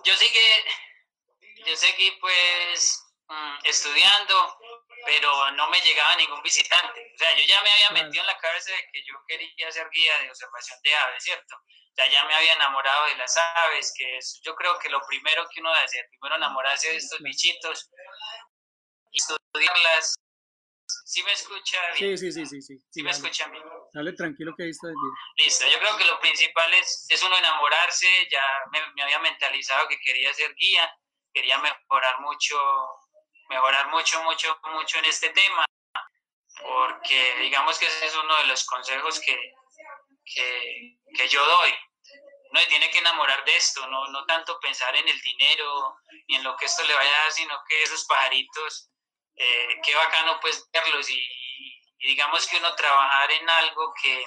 yo 0.04 0.14
seguí, 0.14 0.38
yo 1.66 1.76
seguí 1.76 2.11
pues 2.20 3.04
mm, 3.28 3.59
estudiando, 3.64 4.35
pero 5.04 5.50
no 5.52 5.68
me 5.70 5.80
llegaba 5.80 6.16
ningún 6.16 6.42
visitante. 6.42 7.12
O 7.14 7.18
sea, 7.18 7.37
yo 7.37 7.44
ya 7.46 7.62
me 7.62 7.70
había 7.70 7.90
metido 7.90 8.22
en 8.22 8.26
la 8.26 8.38
cabeza 8.38 8.72
de 8.72 8.88
que 8.92 9.02
yo 9.06 9.14
quería 9.26 9.70
ser 9.72 9.88
guía 9.90 10.18
de 10.20 10.30
observación 10.30 10.78
de 10.82 10.94
aves, 10.94 11.24
¿cierto? 11.24 11.56
O 11.56 11.94
sea, 11.94 12.06
ya 12.11 12.24
me 12.24 12.34
había 12.34 12.52
enamorado 12.54 13.06
de 13.06 13.16
las 13.16 13.37
aves, 13.37 13.92
que 13.96 14.18
es 14.18 14.40
yo 14.44 14.54
creo 14.54 14.78
que 14.78 14.88
lo 14.88 15.00
primero 15.06 15.48
que 15.52 15.61
uno 15.61 15.72
debe 15.72 15.84
hacer, 15.84 16.06
primero 16.11 16.37
enamorarse 16.37 16.90
de 16.90 16.96
estos 16.96 17.20
bichitos 17.20 17.90
y 19.11 19.18
estudiarlas. 19.18 20.14
¿Sí 21.04 21.22
me 21.22 21.32
escucha 21.32 21.80
bien? 21.92 22.18
Sí, 22.18 22.32
sí, 22.32 22.32
sí, 22.32 22.46
sí, 22.46 22.62
sí. 22.62 22.78
¿Sí 22.90 23.02
me 23.02 23.11
dale, 23.11 23.18
escuchan 23.18 23.50
bien? 23.50 23.64
dale 23.92 24.12
tranquilo 24.12 24.54
que 24.56 24.64
ahí 24.64 24.70
estás 24.70 24.90
bien. 24.90 25.14
Listo, 25.37 25.66
yo 25.68 25.78
creo 25.78 25.96
que 25.96 26.04
lo 26.04 26.20
principal 26.20 26.72
es, 26.74 27.06
es 27.08 27.22
uno 27.22 27.37
enamorarse, 27.37 28.06
ya 28.30 28.44
me, 28.72 28.80
me 28.94 29.02
había 29.02 29.18
mentalizado 29.18 29.88
que 29.88 29.98
quería 30.00 30.32
ser 30.34 30.54
guía, 30.54 30.90
quería 31.32 31.58
mejorar 31.58 32.20
mucho, 32.20 32.56
mejorar 33.48 33.88
mucho, 33.88 34.22
mucho, 34.24 34.58
mucho 34.64 34.98
en 34.98 35.06
este 35.06 35.30
tema, 35.30 35.64
porque 36.61 37.37
digamos 37.40 37.78
que 37.78 37.87
ese 37.87 38.06
es 38.06 38.16
uno 38.16 38.37
de 38.37 38.46
los 38.46 38.64
consejos 38.64 39.20
que, 39.20 39.54
que, 40.24 40.98
que 41.14 41.28
yo 41.28 41.44
doy. 41.44 41.74
No 42.52 42.61
tiene 42.66 42.90
que 42.90 42.98
enamorar 42.98 43.44
de 43.44 43.56
esto, 43.56 43.87
no, 43.88 44.08
no 44.08 44.24
tanto 44.24 44.58
pensar 44.61 44.94
en 44.96 45.06
el 45.06 45.20
dinero 45.20 45.98
ni 46.28 46.37
en 46.37 46.44
lo 46.44 46.56
que 46.56 46.64
esto 46.64 46.82
le 46.84 46.94
vaya 46.94 47.11
a 47.11 47.22
dar, 47.22 47.32
sino 47.32 47.54
que 47.68 47.82
esos 47.82 48.04
pajaritos, 48.06 48.90
eh, 49.37 49.80
qué 49.82 49.94
bacano 49.94 50.38
pues 50.40 50.66
verlos 50.72 51.08
y, 51.11 51.28
digamos 51.98 52.46
que 52.46 52.56
uno 52.56 52.74
trabajar 52.74 53.30
en 53.32 53.50
algo 53.50 53.92
que, 54.00 54.26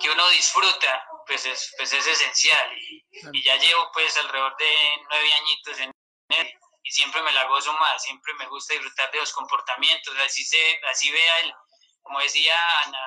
que 0.00 0.10
uno 0.10 0.28
disfruta, 0.28 1.08
pues 1.26 1.46
es, 1.46 1.74
pues 1.76 1.92
es 1.92 2.06
esencial. 2.06 2.78
Y, 2.78 3.04
y 3.32 3.42
ya 3.42 3.56
llevo 3.56 3.90
pues 3.92 4.16
alrededor 4.18 4.56
de 4.56 5.04
nueve 5.08 5.32
añitos 5.34 5.80
en 5.80 5.92
él 6.28 6.58
y 6.86 6.90
siempre 6.92 7.20
me 7.22 7.32
la 7.32 7.44
gozo 7.46 7.72
más, 7.72 8.00
siempre 8.00 8.32
me 8.34 8.46
gusta 8.46 8.74
disfrutar 8.74 9.10
de 9.10 9.18
los 9.18 9.32
comportamientos, 9.32 10.14
así, 10.18 10.44
se, 10.44 10.80
así 10.88 11.10
vea 11.10 11.38
el, 11.40 11.52
como 12.00 12.20
decía 12.20 12.54
Ana, 12.82 12.98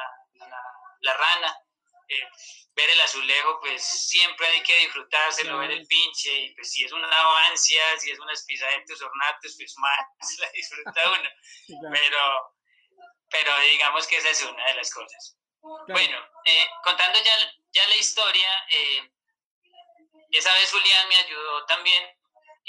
Ana, 0.42 0.62
la 1.00 1.14
rana, 1.14 1.58
eh, 2.10 2.28
ver 2.74 2.90
el 2.90 3.00
azulejo, 3.00 3.58
pues 3.62 3.82
siempre 3.82 4.48
hay 4.48 4.62
que 4.64 4.80
disfrutárselo, 4.80 5.52
Claro. 5.52 5.60
ver 5.60 5.72
el 5.72 5.88
pinche, 5.88 6.30
y 6.42 6.56
pues 6.56 6.72
si 6.74 6.84
es 6.84 6.92
una 6.92 7.08
avancia, 7.08 7.82
si 8.00 8.12
es 8.12 8.20
unas 8.20 8.44
pisadetos 8.46 9.02
ornatos, 9.02 9.56
pues 9.58 9.74
más 9.78 10.06
la 10.40 10.52
disfruta 10.52 11.12
uno, 11.12 11.30
Sí, 11.68 11.74
claro, 11.80 11.96
pero, 11.98 12.56
pero 13.30 13.60
digamos 13.62 14.06
que 14.08 14.18
esa 14.18 14.30
es 14.30 14.44
una 14.44 14.66
de 14.66 14.74
las 14.74 14.94
cosas. 14.94 15.38
claro. 15.62 15.86
Bueno, 15.88 16.20
eh, 16.44 16.68
contando 16.84 17.18
ya, 17.24 17.34
ya 17.72 17.88
la 17.88 17.96
historia, 17.96 18.66
eh, 18.72 19.10
esa 20.32 20.54
vez 20.56 20.70
Julián 20.70 21.08
me 21.08 21.16
ayudó 21.16 21.66
también 21.66 22.19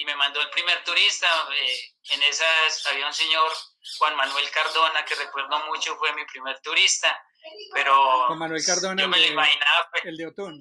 y 0.00 0.04
me 0.06 0.16
mandó 0.16 0.40
el 0.40 0.48
primer 0.50 0.82
turista. 0.84 1.28
eh, 1.54 1.92
en 2.12 2.22
esas 2.22 2.86
había 2.86 3.06
un 3.06 3.12
señor, 3.12 3.52
Juan 3.98 4.16
Manuel 4.16 4.50
Cardona, 4.50 5.04
que 5.04 5.14
recuerdo 5.14 5.58
mucho, 5.66 5.96
fue 5.96 6.12
mi 6.14 6.24
primer 6.24 6.58
turista, 6.60 7.22
pero 7.74 8.26
Juan 8.26 8.38
Manuel 8.38 8.64
Cardona, 8.64 9.02
yo 9.02 9.08
me 9.08 9.16
el 9.18 9.22
lo 9.22 9.26
de- 9.28 9.32
imaginaba, 9.34 9.88
pues, 9.90 10.04
el 10.06 10.16
de 10.16 10.26
Otón. 10.26 10.54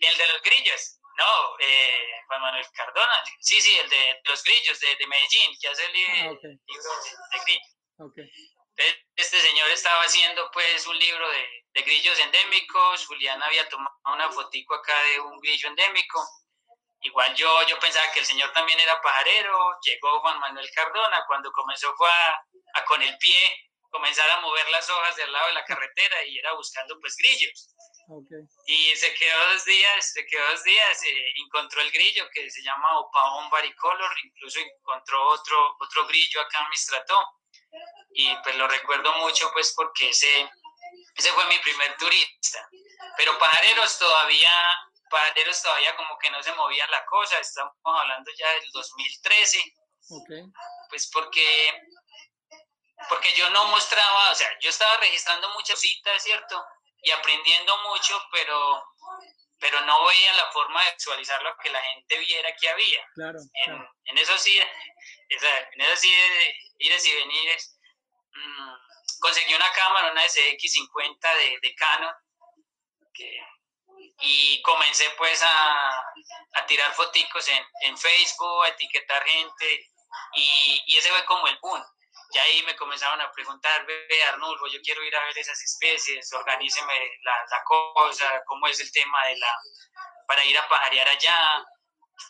el 0.00 0.16
de 0.18 0.26
los 0.28 0.42
grillos. 0.42 0.94
No, 1.18 1.58
eh, 1.58 2.10
Juan 2.28 2.40
Manuel 2.40 2.64
Cardona, 2.72 3.24
sí, 3.40 3.60
sí, 3.60 3.76
el 3.76 3.88
de 3.90 4.20
los 4.24 4.42
grillos 4.44 4.78
de, 4.80 4.96
de 4.96 5.06
Medellín, 5.06 5.58
que 5.60 5.68
hace 5.68 5.84
el 5.84 5.90
Ah, 5.90 6.30
ok. 6.32 6.42
libro 6.44 6.90
de, 7.04 7.10
de 7.10 7.44
grillos. 7.44 7.76
Ok. 7.98 8.16
Entonces, 8.76 9.04
Este 9.16 9.40
señor 9.40 9.68
estaba 9.70 10.02
haciendo 10.04 10.48
pues 10.52 10.86
un 10.86 10.96
libro 10.98 11.28
de, 11.28 11.64
de 11.74 11.82
grillos 11.82 12.18
endémicos, 12.20 13.04
Julián 13.06 13.42
había 13.42 13.68
tomado 13.68 13.94
una 14.14 14.30
fotico 14.30 14.74
acá 14.74 14.94
de 15.02 15.20
un 15.20 15.40
grillo 15.40 15.68
endémico, 15.68 16.24
igual 17.00 17.34
yo, 17.34 17.66
yo 17.66 17.78
pensaba 17.78 18.10
que 18.12 18.20
el 18.20 18.26
señor 18.26 18.52
también 18.52 18.78
era 18.80 19.00
pajarero, 19.00 19.78
llegó 19.82 20.20
Juan 20.20 20.38
Manuel 20.40 20.70
Cardona, 20.74 21.24
cuando 21.26 21.52
comenzó 21.52 21.94
fue 21.96 22.08
a, 22.10 22.44
a 22.74 22.84
con 22.84 23.02
el 23.02 23.16
pie 23.18 23.68
comenzar 23.90 24.28
a 24.30 24.40
mover 24.40 24.68
las 24.70 24.88
hojas 24.90 25.16
del 25.16 25.32
lado 25.32 25.46
de 25.48 25.54
la 25.54 25.64
carretera 25.64 26.24
y 26.24 26.38
era 26.38 26.52
buscando 26.52 26.98
pues 27.00 27.16
grillos. 27.16 27.74
Ok. 28.10 28.30
Y 28.66 28.96
se 28.96 29.12
quedó 29.14 29.52
dos 29.52 29.64
días, 29.64 30.12
se 30.12 30.24
quedó 30.26 30.48
dos 30.50 30.62
días, 30.64 31.02
eh, 31.04 31.32
encontró 31.44 31.80
el 31.82 31.90
grillo 31.90 32.28
que 32.32 32.50
se 32.50 32.62
llama 32.62 32.98
Opaón 33.00 33.50
varicolor, 33.50 34.12
incluso 34.24 34.60
encontró 34.60 35.28
otro, 35.28 35.76
otro 35.78 36.06
grillo 36.06 36.40
acá 36.40 36.58
en 36.62 36.70
Mistrató. 36.70 37.18
Y 38.10 38.34
pues 38.42 38.56
lo 38.56 38.66
recuerdo 38.66 39.12
mucho 39.18 39.50
pues 39.52 39.74
porque 39.74 40.08
ese, 40.08 40.50
ese 41.16 41.32
fue 41.32 41.46
mi 41.46 41.58
primer 41.58 41.96
turista. 41.98 42.66
Pero 43.16 43.38
pajareros 43.38 43.98
todavía, 43.98 44.50
pajareros 45.08 45.62
todavía 45.62 45.96
como 45.96 46.18
que 46.18 46.30
no 46.30 46.42
se 46.42 46.52
movía 46.54 46.86
la 46.88 47.04
cosa, 47.06 47.38
estamos 47.38 47.74
hablando 47.84 48.30
ya 48.36 48.48
del 48.54 48.70
2013 48.72 49.74
Ok. 50.10 50.30
pues 50.90 51.10
porque 51.12 51.74
porque 53.08 53.32
yo 53.34 53.48
no 53.50 53.64
mostraba, 53.66 54.30
o 54.30 54.34
sea, 54.34 54.48
yo 54.60 54.70
estaba 54.70 54.96
registrando 54.96 55.48
muchas 55.50 55.78
citas, 55.80 56.20
¿cierto? 56.22 56.64
Y 57.02 57.10
aprendiendo 57.12 57.76
mucho, 57.88 58.20
pero 58.32 58.84
pero 59.60 59.80
no 59.82 60.04
veía 60.06 60.32
la 60.34 60.50
forma 60.52 60.84
de 60.84 60.92
visualizar 60.94 61.42
lo 61.42 61.56
que 61.58 61.70
la 61.70 61.82
gente 61.82 62.16
viera 62.18 62.54
que 62.56 62.68
había. 62.68 63.04
Claro, 63.14 63.38
En, 63.40 63.64
claro. 63.74 63.90
en 64.04 64.18
eso 64.18 64.38
sí, 64.38 64.56
en 64.58 65.80
eso 65.80 65.96
sí 65.96 66.12
ires 66.78 67.04
y 67.06 67.14
venires, 67.14 67.78
mm, 68.32 68.74
conseguí 69.20 69.54
una 69.54 69.70
cámara, 69.72 70.12
una 70.12 70.24
SX50 70.24 71.34
de, 71.34 71.58
de 71.60 71.74
Canon, 71.74 72.14
que- 73.12 73.40
y 74.20 74.60
comencé 74.62 75.08
pues 75.16 75.42
a, 75.42 75.90
a 76.54 76.66
tirar 76.66 76.92
foticos 76.94 77.48
en, 77.48 77.64
en 77.82 77.96
Facebook, 77.96 78.64
a 78.64 78.68
etiquetar 78.68 79.24
gente, 79.24 79.90
y, 80.34 80.82
y 80.86 80.98
ese 80.98 81.10
fue 81.10 81.24
como 81.24 81.46
el 81.46 81.58
boom. 81.60 81.82
y 82.32 82.38
ahí 82.38 82.62
me 82.62 82.76
comenzaron 82.76 83.20
a 83.20 83.30
preguntar, 83.32 83.86
ve 83.86 84.22
Arnulfo, 84.28 84.66
yo 84.66 84.80
quiero 84.82 85.02
ir 85.04 85.14
a 85.14 85.24
ver 85.24 85.38
esas 85.38 85.60
especies, 85.62 86.32
organíceme 86.32 86.94
la, 87.22 87.32
la 87.50 87.62
cosa, 87.64 88.42
cómo 88.46 88.66
es 88.66 88.80
el 88.80 88.90
tema 88.92 89.24
de 89.26 89.36
la, 89.36 89.54
para 90.26 90.44
ir 90.44 90.58
a 90.58 90.68
pajarear 90.68 91.08
allá, 91.08 91.64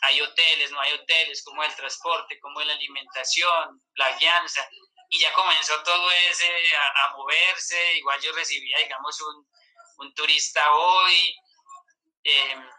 hay 0.01 0.21
hoteles, 0.21 0.71
no 0.71 0.79
hay 0.79 0.93
hoteles, 0.93 1.43
cómo 1.43 1.63
es 1.63 1.69
el 1.69 1.75
transporte, 1.75 2.39
cómo 2.39 2.61
es 2.61 2.67
la 2.67 2.73
alimentación, 2.73 3.81
la 3.95 4.11
guianza, 4.17 4.67
y 5.09 5.19
ya 5.19 5.33
comenzó 5.33 5.81
todo 5.83 6.11
ese 6.11 6.47
a, 6.77 7.15
moverse, 7.15 7.97
igual 7.97 8.21
yo 8.21 8.31
recibía, 8.33 8.77
digamos, 8.77 9.19
un, 9.21 9.47
un 9.97 10.13
turista 10.13 10.71
hoy, 10.71 11.35
em, 12.23 12.69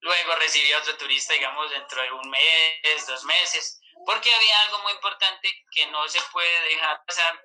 luego 0.00 0.36
recibí 0.36 0.72
otro 0.74 0.96
turista, 0.96 1.34
digamos, 1.34 1.70
dentro 1.70 2.02
de 2.02 2.12
un 2.12 2.30
mes, 2.30 3.06
dos 3.06 3.24
meses, 3.24 3.80
porque 4.04 4.32
había 4.34 4.62
algo 4.62 4.78
muy 4.80 4.92
importante 4.92 5.64
que 5.70 5.86
no 5.86 6.08
se 6.08 6.20
puede 6.32 6.60
dejar 6.68 7.04
pasar, 7.06 7.44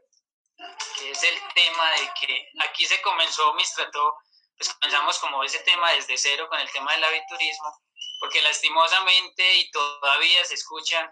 que 0.97 1.11
es 1.11 1.23
el 1.23 1.53
tema 1.53 1.91
de 1.91 2.11
que 2.19 2.49
aquí 2.59 2.85
se 2.85 3.01
comenzó 3.01 3.53
Mistrato, 3.53 4.15
pues 4.57 4.73
comenzamos 4.73 5.17
como 5.19 5.43
ese 5.43 5.59
tema 5.59 5.91
desde 5.93 6.17
cero 6.17 6.47
con 6.49 6.59
el 6.59 6.71
tema 6.71 6.93
del 6.93 7.03
aviturismo, 7.03 7.81
porque 8.19 8.41
lastimosamente 8.41 9.55
y 9.55 9.71
todavía 9.71 10.45
se 10.45 10.53
escuchan 10.53 11.11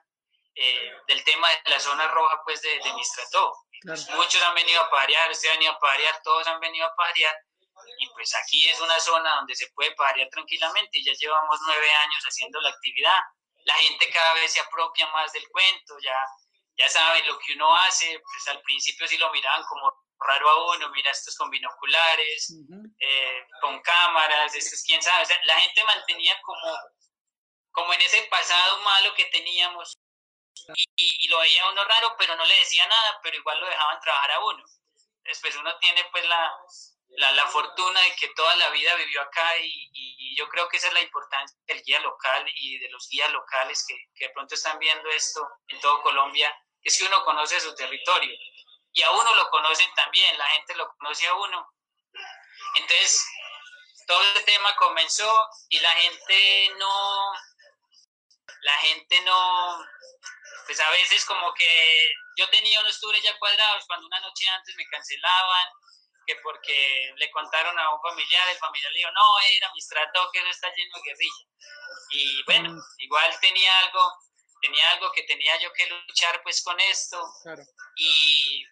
eh, 0.55 0.91
del 1.07 1.23
tema 1.23 1.49
de 1.49 1.71
la 1.71 1.79
zona 1.79 2.07
roja 2.09 2.41
pues 2.43 2.61
de, 2.61 2.79
de 2.79 2.93
Mistrató. 2.93 3.53
Muchos 4.15 4.41
han 4.43 4.53
venido 4.55 4.81
a 4.81 4.89
parear, 4.89 5.31
usted 5.31 5.49
ha 5.49 5.53
venido 5.53 5.71
a 5.71 5.79
parear, 5.79 6.21
todos 6.21 6.45
han 6.47 6.59
venido 6.59 6.85
a 6.85 6.95
parear, 6.95 7.35
y 7.99 8.07
pues 8.09 8.33
aquí 8.35 8.67
es 8.67 8.79
una 8.79 8.99
zona 8.99 9.35
donde 9.35 9.55
se 9.55 9.67
puede 9.75 9.91
parear 9.91 10.29
tranquilamente 10.29 10.97
y 10.97 11.05
ya 11.05 11.13
llevamos 11.13 11.59
nueve 11.67 11.91
años 11.91 12.23
haciendo 12.25 12.59
la 12.61 12.69
actividad 12.69 13.19
la 13.65 13.73
gente 13.75 14.09
cada 14.09 14.33
vez 14.33 14.51
se 14.51 14.59
apropia 14.59 15.07
más 15.07 15.31
del 15.31 15.47
cuento, 15.49 15.97
ya, 16.01 16.15
ya 16.77 16.89
saben 16.89 17.25
lo 17.27 17.37
que 17.39 17.53
uno 17.53 17.75
hace, 17.75 18.19
pues 18.19 18.47
al 18.47 18.61
principio 18.61 19.07
sí 19.07 19.17
lo 19.17 19.31
miraban 19.31 19.63
como 19.63 19.93
raro 20.19 20.49
a 20.49 20.75
uno, 20.75 20.89
mira 20.89 21.11
estos 21.11 21.35
con 21.37 21.49
binoculares, 21.49 22.53
eh, 22.99 23.47
con 23.61 23.81
cámaras, 23.81 24.55
estos 24.55 24.83
quién 24.83 25.01
sabe, 25.01 25.25
la 25.43 25.59
gente 25.59 25.83
mantenía 25.83 26.39
como, 26.41 26.77
como 27.71 27.93
en 27.93 28.01
ese 28.01 28.23
pasado 28.23 28.81
malo 28.81 29.13
que 29.13 29.25
teníamos 29.25 29.93
y, 30.75 30.85
y, 30.95 31.27
lo 31.29 31.39
veía 31.39 31.69
uno 31.69 31.83
raro, 31.85 32.15
pero 32.17 32.35
no 32.35 32.45
le 32.45 32.59
decía 32.59 32.85
nada, 32.85 33.19
pero 33.23 33.37
igual 33.37 33.59
lo 33.59 33.67
dejaban 33.67 33.99
trabajar 34.01 34.31
a 34.31 34.45
uno. 34.45 34.63
Después 35.23 35.55
uno 35.55 35.77
tiene 35.79 36.03
pues 36.11 36.25
la, 36.25 36.53
la, 37.17 37.31
la, 37.31 37.47
fortuna 37.47 37.99
de 38.01 38.15
que 38.15 38.29
toda 38.29 38.55
la 38.57 38.69
vida 38.69 38.95
vivió 38.95 39.21
acá 39.21 39.57
y, 39.57 39.89
y, 39.93 40.35
yo 40.35 40.47
creo 40.47 40.69
que 40.69 40.77
esa 40.77 40.87
es 40.87 40.93
la 40.93 41.01
importancia 41.01 41.57
del 41.67 41.81
guía 41.83 41.99
local 41.99 42.45
y 42.55 42.79
de 42.79 42.89
los 42.89 43.09
guías 43.09 43.29
locales 43.31 43.83
que, 43.85 43.95
que, 44.15 44.27
de 44.27 44.33
pronto 44.33 44.55
están 44.55 44.79
viendo 44.79 45.09
esto 45.09 45.45
en 45.67 45.81
todo 45.81 46.01
Colombia, 46.01 46.55
es 46.81 46.97
que 46.97 47.05
uno 47.05 47.23
conoce 47.25 47.59
su 47.59 47.75
territorio 47.75 48.33
y 48.93 49.01
a 49.01 49.11
uno 49.11 49.35
lo 49.35 49.49
conocen 49.49 49.93
también, 49.95 50.37
la 50.37 50.47
gente 50.49 50.75
lo 50.75 50.89
conoce 50.97 51.27
a 51.27 51.33
uno. 51.33 51.67
Entonces, 52.75 53.25
todo 54.07 54.21
este 54.23 54.51
tema 54.51 54.75
comenzó 54.77 55.47
y 55.69 55.79
la 55.79 55.91
gente 55.91 56.71
no, 56.77 57.33
la 58.61 58.73
gente 58.79 59.21
no, 59.21 59.85
pues 60.65 60.79
a 60.79 60.89
veces 60.91 61.25
como 61.25 61.53
que 61.53 62.11
yo 62.37 62.49
tenía 62.49 62.79
unos 62.79 62.99
tours 62.99 63.21
ya 63.21 63.37
cuadrados 63.37 63.85
cuando 63.87 64.07
una 64.07 64.19
noche 64.21 64.47
antes 64.49 64.75
me 64.75 64.87
cancelaban 64.87 65.67
porque 66.37 67.13
le 67.15 67.31
contaron 67.31 67.77
a 67.77 67.93
un 67.93 68.01
familiar, 68.01 68.49
el 68.49 68.57
familiar 68.57 68.91
le 68.91 68.99
dijo, 68.99 69.11
no, 69.11 69.39
era 69.55 69.71
mi 69.73 69.79
estrato 69.79 70.29
que 70.31 70.39
eso 70.39 70.49
está 70.49 70.73
lleno 70.75 70.95
de 70.95 71.09
guerrilla. 71.09 71.45
Y 72.11 72.43
bueno, 72.43 72.69
mm. 72.71 72.81
igual 72.99 73.39
tenía 73.39 73.79
algo, 73.79 74.13
tenía 74.61 74.91
algo 74.91 75.11
que 75.11 75.23
tenía 75.23 75.59
yo 75.59 75.71
que 75.73 75.87
luchar 75.87 76.41
pues 76.43 76.63
con 76.63 76.79
esto. 76.79 77.21
Y, 77.97 78.65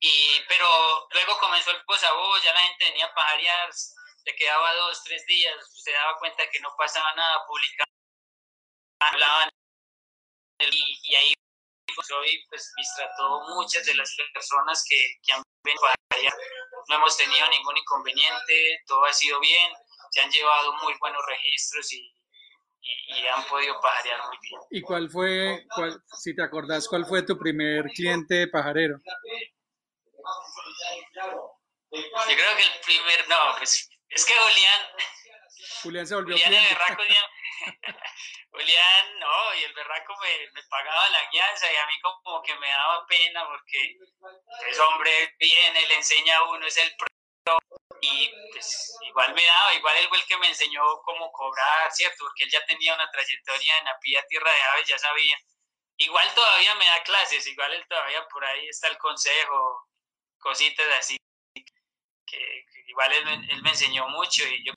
y, 0.00 0.40
pero 0.48 1.08
luego 1.12 1.38
comenzó 1.38 1.70
el 1.70 1.84
posabó, 1.84 2.38
ya 2.38 2.52
la 2.52 2.60
gente 2.60 2.84
venía 2.86 3.06
a 3.06 3.14
pajarear, 3.14 3.70
le 4.24 4.36
quedaba 4.36 4.74
dos, 4.74 5.02
tres 5.04 5.24
días, 5.26 5.54
se 5.82 5.92
daba 5.92 6.18
cuenta 6.18 6.48
que 6.50 6.60
no 6.60 6.74
pasaba 6.76 7.14
nada, 7.14 7.46
publicaban, 7.46 7.94
hablaban, 9.00 9.50
y, 10.68 11.00
y 11.02 11.14
ahí 11.14 11.34
pues, 11.94 12.10
hoy 12.12 12.44
pues 12.48 12.72
trató 12.96 13.40
muchas 13.54 13.84
de 13.86 13.94
las 13.94 14.14
personas 14.32 14.84
que, 14.88 15.16
que 15.22 15.32
han 15.32 15.42
venido 15.64 15.82
allá. 16.20 16.34
No 16.88 16.96
hemos 16.96 17.16
tenido 17.16 17.48
ningún 17.48 17.76
inconveniente, 17.76 18.82
todo 18.86 19.04
ha 19.04 19.12
sido 19.12 19.38
bien, 19.40 19.72
se 20.10 20.20
han 20.20 20.30
llevado 20.30 20.72
muy 20.82 20.94
buenos 20.98 21.22
registros 21.26 21.92
y, 21.92 22.12
y, 22.80 23.26
han 23.26 23.44
podido 23.44 23.80
pajarear 23.80 24.20
muy 24.26 24.38
bien. 24.42 24.60
¿Y 24.70 24.80
cuál 24.82 25.10
fue, 25.10 25.66
cuál, 25.74 26.02
si 26.18 26.34
te 26.34 26.42
acordás, 26.42 26.88
cuál 26.88 27.06
fue 27.06 27.22
tu 27.22 27.38
primer 27.38 27.84
cliente 27.94 28.48
pajarero? 28.48 28.98
Yo 31.92 32.00
creo 32.36 32.56
que 32.56 32.62
el 32.62 32.80
primer, 32.84 33.28
no, 33.28 33.36
pues 33.58 33.90
es 34.08 34.24
que 34.24 34.32
Julián, 34.34 34.80
Julián 35.82 36.06
se 36.06 36.14
volvió 36.14 36.36
Julián. 36.36 36.64
Julián, 38.50 39.18
no, 39.20 39.54
y 39.54 39.62
el 39.62 39.72
berraco 39.74 40.14
me, 40.20 40.62
pagaba 40.68 41.08
la 41.10 41.30
guianza 41.30 41.72
y 41.72 41.76
a 41.76 41.86
mí 41.86 42.00
como 42.00 42.42
que 42.42 42.54
me 42.56 42.68
daba 42.68 43.06
pena 43.06 43.46
porque 43.46 43.96
ese 44.68 44.80
hombre 44.80 45.34
viene, 45.38 45.86
le 45.86 45.94
enseña 45.94 46.36
a 46.36 46.50
uno, 46.50 46.66
es 46.66 46.76
el 46.76 46.94
pro 46.96 47.06
y 48.02 48.28
pues 48.52 48.98
igual 49.02 49.34
me 49.34 49.44
daba, 49.44 49.74
igual 49.74 49.96
él 49.98 50.08
fue 50.08 50.18
el 50.18 50.26
que 50.26 50.38
me 50.38 50.48
enseñó 50.48 50.82
cómo 51.02 51.30
cobrar, 51.32 51.92
¿cierto? 51.92 52.24
Porque 52.24 52.44
él 52.44 52.50
ya 52.50 52.64
tenía 52.66 52.94
una 52.94 53.10
trayectoria 53.10 53.78
en 53.78 53.84
la 53.84 53.98
pía 54.00 54.26
Tierra 54.26 54.50
de 54.50 54.62
Aves, 54.62 54.88
ya 54.88 54.98
sabía. 54.98 55.36
Igual 55.98 56.34
todavía 56.34 56.74
me 56.76 56.86
da 56.86 57.02
clases, 57.02 57.46
igual 57.46 57.72
él 57.74 57.86
todavía 57.88 58.26
por 58.28 58.44
ahí 58.44 58.68
está 58.68 58.88
el 58.88 58.96
consejo, 58.98 59.86
cositas 60.38 60.86
así, 60.98 61.16
que, 62.26 62.64
igual 62.86 63.12
él, 63.12 63.28
él, 63.50 63.62
me 63.62 63.70
enseñó 63.70 64.08
mucho 64.08 64.44
y 64.46 64.64
yo 64.64 64.72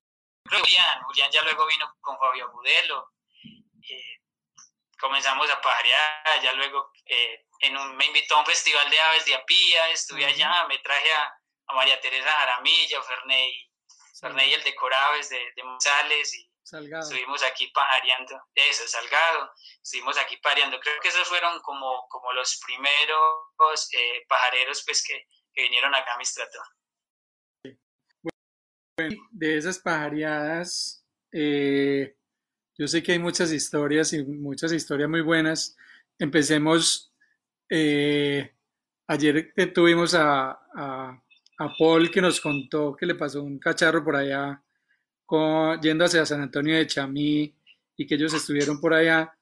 creo 0.49 0.61
que 0.61 0.69
Julián, 0.69 1.03
Julián 1.03 1.31
ya 1.31 1.41
luego 1.43 1.65
vino 1.65 1.95
con 2.01 2.19
Fabio 2.19 2.51
Budelo 2.51 3.12
eh, 3.89 4.21
comenzamos 4.99 5.49
a 5.49 5.61
pajarear, 5.61 6.41
ya 6.41 6.53
luego 6.53 6.91
eh, 7.05 7.45
en 7.59 7.77
un, 7.77 7.95
me 7.97 8.05
invitó 8.05 8.35
a 8.35 8.39
un 8.39 8.45
festival 8.45 8.89
de 8.89 8.99
aves 8.99 9.25
de 9.25 9.35
Apía, 9.35 9.89
estuve 9.89 10.25
allá, 10.25 10.65
me 10.67 10.79
traje 10.79 11.11
a, 11.13 11.33
a 11.67 11.73
María 11.75 11.99
Teresa 11.99 12.31
Jaramillo, 12.31 13.03
Ferney, 13.03 13.69
Ferney 14.19 14.53
el 14.53 14.63
de 14.63 14.75
Coraves 14.75 15.29
de, 15.29 15.51
de 15.55 15.61
González 15.61 16.33
y 16.35 16.49
estuvimos 16.63 17.43
aquí 17.43 17.67
pajareando, 17.73 18.41
eso, 18.55 18.87
Salgado, 18.87 19.51
estuvimos 19.81 20.17
aquí 20.17 20.37
pajareando, 20.37 20.79
creo 20.79 20.99
que 21.01 21.09
esos 21.09 21.27
fueron 21.27 21.61
como, 21.61 22.07
como 22.09 22.31
los 22.33 22.59
primeros 22.65 23.89
eh, 23.93 24.25
pajareros 24.27 24.83
pues 24.85 25.03
que, 25.05 25.27
que, 25.53 25.63
vinieron 25.63 25.93
acá 25.93 26.13
a 26.13 26.17
Mistrato. 26.17 26.59
Bueno, 28.97 29.21
de 29.31 29.57
esas 29.57 29.79
pajareadas, 29.79 31.05
eh, 31.31 32.15
yo 32.75 32.87
sé 32.87 33.03
que 33.03 33.11
hay 33.11 33.19
muchas 33.19 33.51
historias 33.51 34.13
y 34.13 34.23
muchas 34.23 34.71
historias 34.71 35.09
muy 35.09 35.21
buenas. 35.21 35.77
Empecemos. 36.17 37.13
Eh, 37.69 38.51
ayer 39.07 39.53
tuvimos 39.73 40.15
a, 40.15 40.51
a, 40.75 41.19
Paul 41.77 42.11
que 42.11 42.21
nos 42.21 42.41
contó 42.41 42.95
que 42.95 43.05
le 43.05 43.15
pasó 43.15 43.41
un 43.41 43.57
cacharro 43.57 44.03
por 44.03 44.15
allá 44.15 44.61
con, 45.25 45.79
yendo 45.81 46.03
hacia 46.03 46.25
San 46.25 46.41
Antonio 46.41 46.75
de 46.75 46.87
Chamí 46.87 47.55
y 47.95 48.07
que 48.07 48.15
ellos 48.15 48.33
estuvieron 48.33 48.81
por 48.81 48.93
allá. 48.93 49.37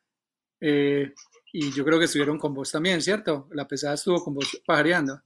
Eh, 0.60 1.13
y 1.54 1.72
yo 1.72 1.84
creo 1.84 2.00
que 2.00 2.06
estuvieron 2.06 2.38
con 2.38 2.54
vos 2.54 2.72
también, 2.72 3.02
¿cierto? 3.02 3.48
La 3.52 3.67
pesada 3.67 3.96
estuvo 3.96 4.24
con 4.24 4.36
vos 4.36 4.62
pajareando. 4.65 5.22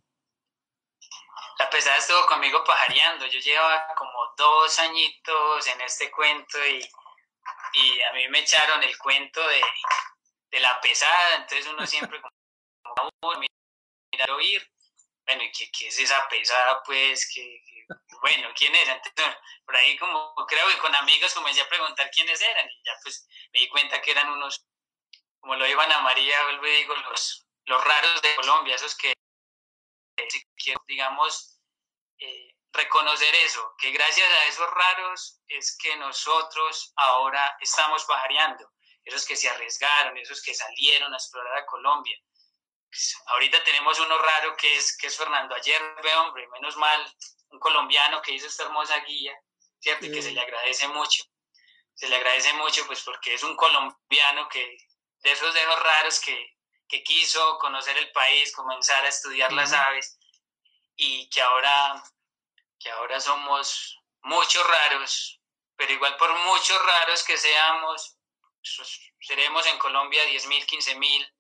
La 1.60 1.70
pesada 1.70 1.98
estuvo 1.98 2.26
conmigo 2.28 2.63
pajareando. 2.65 3.26
Yo 3.28 3.39
llevaba 3.39 3.84
como 3.98 4.12
dos 4.38 4.80
añitos 4.80 5.68
en 5.74 5.82
este 5.82 6.12
cuento 6.12 6.58
y 6.72 6.82
y 7.76 8.02
a 8.02 8.14
mí 8.14 8.28
me 8.30 8.40
echaron 8.40 8.82
el 8.84 8.98
cuento 8.98 9.46
de, 9.48 9.62
de 10.52 10.60
la 10.60 10.80
pesada, 10.82 11.36
entonces 11.36 11.68
uno 11.68 11.86
siempre 11.86 12.22
como, 12.22 12.32
mira, 13.40 14.34
oír, 14.34 14.72
bueno, 15.26 15.44
¿qué, 15.58 15.70
¿qué, 15.72 15.88
es 15.88 16.00
esa 16.00 16.28
pesada? 16.30 16.82
Pues, 16.84 17.30
que, 17.34 17.62
bueno, 18.22 18.50
¿quién 18.56 18.74
es? 18.76 18.88
Entonces, 18.88 19.36
por 19.66 19.76
ahí 19.76 19.98
como 19.98 20.34
creo 20.48 20.68
que 20.70 20.78
con 20.78 20.96
amigos 20.96 21.34
comencé 21.34 21.62
a 21.62 21.70
preguntar 21.70 22.10
quiénes 22.12 22.42
eran 22.42 22.70
y 22.70 22.82
ya 22.86 22.94
pues 23.04 23.28
me 23.54 23.60
di 23.60 23.70
cuenta 23.70 24.02
que 24.02 24.12
eran 24.12 24.30
unos, 24.30 24.66
como 25.40 25.56
lo 25.56 25.68
iban 25.68 25.92
a 25.92 26.02
María, 26.02 26.44
vuelvo 26.44 26.68
y 26.68 26.72
digo, 26.72 26.96
los, 26.96 27.48
los 27.66 27.84
raros 27.84 28.22
de 28.22 28.36
Colombia, 28.36 28.76
esos 28.76 28.96
que, 28.96 29.14
digamos, 30.88 31.60
eh, 32.20 32.55
reconocer 32.76 33.34
eso, 33.36 33.76
que 33.78 33.92
gracias 33.92 34.30
a 34.30 34.46
esos 34.46 34.70
raros 34.72 35.42
es 35.48 35.78
que 35.78 35.96
nosotros 35.98 36.94
ahora 36.96 37.58
estamos 37.62 38.04
pajareando, 38.06 38.72
esos 39.04 39.26
que 39.26 39.36
se 39.36 39.50
arriesgaron, 39.50 40.18
esos 40.18 40.42
que 40.42 40.54
salieron 40.54 41.14
a 41.14 41.18
explorar 41.18 41.58
a 41.58 41.66
Colombia. 41.66 42.18
Pues, 42.90 43.16
ahorita 43.28 43.64
tenemos 43.64 44.00
uno 44.00 44.18
raro 44.18 44.56
que 44.56 44.78
es, 44.78 44.98
que 44.98 45.08
es 45.08 45.18
Fernando 45.18 45.56
Ayerbe, 45.56 46.16
hombre, 46.16 46.48
menos 46.48 46.78
mal, 46.78 47.16
un 47.50 47.60
colombiano 47.60 48.22
que 48.22 48.34
hizo 48.34 48.48
esta 48.48 48.64
hermosa 48.64 48.98
guía, 49.00 49.34
¿cierto? 49.80 50.06
Y 50.06 50.12
que 50.12 50.22
se 50.22 50.32
le 50.32 50.42
agradece 50.42 50.88
mucho. 50.88 51.24
Se 51.94 52.08
le 52.08 52.16
agradece 52.16 52.54
mucho, 52.54 52.86
pues 52.88 53.02
porque 53.04 53.34
es 53.34 53.44
un 53.44 53.56
colombiano 53.56 54.48
que, 54.50 54.78
de 55.24 55.32
esos 55.32 55.54
dedos 55.54 55.80
raros 55.82 56.20
que, 56.20 56.56
que 56.88 57.04
quiso 57.04 57.58
conocer 57.60 57.98
el 57.98 58.12
país, 58.12 58.54
comenzar 58.54 59.04
a 59.06 59.10
estudiar 59.10 59.52
las 59.52 59.74
aves 59.74 60.18
y 60.96 61.30
que 61.30 61.42
ahora, 61.42 62.02
que 62.86 62.91
ahora 62.91 63.19
somos 63.19 64.00
muchos 64.21 64.63
raros, 64.67 65.41
pero 65.76 65.91
igual 65.91 66.15
por 66.17 66.32
muchos 66.45 66.80
raros 66.86 67.24
que 67.24 67.36
seamos, 67.36 68.19
seremos 69.19 69.65
en 69.65 69.80
Colombia 69.80 70.24
10.000, 70.26 70.67
15.000 70.67 71.34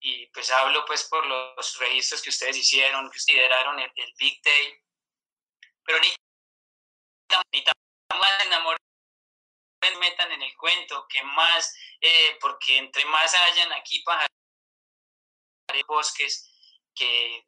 y 0.00 0.26
pues 0.26 0.50
hablo 0.50 0.84
pues 0.84 1.04
por 1.04 1.24
los 1.24 1.78
registros 1.78 2.20
que 2.20 2.28
ustedes 2.28 2.58
hicieron, 2.58 3.06
que 3.06 3.16
consideraron 3.16 3.80
el, 3.80 3.90
el 3.94 4.12
Big 4.18 4.42
Day, 4.42 4.78
pero 5.82 5.98
ni, 6.00 6.08
ni 7.52 7.64
tan 7.64 7.74
más 8.20 8.44
enamorados 8.44 8.82
metan 9.98 10.30
en 10.32 10.42
el 10.42 10.54
cuento, 10.58 11.06
que 11.08 11.22
más, 11.22 11.74
eh, 12.02 12.36
porque 12.38 12.76
entre 12.76 13.06
más 13.06 13.34
hayan 13.34 13.72
aquí 13.72 14.02
pájaros, 14.02 14.28
bosques, 15.86 16.52
que, 16.94 17.46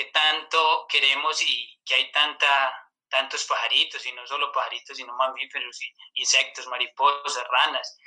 que 0.00 0.10
tanto 0.12 0.86
queremos 0.88 1.42
y 1.42 1.78
que 1.84 1.94
hay 1.94 2.10
tanta, 2.10 2.90
tantos 3.10 3.44
pajaritos, 3.44 4.06
y 4.06 4.12
no 4.12 4.26
solo 4.26 4.50
pajaritos, 4.50 4.96
sino 4.96 5.14
mamíferos, 5.14 5.78
y 5.82 5.94
insectos, 6.14 6.66
mariposas, 6.68 7.46
ranas. 7.48 7.98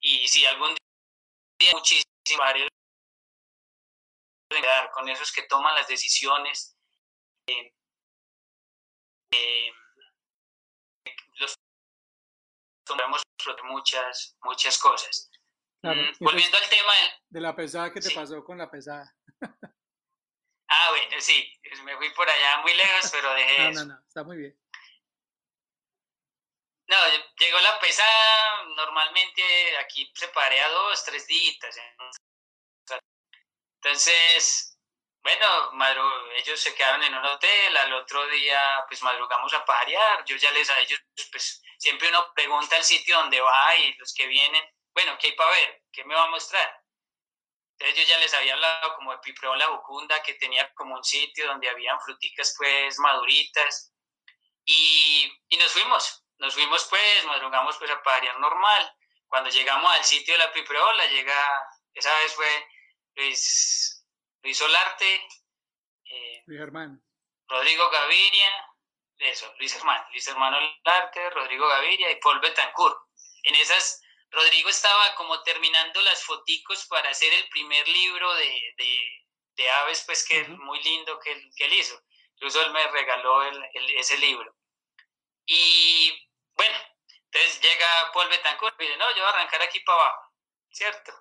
y 0.00 0.28
si 0.28 0.44
algún 0.44 0.74
día 1.58 1.70
muchísimos 1.72 2.04
pajaritos 2.36 2.68
con 4.92 5.08
esos 5.08 5.32
que 5.32 5.44
toman 5.44 5.74
las 5.74 5.88
decisiones, 5.88 6.76
eh, 7.46 7.72
eh, 9.32 9.72
los 11.36 11.54
tomamos 12.84 13.22
muchas, 13.64 14.36
muchas 14.42 14.76
cosas. 14.78 15.30
Mm, 15.82 16.12
volviendo 16.20 16.58
al 16.58 16.68
tema 16.68 16.92
de 17.30 17.40
la 17.40 17.56
pesada 17.56 17.90
que 17.90 18.00
te 18.00 18.10
pasó 18.10 18.44
con 18.44 18.58
la 18.58 18.70
pesada. 18.70 19.16
Ah, 20.68 20.90
bueno, 20.90 21.20
sí, 21.20 21.60
me 21.84 21.96
fui 21.96 22.10
por 22.10 22.28
allá 22.28 22.58
muy 22.62 22.74
lejos, 22.74 23.10
pero 23.10 23.32
dejé 23.34 23.70
no, 23.70 23.84
No, 23.84 23.94
no, 23.94 24.02
está 24.06 24.22
muy 24.24 24.36
bien. 24.36 24.58
No, 26.88 26.96
llegó 27.38 27.58
la 27.60 27.80
pesada, 27.80 28.64
normalmente 28.76 29.76
aquí 29.78 30.12
se 30.14 30.26
a 30.26 30.68
dos, 30.68 31.04
tres 31.04 31.26
días. 31.26 31.56
Entonces, 33.76 34.78
bueno, 35.22 35.46
ellos 36.36 36.60
se 36.60 36.74
quedaron 36.74 37.02
en 37.02 37.14
un 37.14 37.24
hotel, 37.24 37.76
al 37.76 37.92
otro 37.94 38.26
día 38.28 38.84
pues 38.88 39.02
madrugamos 39.02 39.54
a 39.54 39.64
pajarear, 39.64 40.24
yo 40.24 40.36
ya 40.36 40.50
les 40.50 40.68
a 40.68 40.78
ellos, 40.80 41.00
pues 41.30 41.62
siempre 41.78 42.08
uno 42.08 42.32
pregunta 42.34 42.76
el 42.76 42.84
sitio 42.84 43.16
donde 43.16 43.40
va 43.40 43.76
y 43.76 43.94
los 43.94 44.12
que 44.12 44.26
vienen, 44.26 44.62
bueno, 44.92 45.16
¿qué 45.18 45.28
hay 45.28 45.32
para 45.34 45.50
ver? 45.50 45.82
¿Qué 45.92 46.04
me 46.04 46.14
va 46.14 46.24
a 46.24 46.30
mostrar? 46.30 46.81
Entonces 47.82 48.06
yo 48.06 48.14
ya 48.14 48.20
les 48.20 48.32
había 48.34 48.54
hablado 48.54 48.94
como 48.94 49.10
de 49.10 49.18
Pipreón 49.18 49.58
La 49.58 49.68
Bucunda, 49.70 50.22
que 50.22 50.34
tenía 50.34 50.72
como 50.74 50.94
un 50.94 51.02
sitio 51.02 51.48
donde 51.48 51.68
habían 51.68 51.98
fruticas 52.00 52.54
pues 52.56 52.96
maduritas. 53.00 53.92
Y, 54.64 55.28
y 55.48 55.56
nos 55.56 55.72
fuimos, 55.72 56.24
nos 56.38 56.54
fuimos 56.54 56.86
pues, 56.88 57.24
madrugamos 57.24 57.76
pues 57.78 57.90
a 57.90 58.00
pajarear 58.00 58.38
normal. 58.38 58.96
Cuando 59.26 59.50
llegamos 59.50 59.92
al 59.92 60.04
sitio 60.04 60.34
de 60.34 60.38
la 60.38 60.52
Pipreola, 60.52 61.06
llega, 61.06 61.34
esa 61.92 62.16
vez 62.18 62.32
fue 62.34 62.68
Luis, 63.16 64.06
Luis 64.44 64.58
Solarte, 64.58 65.28
eh, 66.04 66.44
Luis 66.46 66.60
Hermano. 66.60 67.00
Rodrigo 67.48 67.90
Gaviria, 67.90 68.76
eso, 69.18 69.52
Luis 69.58 69.74
Hermano, 69.74 70.06
Luis 70.12 70.28
Hermano 70.28 70.56
Solarte, 70.84 71.30
Rodrigo 71.30 71.66
Gaviria 71.66 72.12
y 72.12 72.20
Paul 72.20 72.38
Betancourt. 72.38 72.96
En 73.42 73.56
esas 73.56 74.01
Rodrigo 74.32 74.70
estaba 74.70 75.14
como 75.16 75.42
terminando 75.42 76.00
las 76.00 76.24
foticos 76.24 76.86
para 76.86 77.10
hacer 77.10 77.32
el 77.34 77.48
primer 77.50 77.86
libro 77.86 78.34
de, 78.34 78.74
de, 79.56 79.70
aves, 79.70 80.02
pues 80.06 80.26
que 80.26 80.40
es 80.40 80.48
muy 80.48 80.82
lindo 80.82 81.20
que, 81.20 81.50
que, 81.54 81.64
él 81.66 81.74
hizo. 81.74 82.00
Incluso 82.34 82.62
él 82.62 82.72
me 82.72 82.84
regaló 82.88 83.42
el, 83.42 83.62
ese 83.96 84.16
libro. 84.18 84.52
Y 85.46 86.10
bueno, 86.54 86.76
entonces 87.26 87.60
llega 87.60 88.10
Paul 88.12 88.28
Betancourt 88.28 88.80
y 88.80 88.86
dice, 88.86 88.96
no, 88.96 89.08
yo 89.10 89.22
voy 89.22 89.26
a 89.26 89.28
arrancar 89.28 89.62
aquí 89.62 89.80
para 89.80 90.00
abajo, 90.00 90.32
¿cierto? 90.70 91.12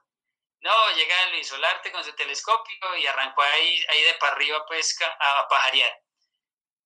No, 0.62 0.91
llega 0.95 1.30
Luis 1.32 1.47
Solarte 1.47 1.91
con 1.91 2.04
su 2.04 2.13
telescopio 2.13 2.95
y 2.97 3.08
arrancó 3.08 3.41
ahí, 3.41 3.86
ahí 3.89 4.04
de 4.04 4.13
para 4.15 4.34
arriba 4.34 4.65
pues 4.67 4.97
a 5.19 5.47
pajarear. 5.50 5.93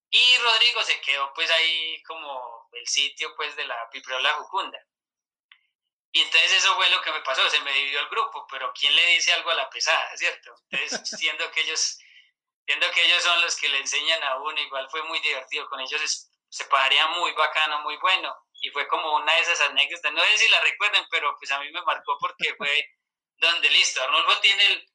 Y 0.09 0.37
Rodrigo 0.37 0.83
se 0.83 0.99
quedó 1.01 1.31
pues 1.33 1.51
ahí 1.51 2.01
como 2.03 2.67
el 2.71 2.87
sitio 2.87 3.35
pues 3.35 3.55
de 3.55 3.65
la 3.65 3.89
Piprola 3.91 4.33
Jucunda. 4.33 4.79
Y 6.15 6.21
entonces 6.21 6.53
eso 6.53 6.73
fue 6.75 6.89
lo 6.91 7.01
que 7.01 7.11
me 7.11 7.19
pasó, 7.23 7.49
se 7.49 7.59
me 7.59 7.73
dividió 7.73 7.99
el 7.99 8.07
grupo, 8.07 8.47
pero 8.49 8.71
¿quién 8.73 8.95
le 8.95 9.05
dice 9.07 9.33
algo 9.33 9.49
a 9.49 9.55
la 9.55 9.69
pesada, 9.69 10.15
cierto? 10.15 10.55
Entonces, 10.69 11.01
siendo 11.19 11.51
que 11.51 11.59
ellos, 11.59 11.99
siendo 12.65 12.89
que 12.91 13.03
ellos 13.03 13.21
son 13.21 13.41
los 13.41 13.57
que 13.57 13.67
le 13.67 13.79
enseñan 13.79 14.23
a 14.23 14.37
uno, 14.37 14.57
igual 14.61 14.89
fue 14.89 15.03
muy 15.03 15.19
divertido, 15.19 15.67
con 15.67 15.81
ellos 15.81 16.29
se 16.47 16.65
pararía 16.67 17.05
muy 17.07 17.33
bacano, 17.33 17.81
muy 17.81 17.97
bueno, 17.97 18.33
y 18.61 18.69
fue 18.69 18.87
como 18.87 19.13
una 19.17 19.33
de 19.33 19.41
esas 19.41 19.59
anécdotas, 19.59 20.13
no 20.13 20.23
sé 20.23 20.37
si 20.37 20.47
la 20.47 20.61
recuerden, 20.61 21.05
pero 21.11 21.35
pues 21.37 21.51
a 21.51 21.59
mí 21.59 21.69
me 21.69 21.81
marcó 21.81 22.17
porque 22.17 22.55
fue 22.55 22.95
donde 23.35 23.69
listo, 23.71 24.01
Arnulfo 24.01 24.39
tiene 24.39 24.65
el, 24.67 24.89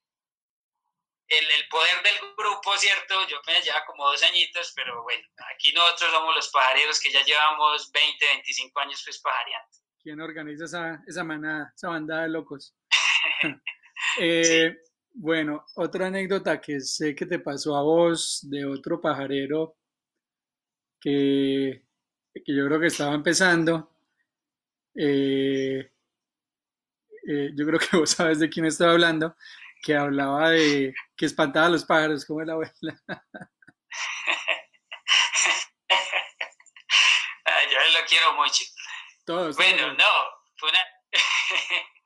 el, 1.29 1.51
el, 1.51 1.69
poder 1.69 2.03
del 2.03 2.35
grupo, 2.35 2.79
¿cierto? 2.79 3.27
Yo 3.27 3.43
me 3.47 3.61
lleva 3.61 3.85
como 3.85 4.11
dos 4.11 4.23
añitos, 4.23 4.73
pero 4.75 5.03
bueno, 5.03 5.29
aquí 5.55 5.71
nosotros 5.75 6.13
somos 6.13 6.35
los 6.35 6.49
pajareros 6.49 6.99
que 6.99 7.13
ya 7.13 7.23
llevamos 7.25 7.93
20, 7.93 8.27
25 8.27 8.81
años 8.81 9.03
pues 9.05 9.21
pajareando. 9.21 9.81
¿Quién 10.03 10.21
organiza 10.21 10.65
esa, 10.65 11.03
esa 11.07 11.25
manada, 11.25 11.73
esa 11.77 11.89
bandada 11.89 12.23
de 12.23 12.29
locos? 12.31 12.75
Eh, 14.19 14.77
bueno, 15.15 15.65
otra 15.77 16.09
anécdota 16.09 16.61
que 16.61 16.81
sé 16.81 17.15
que 17.15 17.27
te 17.27 17.39
pasó 17.39 17.77
a 17.77 17.83
vos 17.83 18.41
de 18.43 18.65
otro 18.67 19.01
pajarero 19.01 19.77
que, 21.01 21.85
que 22.35 22.57
yo 22.57 22.67
creo 22.67 22.81
que 22.81 22.87
estaba 22.89 23.15
empezando. 23.15 23.95
Eh, 24.97 25.91
eh, 27.29 27.51
yo 27.55 27.67
creo 27.67 27.79
que 27.79 27.97
vos 27.97 28.11
sabes 28.11 28.41
de 28.41 28.51
quién 28.51 28.67
estoy 28.67 28.89
hablando, 28.89 29.37
que 29.83 29.95
hablaba 29.95 30.51
de 30.51 30.93
que 31.17 31.27
espantaba 31.27 31.67
a 31.67 31.71
los 31.71 31.85
pájaros, 31.85 32.25
como 32.25 32.43
la 32.43 32.55
abuela. 32.55 32.73
yo 37.71 37.79
lo 38.01 38.07
quiero 38.09 38.33
mucho 38.35 38.65
bueno, 39.57 39.93
no, 39.93 40.45
fue 40.57 40.71
una... 40.71 40.87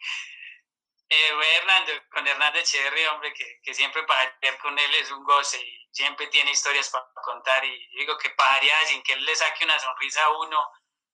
eh, 1.09 1.57
Hernando, 1.57 1.93
con 2.11 2.27
Hernando 2.27 2.59
Echeverry, 2.59 3.07
hombre, 3.07 3.33
que, 3.35 3.61
que 3.63 3.75
siempre 3.75 4.03
pajarear 4.05 4.59
con 4.59 4.79
él 4.79 4.95
es 4.95 5.11
un 5.11 5.25
goce 5.25 5.61
y 5.61 5.89
siempre 5.93 6.27
tiene 6.29 6.51
historias 6.51 6.89
para 6.91 7.07
contar 7.25 7.65
y 7.65 7.89
digo 7.99 8.17
que 8.19 8.31
pajarear 8.31 8.87
sin 8.87 9.03
que 9.03 9.13
él 9.13 9.25
le 9.25 9.37
saque 9.37 9.65
una 9.65 9.79
sonrisa 9.79 10.25
a 10.25 10.39
uno, 10.39 10.59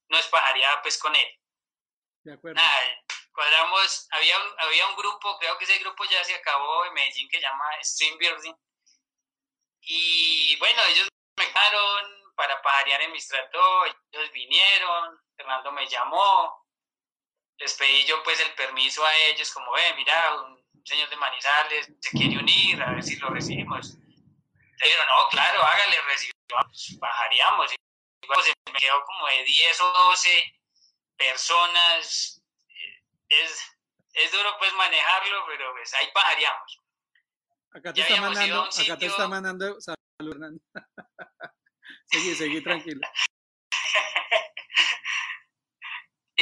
no 0.08 0.18
es 0.18 0.26
pajareada 0.26 0.82
pues 0.82 0.98
con 0.98 1.14
él. 1.14 1.40
De 2.22 2.34
acuerdo. 2.34 2.60
Nada, 2.60 3.04
cuadramos, 3.32 4.08
había 4.10 4.38
un, 4.38 4.54
había 4.58 4.86
un 4.88 4.96
grupo, 4.96 5.38
creo 5.38 5.56
que 5.58 5.64
ese 5.64 5.78
grupo 5.78 6.04
ya 6.04 6.22
se 6.24 6.34
acabó 6.34 6.84
en 6.84 6.94
Medellín 6.94 7.28
que 7.28 7.38
se 7.38 7.42
llama 7.42 7.64
Stream 7.82 8.18
Building. 8.18 8.54
Y 9.82 10.56
bueno, 10.58 10.82
ellos 10.88 11.08
me 11.36 11.46
dejaron 11.46 12.34
para 12.36 12.60
pajarear 12.62 13.02
en 13.02 13.12
mi 13.12 13.18
estrato, 13.18 13.86
ellos 13.86 14.30
vinieron, 14.32 15.20
Fernando 15.40 15.72
me 15.72 15.88
llamó, 15.88 16.66
les 17.56 17.72
pedí 17.74 18.04
yo 18.04 18.22
pues 18.22 18.38
el 18.40 18.52
permiso 18.52 19.02
a 19.02 19.16
ellos, 19.28 19.50
como 19.52 19.72
ve, 19.72 19.94
mira, 19.96 20.36
un 20.42 20.62
señor 20.84 21.08
de 21.08 21.16
Manizales 21.16 21.90
se 21.98 22.10
quiere 22.10 22.36
unir, 22.36 22.82
a 22.82 22.92
ver 22.92 23.02
si 23.02 23.16
lo 23.16 23.30
recibimos. 23.30 23.96
Pero 24.78 25.04
no, 25.06 25.28
claro, 25.30 25.62
hágale, 25.62 25.96
recibimos, 26.02 26.98
bajaríamos. 27.00 27.72
Y 27.72 28.26
pues, 28.26 28.52
me 28.66 28.78
quedó 28.78 29.02
como 29.04 29.28
de 29.28 29.44
10 29.44 29.80
o 29.80 29.92
12 30.10 30.60
personas. 31.16 32.42
Es, 33.30 33.78
es 34.12 34.32
duro 34.32 34.56
pues 34.58 34.74
manejarlo, 34.74 35.46
pero 35.46 35.72
pues 35.72 35.94
ahí 35.94 36.10
bajaríamos. 36.14 36.80
Acá 37.72 37.94
te, 37.94 38.02
está 38.02 38.20
mandando, 38.20 38.64
acá 38.64 38.98
te 38.98 39.06
está 39.06 39.28
mandando, 39.28 39.80
salud 39.80 40.34
Hernando. 40.34 40.60
seguí, 42.10 42.34
seguí 42.34 42.62
tranquilo. 42.62 43.00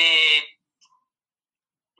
Eh, 0.01 0.45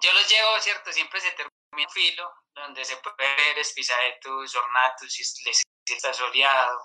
yo 0.01 0.13
los 0.13 0.29
llevo, 0.31 0.61
¿cierto? 0.61 0.93
Siempre 0.93 1.21
se 1.21 1.33
termina 1.33 1.51
un 1.73 1.91
filo 1.91 2.33
donde 2.55 2.85
se 2.85 2.97
puede 2.99 3.17
ver 3.17 3.65
Spisaetus 3.65 4.55
ornatus, 4.55 5.19
está 5.85 6.15
soleado, 6.15 6.79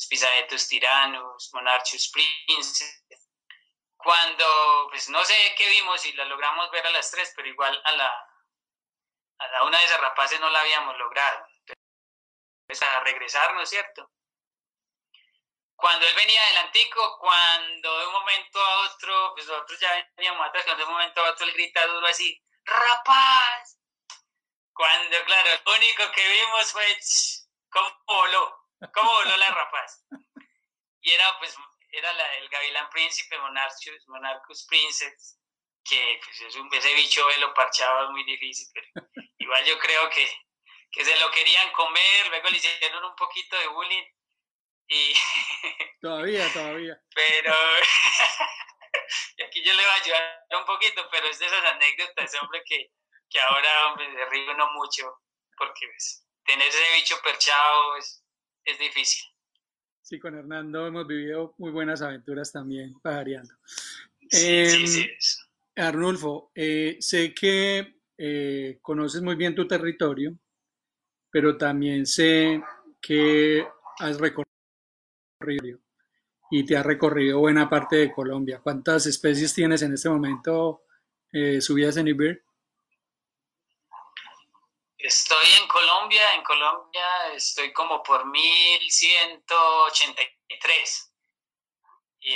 Spisaetus 0.00 0.68
tiranus, 0.68 1.50
Monarchus 1.52 2.12
prince. 2.12 2.84
Cuando, 3.96 4.86
pues 4.90 5.08
no 5.08 5.24
sé 5.24 5.34
qué 5.56 5.68
vimos 5.68 6.04
y 6.06 6.12
la 6.12 6.26
logramos 6.26 6.70
ver 6.70 6.86
a 6.86 6.90
las 6.90 7.10
tres, 7.10 7.32
pero 7.34 7.48
igual 7.48 7.80
a 7.84 7.92
la, 7.92 8.26
a 9.38 9.48
la 9.48 9.64
una 9.64 9.78
de 9.78 9.84
esas 9.84 10.00
rapaces 10.00 10.38
no 10.38 10.48
la 10.50 10.60
habíamos 10.60 10.96
logrado. 10.96 11.44
Entonces, 12.68 12.88
a 12.88 13.00
regresar, 13.00 13.54
¿no 13.54 13.62
es 13.62 13.68
cierto? 13.70 14.10
Cuando 15.76 16.06
él 16.06 16.14
venía 16.14 16.42
adelantico, 16.44 17.18
cuando 17.18 17.98
de 17.98 18.06
un 18.06 18.12
momento 18.12 18.64
a 18.64 18.80
otro, 18.86 19.32
pues 19.34 19.46
nosotros 19.46 19.78
ya 19.78 20.10
veníamos 20.16 20.46
atrás, 20.46 20.64
cuando 20.64 20.84
de 20.84 20.88
un 20.88 20.96
momento 20.96 21.24
a 21.24 21.30
otro 21.30 21.46
él 21.46 21.52
grita 21.52 21.86
duro 21.86 22.06
así, 22.06 22.42
rapaz, 22.64 23.78
Cuando, 24.72 25.24
claro, 25.24 25.50
lo 25.64 25.74
único 25.74 26.10
que 26.12 26.28
vimos 26.28 26.72
fue 26.72 26.98
cómo 27.70 28.02
voló, 28.06 28.66
cómo 28.92 29.10
voló 29.10 29.36
la 29.36 29.50
rapaz. 29.50 30.04
Y 31.00 31.12
era, 31.12 31.38
pues, 31.38 31.54
era 31.90 32.12
la, 32.14 32.34
el 32.36 32.48
gavilán 32.48 32.90
príncipe, 32.90 33.38
Monarchus, 33.38 34.08
Monarchus 34.08 34.66
Princess, 34.66 35.38
que 35.84 36.20
pues, 36.24 36.40
es 36.40 36.56
un, 36.56 36.72
ese 36.74 36.94
bicho 36.94 37.26
lo 37.38 37.54
parchado 37.54 38.04
es 38.04 38.10
muy 38.10 38.24
difícil, 38.24 38.66
pero 38.74 39.06
igual 39.38 39.64
yo 39.64 39.78
creo 39.78 40.08
que, 40.10 40.26
que 40.90 41.04
se 41.04 41.16
lo 41.16 41.30
querían 41.30 41.70
comer, 41.72 42.28
luego 42.28 42.48
le 42.48 42.56
hicieron 42.56 43.04
un 43.04 43.14
poquito 43.14 43.56
de 43.58 43.68
bullying 43.68 44.15
y... 44.88 45.14
todavía, 46.00 46.52
todavía. 46.52 47.00
Pero... 47.14 47.54
y 49.38 49.42
aquí 49.42 49.62
yo 49.64 49.72
le 49.72 49.82
voy 49.82 49.90
a 49.90 50.02
ayudar 50.02 50.46
un 50.58 50.66
poquito, 50.66 51.08
pero 51.10 51.26
es 51.26 51.38
de 51.38 51.46
esas 51.46 51.64
anécdotas, 51.64 52.42
hombre, 52.42 52.62
que, 52.66 52.90
que 53.28 53.40
ahora, 53.40 53.88
hombre, 53.88 54.06
se 54.12 54.24
ríe 54.30 54.50
uno 54.50 54.72
mucho, 54.72 55.22
porque 55.56 55.86
pues, 55.88 56.26
tener 56.44 56.68
ese 56.68 56.94
bicho 56.96 57.16
perchado 57.22 57.96
es, 57.96 58.24
es 58.64 58.78
difícil. 58.78 59.24
Sí, 60.02 60.20
con 60.20 60.38
Hernando 60.38 60.86
hemos 60.86 61.06
vivido 61.06 61.54
muy 61.58 61.72
buenas 61.72 62.00
aventuras 62.00 62.52
también, 62.52 62.94
pajareando. 63.00 63.52
Sí, 64.30 64.70
sí, 64.70 64.86
sí. 64.86 65.00
Em, 65.74 65.84
Arnulfo, 65.84 66.52
eh, 66.54 66.96
sé 67.00 67.34
que 67.34 67.96
eh, 68.16 68.78
conoces 68.80 69.20
muy 69.20 69.34
bien 69.34 69.54
tu 69.54 69.66
territorio, 69.66 70.38
pero 71.30 71.58
también 71.58 72.06
sé 72.06 72.62
que 73.00 73.66
has 73.98 74.18
recorrido 74.18 74.45
y 76.50 76.64
te 76.64 76.76
has 76.76 76.86
recorrido 76.86 77.40
buena 77.40 77.68
parte 77.68 77.96
de 77.96 78.12
Colombia. 78.12 78.60
¿Cuántas 78.62 79.06
especies 79.06 79.52
tienes 79.54 79.82
en 79.82 79.94
este 79.94 80.08
momento 80.08 80.84
eh, 81.32 81.60
subidas 81.60 81.96
en 81.96 82.06
IBIR? 82.08 82.44
Estoy 84.98 85.46
en 85.60 85.68
Colombia, 85.68 86.34
en 86.34 86.42
Colombia 86.42 87.32
estoy 87.34 87.72
como 87.72 88.02
por 88.02 88.26
1183. 88.26 91.12
Y 92.20 92.34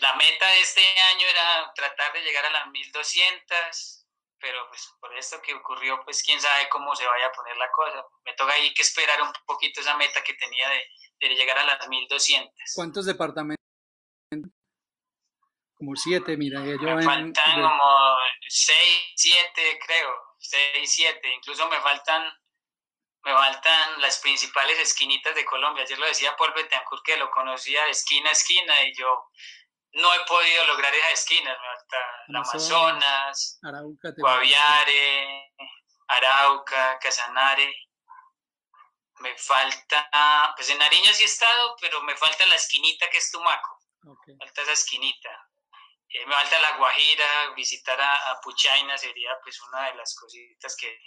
la 0.00 0.14
meta 0.16 0.48
de 0.48 0.60
este 0.60 0.82
año 1.14 1.26
era 1.26 1.72
tratar 1.74 2.12
de 2.12 2.20
llegar 2.20 2.44
a 2.44 2.50
las 2.50 2.68
1200, 2.68 4.06
pero 4.38 4.68
pues 4.68 4.86
por 5.00 5.16
esto 5.16 5.40
que 5.40 5.54
ocurrió, 5.54 6.04
pues 6.04 6.22
quién 6.22 6.38
sabe 6.40 6.68
cómo 6.68 6.94
se 6.94 7.06
vaya 7.06 7.24
a 7.26 7.32
poner 7.32 7.56
la 7.56 7.70
cosa. 7.70 8.04
Me 8.24 8.34
toca 8.34 8.52
ahí 8.52 8.74
que 8.74 8.82
esperar 8.82 9.22
un 9.22 9.32
poquito 9.46 9.80
esa 9.80 9.96
meta 9.96 10.22
que 10.22 10.34
tenía 10.34 10.68
de, 10.68 10.84
de 11.28 11.34
llegar 11.34 11.58
a 11.58 11.64
las 11.64 11.88
1200. 11.88 12.52
¿Cuántos 12.74 13.06
departamentos? 13.06 13.60
Como 15.74 15.96
siete, 15.96 16.36
mira, 16.36 16.60
yo 16.60 16.94
me 16.94 17.02
faltan 17.02 17.62
como 17.62 18.16
seis, 18.48 19.12
siete, 19.16 19.78
creo, 19.86 20.14
seis, 20.38 20.92
siete. 20.92 21.32
Incluso 21.34 21.66
me 21.68 21.80
faltan, 21.80 22.22
me 23.24 23.32
faltan 23.32 24.00
las 24.00 24.18
principales 24.20 24.78
esquinitas 24.78 25.34
de 25.34 25.44
Colombia. 25.44 25.84
Ayer 25.84 25.98
lo 25.98 26.06
decía 26.06 26.36
Paul 26.36 26.52
Betancourt 26.54 27.02
que 27.02 27.16
lo 27.16 27.30
conocía 27.30 27.86
esquina 27.88 28.28
a 28.28 28.32
esquina 28.32 28.82
y 28.82 28.94
yo 28.94 29.30
no 29.92 30.12
he 30.14 30.20
podido 30.26 30.66
lograr 30.66 30.94
esas 30.94 31.12
esquinas. 31.20 31.56
Me 31.58 31.66
falta 31.66 32.58
Amazonas, 32.58 33.58
Arauca, 33.62 34.12
Guaviare, 34.18 35.54
Arauca, 36.08 36.98
Casanare 36.98 37.74
me 39.20 39.36
falta, 39.36 40.10
pues 40.56 40.68
en 40.70 40.78
Nariño 40.78 41.12
sí 41.12 41.22
he 41.22 41.26
estado, 41.26 41.76
pero 41.80 42.02
me 42.02 42.16
falta 42.16 42.46
la 42.46 42.56
esquinita 42.56 43.08
que 43.10 43.18
es 43.18 43.30
Tumaco. 43.30 43.78
Falta 44.38 44.62
esa 44.62 44.72
esquinita. 44.72 45.30
Eh, 46.08 46.26
me 46.26 46.34
falta 46.34 46.58
la 46.58 46.76
Guajira, 46.76 47.50
visitar 47.54 48.00
a, 48.00 48.40
Puchaina 48.42 48.96
sería 48.98 49.38
pues 49.42 49.60
una 49.62 49.86
de 49.86 49.94
las 49.94 50.14
cositas 50.16 50.74
que, 50.76 50.98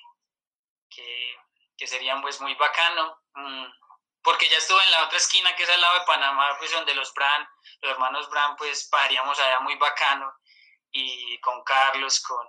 que, 0.89 1.88
serían 1.88 2.22
pues 2.22 2.39
muy 2.39 2.55
bacano. 2.55 3.20
Mm, 3.34 3.66
porque 4.22 4.47
ya 4.47 4.57
estuve 4.57 4.82
en 4.84 4.91
la 4.91 5.03
otra 5.05 5.18
esquina 5.18 5.53
que 5.55 5.64
es 5.64 5.70
al 5.70 5.82
lado 5.82 5.99
de 5.99 6.05
Panamá, 6.05 6.55
pues 6.57 6.72
donde 6.72 6.95
los 6.95 7.14
Bran, 7.14 7.45
los 7.82 7.91
hermanos 7.91 8.30
Bran, 8.30 8.55
pues 8.55 8.88
paríamos 8.89 9.38
allá 9.39 9.59
muy 9.59 9.76
bacano. 9.76 10.34
Y 10.91 11.39
con 11.41 11.64
Carlos, 11.64 12.22
con, 12.22 12.47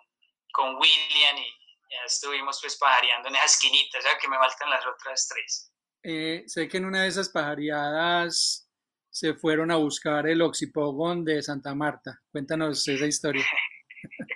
con 0.53 0.77
William 0.77 1.39
y, 1.39 1.64
ya 1.95 2.05
estuvimos 2.07 2.59
pues 2.61 2.77
pajareando 2.77 3.29
en 3.29 3.37
esa 3.37 3.45
esquinita, 3.45 3.99
o 3.99 4.03
sea 4.03 4.19
que 4.19 4.29
me 4.29 4.37
faltan 4.37 4.71
las 4.71 4.85
otras 4.87 5.29
tres. 5.29 5.73
Eh, 6.03 6.45
sé 6.47 6.69
que 6.69 6.77
en 6.77 6.85
una 6.85 7.03
de 7.03 7.09
esas 7.09 7.29
pajareadas 7.31 8.69
se 9.11 9.35
fueron 9.35 9.71
a 9.71 9.77
buscar 9.77 10.27
el 10.27 10.43
oxipogón 10.43 11.25
de 11.25 11.43
Santa 11.43 11.75
Marta. 11.75 12.21
Cuéntanos 12.31 12.87
esa 12.89 13.07
historia. 13.07 13.47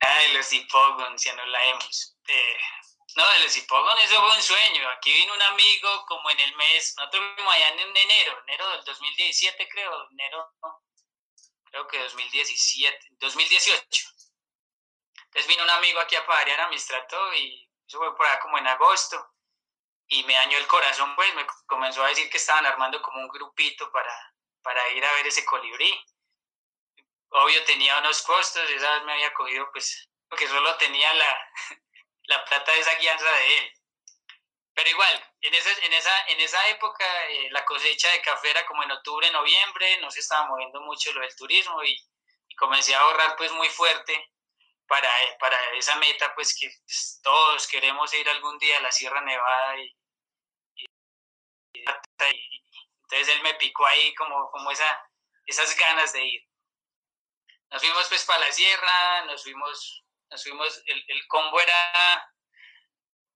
Ay, 0.00 0.32
los 0.32 0.52
hipógonos, 0.52 1.22
ya 1.22 1.36
no 1.36 1.44
la 1.46 1.64
hemos. 1.66 2.16
Eh, 2.26 2.56
no, 3.16 3.30
de 3.32 3.38
los 3.40 3.56
hipógonos 3.56 4.02
eso 4.04 4.20
fue 4.20 4.34
un 4.34 4.42
sueño. 4.42 4.88
Aquí 4.96 5.12
vino 5.12 5.34
un 5.34 5.42
amigo 5.42 6.04
como 6.06 6.30
en 6.30 6.40
el 6.40 6.56
mes, 6.56 6.94
nosotros 6.96 7.36
vimos 7.36 7.54
allá 7.54 7.68
en 7.68 7.80
enero, 7.80 8.42
enero 8.46 8.70
del 8.70 8.84
2017 8.84 9.68
creo, 9.68 10.10
enero, 10.10 10.54
creo 11.70 11.86
que 11.86 11.98
2017, 11.98 13.08
2018. 13.18 14.08
Entonces 15.24 15.48
vino 15.48 15.62
un 15.62 15.70
amigo 15.70 16.00
aquí 16.00 16.16
a 16.16 16.26
Padre 16.26 16.54
a 16.54 16.68
mi 16.68 16.76
estrato 16.76 17.34
y 17.34 17.70
eso 17.86 17.98
fue 17.98 18.16
por 18.16 18.26
allá 18.26 18.40
como 18.40 18.58
en 18.58 18.66
agosto 18.66 19.34
y 20.08 20.24
me 20.24 20.34
dañó 20.34 20.58
el 20.58 20.66
corazón, 20.66 21.14
pues 21.14 21.32
me 21.34 21.46
comenzó 21.66 22.02
a 22.02 22.08
decir 22.08 22.28
que 22.30 22.36
estaban 22.36 22.66
armando 22.66 23.00
como 23.00 23.20
un 23.20 23.28
grupito 23.28 23.90
para, 23.92 24.34
para 24.60 24.88
ir 24.90 25.04
a 25.04 25.12
ver 25.12 25.26
ese 25.28 25.44
colibrí. 25.44 26.04
Obvio 27.28 27.64
tenía 27.64 27.96
unos 27.98 28.22
costos, 28.22 28.68
esa 28.70 28.94
vez 28.94 29.04
me 29.04 29.12
había 29.12 29.32
cogido 29.32 29.70
pues 29.70 30.08
porque 30.28 30.48
solo 30.48 30.76
tenía 30.78 31.14
la, 31.14 31.52
la 32.24 32.44
plata 32.44 32.72
de 32.72 32.80
esa 32.80 32.94
guianza 32.96 33.30
de 33.30 33.58
él. 33.58 33.72
Pero 34.74 34.90
igual, 34.90 35.29
en, 35.42 35.54
ese, 35.54 35.86
en, 35.86 35.92
esa, 35.92 36.26
en 36.28 36.40
esa 36.40 36.68
época 36.68 37.04
eh, 37.28 37.48
la 37.50 37.64
cosecha 37.64 38.10
de 38.12 38.22
café 38.22 38.50
era 38.50 38.66
como 38.66 38.82
en 38.82 38.90
octubre, 38.90 39.30
noviembre, 39.30 40.00
no 40.00 40.10
se 40.10 40.20
estaba 40.20 40.46
moviendo 40.48 40.80
mucho 40.82 41.12
lo 41.12 41.20
del 41.20 41.34
turismo 41.36 41.82
y, 41.84 41.96
comencé 42.56 42.94
a 42.94 43.00
ahorrar 43.00 43.36
pues 43.38 43.50
muy 43.52 43.68
fuerte 43.70 44.34
para, 44.86 45.08
para 45.38 45.56
esa 45.76 45.96
meta 45.96 46.34
pues 46.34 46.54
que 46.60 46.68
pues, 46.84 47.18
todos 47.22 47.66
queremos 47.66 48.12
ir 48.12 48.28
algún 48.28 48.58
día 48.58 48.76
a 48.76 48.82
la 48.82 48.92
Sierra 48.92 49.22
Nevada 49.22 49.78
y, 49.78 49.96
entonces 51.72 53.34
él 53.34 53.42
me 53.42 53.54
picó 53.54 53.86
ahí 53.86 54.14
como, 54.14 54.50
como 54.50 54.70
esa, 54.70 55.10
esas 55.46 55.74
ganas 55.78 56.12
de 56.12 56.22
ir. 56.22 56.42
Nos 57.70 57.80
fuimos 57.80 58.08
pues 58.08 58.24
para 58.26 58.40
la 58.40 58.52
sierra, 58.52 59.24
nos 59.24 59.42
fuimos, 59.42 60.04
nos 60.28 60.42
fuimos, 60.42 60.82
el, 60.84 61.02
el 61.08 61.26
combo 61.28 61.60
era 61.60 62.30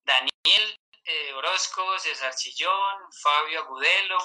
Daniel, 0.02 0.78
eh, 1.04 1.32
Orozco, 1.34 1.98
César 1.98 2.34
Chillón, 2.34 3.12
Fabio 3.22 3.60
Agudelo. 3.60 4.18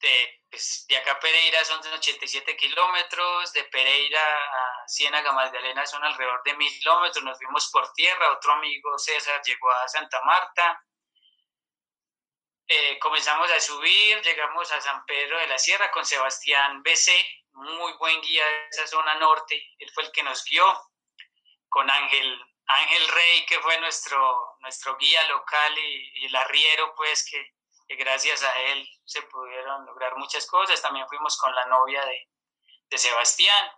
De, 0.00 0.42
pues, 0.50 0.86
acá 1.00 1.12
a 1.12 1.20
Pereira 1.20 1.64
son 1.64 1.80
87 1.80 2.56
kilómetros, 2.56 3.52
de 3.52 3.64
Pereira 3.64 4.20
a 4.20 4.88
Ciénaga 4.88 5.32
Magdalena 5.32 5.86
son 5.86 6.04
alrededor 6.04 6.42
de 6.44 6.54
mil 6.54 6.70
kilómetros, 6.78 7.24
nos 7.24 7.38
fuimos 7.38 7.70
por 7.70 7.90
tierra, 7.94 8.32
otro 8.32 8.52
amigo 8.52 8.98
César 8.98 9.40
llegó 9.42 9.70
a 9.70 9.88
Santa 9.88 10.20
Marta, 10.22 10.84
eh, 12.68 12.98
comenzamos 12.98 13.50
a 13.50 13.58
subir, 13.58 14.20
llegamos 14.20 14.70
a 14.70 14.80
San 14.82 15.04
Pedro 15.06 15.38
de 15.38 15.46
la 15.46 15.58
Sierra 15.58 15.90
con 15.90 16.04
Sebastián 16.04 16.82
BC, 16.82 17.12
muy 17.52 17.94
buen 17.94 18.20
guía 18.20 18.44
de 18.44 18.68
esa 18.68 18.86
zona 18.86 19.14
norte, 19.14 19.74
él 19.78 19.90
fue 19.94 20.04
el 20.04 20.12
que 20.12 20.22
nos 20.22 20.44
guió, 20.44 20.64
con 21.70 21.90
Ángel 21.90 22.38
Ángel 22.66 23.08
Rey, 23.08 23.46
que 23.46 23.60
fue 23.60 23.78
nuestro, 23.80 24.56
nuestro 24.60 24.96
guía 24.96 25.22
local 25.28 25.78
y, 25.78 26.26
el 26.26 26.34
arriero, 26.34 26.94
pues 26.96 27.24
que, 27.28 27.54
gracias 27.96 28.42
a 28.42 28.58
él 28.58 28.88
se 29.04 29.22
pudieron 29.22 29.86
lograr 29.86 30.16
muchas 30.16 30.46
cosas. 30.46 30.82
También 30.82 31.06
fuimos 31.08 31.36
con 31.38 31.54
la 31.54 31.66
novia 31.66 32.04
de, 32.04 32.28
de 32.90 32.98
Sebastián. 32.98 33.70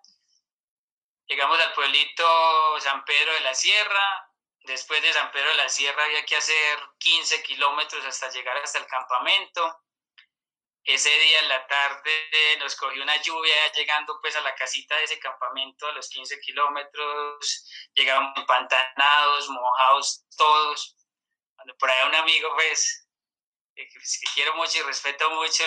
Llegamos 1.26 1.60
al 1.60 1.74
pueblito 1.74 2.80
San 2.80 3.04
Pedro 3.04 3.32
de 3.34 3.40
la 3.40 3.54
Sierra. 3.54 4.32
Después 4.60 5.02
de 5.02 5.12
San 5.12 5.30
Pedro 5.30 5.50
de 5.50 5.56
la 5.56 5.68
Sierra 5.68 6.04
había 6.04 6.24
que 6.24 6.36
hacer 6.36 6.78
15 6.98 7.42
kilómetros 7.42 8.04
hasta 8.06 8.30
llegar 8.30 8.56
hasta 8.56 8.78
el 8.78 8.86
campamento. 8.86 9.82
Ese 10.88 11.10
día 11.10 11.40
en 11.40 11.48
la 11.50 11.66
tarde 11.66 12.56
nos 12.60 12.74
cogió 12.74 13.02
una 13.02 13.20
lluvia 13.20 13.70
llegando 13.72 14.18
pues 14.22 14.34
a 14.36 14.40
la 14.40 14.54
casita 14.54 14.96
de 14.96 15.04
ese 15.04 15.18
campamento 15.18 15.86
a 15.86 15.92
los 15.92 16.08
15 16.08 16.40
kilómetros, 16.40 17.90
llegamos 17.92 18.32
empantanados, 18.34 19.50
mojados 19.50 20.24
todos. 20.34 20.96
Cuando 21.54 21.76
por 21.76 21.90
ahí 21.90 22.08
un 22.08 22.14
amigo 22.14 22.48
pues, 22.54 23.06
que, 23.74 23.86
quiero 24.32 24.54
mucho 24.54 24.78
y 24.78 24.82
respeto 24.82 25.28
mucho, 25.28 25.64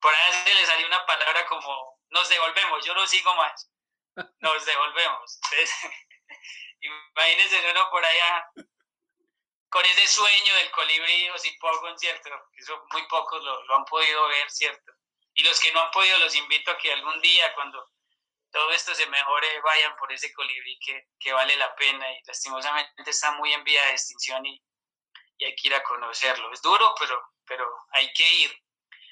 por 0.00 0.12
ahí 0.12 0.32
se 0.44 0.52
le 0.52 0.66
salió 0.66 0.88
una 0.88 1.06
palabra 1.06 1.46
como 1.46 2.00
nos 2.08 2.28
devolvemos, 2.28 2.84
yo 2.84 2.92
no 2.92 3.06
sigo 3.06 3.32
más, 3.36 3.70
nos 4.40 4.66
devolvemos. 4.66 5.38
imagínense 6.80 7.70
uno 7.70 7.88
por 7.88 8.04
allá 8.04 8.50
con 9.70 9.84
ese 9.84 10.06
sueño 10.08 10.54
del 10.56 10.70
colibrí 10.72 11.30
o 11.30 11.38
si 11.38 11.52
poco, 11.58 11.96
¿cierto? 11.96 12.28
Eso 12.56 12.84
muy 12.92 13.06
pocos 13.06 13.42
lo, 13.42 13.74
han 13.74 13.84
podido 13.84 14.26
ver, 14.28 14.50
¿cierto? 14.50 14.92
Y 15.34 15.44
los 15.44 15.58
que 15.60 15.72
no 15.72 15.80
han 15.80 15.90
podido, 15.92 16.18
los 16.18 16.34
invito 16.34 16.72
a 16.72 16.76
que 16.76 16.92
algún 16.92 17.20
día, 17.20 17.54
cuando, 17.54 17.88
todo 18.50 18.70
esto 18.72 18.94
se 18.94 19.06
mejore, 19.06 19.60
vayan 19.60 19.96
por 19.96 20.12
ese 20.12 20.32
colibrí 20.32 20.78
que, 20.80 21.06
que 21.20 21.32
vale 21.32 21.56
la 21.56 21.74
pena 21.76 22.12
y 22.12 22.20
lastimosamente 22.24 23.10
está 23.10 23.30
muy 23.32 23.52
en 23.52 23.62
vía 23.62 23.84
de 23.86 23.92
extinción 23.92 24.44
y, 24.44 24.60
y 25.38 25.44
hay 25.44 25.54
que 25.54 25.68
ir 25.68 25.74
a 25.74 25.84
conocerlo. 25.84 26.52
Es 26.52 26.60
duro, 26.60 26.92
pero, 26.98 27.22
pero 27.46 27.72
hay 27.92 28.12
que 28.12 28.28
ir. 28.28 28.62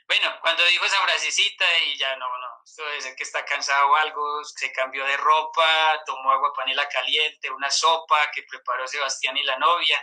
Bueno, 0.08 0.38
cuando 0.40 0.64
dijo 0.64 0.84
esa 0.86 1.00
frasecita 1.02 1.64
y 1.80 1.96
ya 1.98 2.16
no, 2.16 2.26
no, 2.26 2.64
esto 2.64 2.82
debe 2.82 3.00
ser 3.00 3.14
que 3.14 3.22
está 3.22 3.44
cansado 3.44 3.90
o 3.90 3.94
algo, 3.94 4.42
se 4.42 4.72
cambió 4.72 5.04
de 5.04 5.16
ropa, 5.18 6.02
tomó 6.04 6.32
agua 6.32 6.52
panela 6.52 6.88
caliente, 6.88 7.50
una 7.50 7.70
sopa 7.70 8.30
que 8.32 8.42
preparó 8.42 8.88
Sebastián 8.88 9.36
y 9.36 9.42
la 9.44 9.58
novia, 9.58 10.02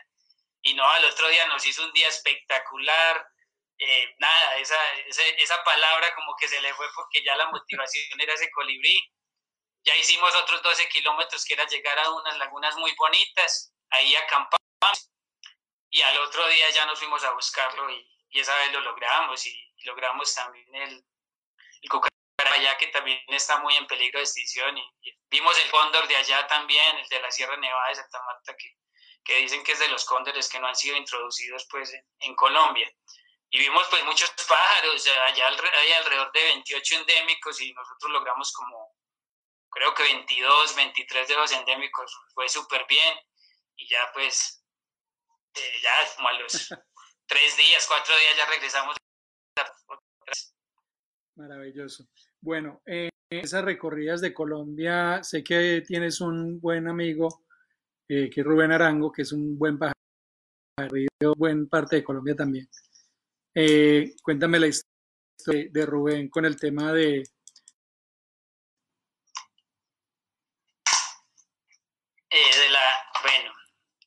y 0.66 0.74
no, 0.74 0.84
al 0.84 1.06
otro 1.06 1.28
día 1.28 1.46
nos 1.46 1.66
hizo 1.68 1.84
un 1.84 1.94
día 1.94 2.08
espectacular, 2.08 3.28
eh, 3.78 4.16
nada, 4.18 4.58
esa, 4.58 4.94
esa, 5.08 5.22
esa, 5.22 5.64
palabra 5.64 6.16
como 6.16 6.36
que 6.38 6.48
se 6.48 6.60
le 6.60 6.74
fue 6.74 6.88
porque 6.96 7.24
ya 7.24 7.36
la 7.36 7.52
motivación 7.52 8.20
era 8.20 8.34
ese 8.34 8.50
colibrí. 8.50 8.98
Ya 9.84 9.96
hicimos 9.96 10.34
otros 10.34 10.64
12 10.64 10.90
kilómetros 10.90 11.46
que 11.46 11.54
era 11.54 11.68
llegar 11.68 12.00
a 12.00 12.10
unas 12.10 12.38
lagunas 12.40 12.76
muy 12.78 12.92
bonitas, 12.96 13.76
ahí 13.92 14.16
acampamos 14.16 15.12
y 15.92 16.02
al 16.02 16.18
otro 16.18 16.48
día 16.48 16.68
ya 16.72 16.88
nos 16.88 16.98
fuimos 16.98 17.24
a 17.24 17.32
buscarlo 17.34 17.88
y, 17.92 18.04
y 18.32 18.40
esa 18.40 18.56
vez 18.56 18.72
lo 18.72 18.82
logramos 18.82 19.46
y, 19.46 19.62
logramos 19.86 20.34
también 20.34 20.76
el, 20.78 21.06
el 21.84 21.90
cucaraya 21.90 22.76
que 22.78 22.88
también 22.88 23.22
está 23.28 23.60
muy 23.60 23.76
en 23.76 23.86
peligro 23.86 24.18
de 24.18 24.24
extinción 24.24 24.76
y, 24.80 24.84
vimos 25.30 25.60
el 25.60 25.70
cóndor 25.70 26.08
de 26.08 26.16
allá 26.16 26.48
también, 26.48 26.98
el 26.98 27.08
de 27.08 27.22
la 27.22 27.30
Sierra 27.30 27.56
Nevada 27.56 27.90
de 27.90 27.96
Santa 27.96 28.20
Marta 28.26 28.56
que, 28.58 28.74
que 29.26 29.42
dicen 29.42 29.64
que 29.64 29.72
es 29.72 29.80
de 29.80 29.90
los 29.90 30.06
cóndores 30.06 30.48
que 30.48 30.60
no 30.60 30.68
han 30.68 30.76
sido 30.76 30.96
introducidos 30.96 31.68
pues 31.70 31.92
en, 32.20 32.36
Colombia 32.36 32.90
y 33.50 33.60
vimos 33.60 33.88
pues 33.90 34.06
muchos 34.06 34.32
pájaros, 34.48 35.08
allá 35.08 35.48
hay 35.48 35.92
alrededor 35.94 36.32
de 36.32 36.44
28 36.44 36.96
endémicos 36.96 37.60
y 37.62 37.74
nosotros 37.74 38.12
logramos 38.12 38.54
como, 38.54 38.96
creo 39.70 39.94
que 39.94 40.04
22, 40.04 40.76
23 40.76 41.28
de 41.28 41.36
los 41.36 41.52
endémicos, 41.52 42.16
fue 42.34 42.48
súper 42.50 42.86
bien 42.88 43.18
y 43.78 43.88
ya 43.88 44.12
pues, 44.14 44.64
eh, 45.56 45.82
ya 45.82 46.16
como 46.16 46.28
a 46.30 46.34
los 46.34 46.52
tres 47.28 47.58
días, 47.58 47.86
cuatro 47.88 48.16
días 48.18 48.38
ya 48.38 48.46
regresamos. 48.46 48.96
Maravilloso. 51.36 52.06
Bueno, 52.42 52.82
eh, 52.86 53.10
esas 53.30 53.64
recorridas 53.64 54.22
de 54.22 54.34
Colombia, 54.34 55.24
sé 55.24 55.44
que 55.44 55.82
tienes 55.86 56.22
un 56.22 56.60
buen 56.60 56.88
amigo, 56.88 57.45
eh, 58.08 58.30
que 58.30 58.42
es 58.42 58.46
Rubén 58.46 58.72
Arango, 58.72 59.12
que 59.12 59.24
es 59.24 59.32
un 59.32 59.58
buen 59.58 59.78
pájaro, 59.80 59.96
buen 61.38 61.68
parte 61.68 61.98
de 61.98 62.04
Colombia 62.04 62.36
también. 62.36 62.70
Eh, 63.54 64.16
cuéntame 64.22 64.60
la 64.60 64.68
historia 64.68 65.70
de 65.72 65.86
Rubén 65.86 66.30
con 66.30 66.46
el 66.46 66.60
tema 66.60 66.92
de... 66.92 67.24
Eh, 72.30 72.58
de 72.58 72.70
la, 72.70 73.12
bueno, 73.22 73.54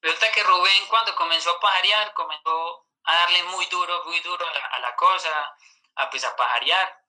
resulta 0.02 0.30
que 0.32 0.42
Rubén 0.42 0.86
cuando 0.90 1.14
comenzó 1.16 1.50
a 1.50 1.60
pajarear, 1.60 2.12
comenzó 2.12 2.86
a 3.04 3.14
darle 3.14 3.42
muy 3.44 3.64
duro, 3.66 4.04
muy 4.04 4.20
duro 4.20 4.44
a 4.46 4.80
la, 4.80 4.94
cosa, 4.96 5.30
a 5.96 6.10
pues 6.10 6.24
a 6.24 6.36
pajarear. 6.36 7.02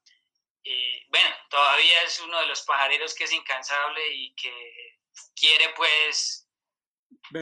Eh, 0.64 1.06
bueno, 1.10 1.30
todavía 1.50 2.04
es 2.04 2.22
uno 2.22 2.40
de 2.40 2.46
los 2.48 2.62
pajareros 2.62 3.14
que 3.14 3.26
es 3.26 3.34
incansable 3.34 4.02
y 4.14 4.34
que 4.36 5.00
quiere 5.36 5.74
pues 5.76 6.49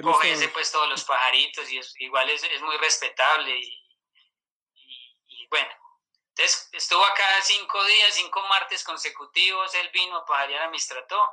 cogerse 0.02 0.50
pues 0.50 0.72
todos 0.72 0.90
los 0.90 1.04
pajaritos 1.04 1.70
y 1.72 1.78
es, 1.78 1.94
igual 2.00 2.30
es, 2.30 2.44
es 2.44 2.62
muy 2.62 2.78
respetable 2.78 3.58
y, 3.58 3.84
bueno, 5.50 5.70
entonces 6.30 6.70
estuvo 6.74 7.04
acá 7.06 7.24
cinco 7.42 7.84
días, 7.86 8.14
cinco 8.14 8.42
martes 8.44 8.84
consecutivos, 8.84 9.74
él 9.76 9.90
vino 9.94 10.18
a 10.18 10.26
pajarear 10.26 10.64
a 10.64 10.70
Mistrató, 10.70 11.32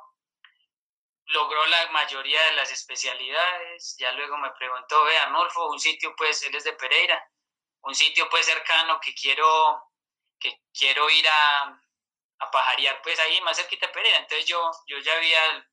logró 1.27 1.65
la 1.67 1.91
mayoría 1.91 2.41
de 2.45 2.53
las 2.53 2.71
especialidades, 2.71 3.97
ya 3.99 4.13
luego 4.13 4.39
me 4.39 4.53
preguntó, 4.53 5.03
ve, 5.05 5.19
Arnulfo, 5.19 5.69
un 5.69 5.81
sitio 5.81 6.15
pues, 6.17 6.43
él 6.45 6.55
es 6.55 6.65
de 6.65 6.75
Pereira, 6.75 7.23
un 7.83 7.95
sitio 7.95 8.29
pues 8.31 8.47
cercano 8.47 9.01
que 9.01 9.15
quiero, 9.15 9.91
que 10.39 10.63
quiero 10.73 11.11
ir 11.11 11.29
a, 11.29 11.83
a 12.39 12.51
pajarear 12.51 13.03
pues 13.03 13.19
ahí 13.19 13.41
más 13.41 13.57
cerquita 13.57 13.89
de 13.89 13.93
Pereira, 13.93 14.19
entonces 14.19 14.47
yo, 14.47 14.71
yo 14.87 14.99
ya 14.99 15.17
había 15.17 15.69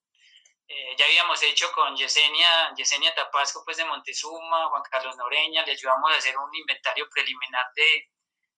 eh, 0.74 0.96
ya 0.98 1.04
habíamos 1.06 1.44
hecho 1.44 1.70
con 1.74 1.98
Yesenia, 1.98 2.74
Yesenia 2.76 3.14
Tapasco 3.14 3.62
pues 3.66 3.76
de 3.76 3.84
Montezuma, 3.84 4.70
Juan 4.70 4.84
Carlos 4.90 5.18
Noreña, 5.18 5.66
le 5.66 5.74
ayudamos 5.74 6.10
a 6.12 6.16
hacer 6.16 6.38
un 6.38 6.56
inventario 6.56 7.10
preliminar 7.10 7.66
de, 7.76 8.10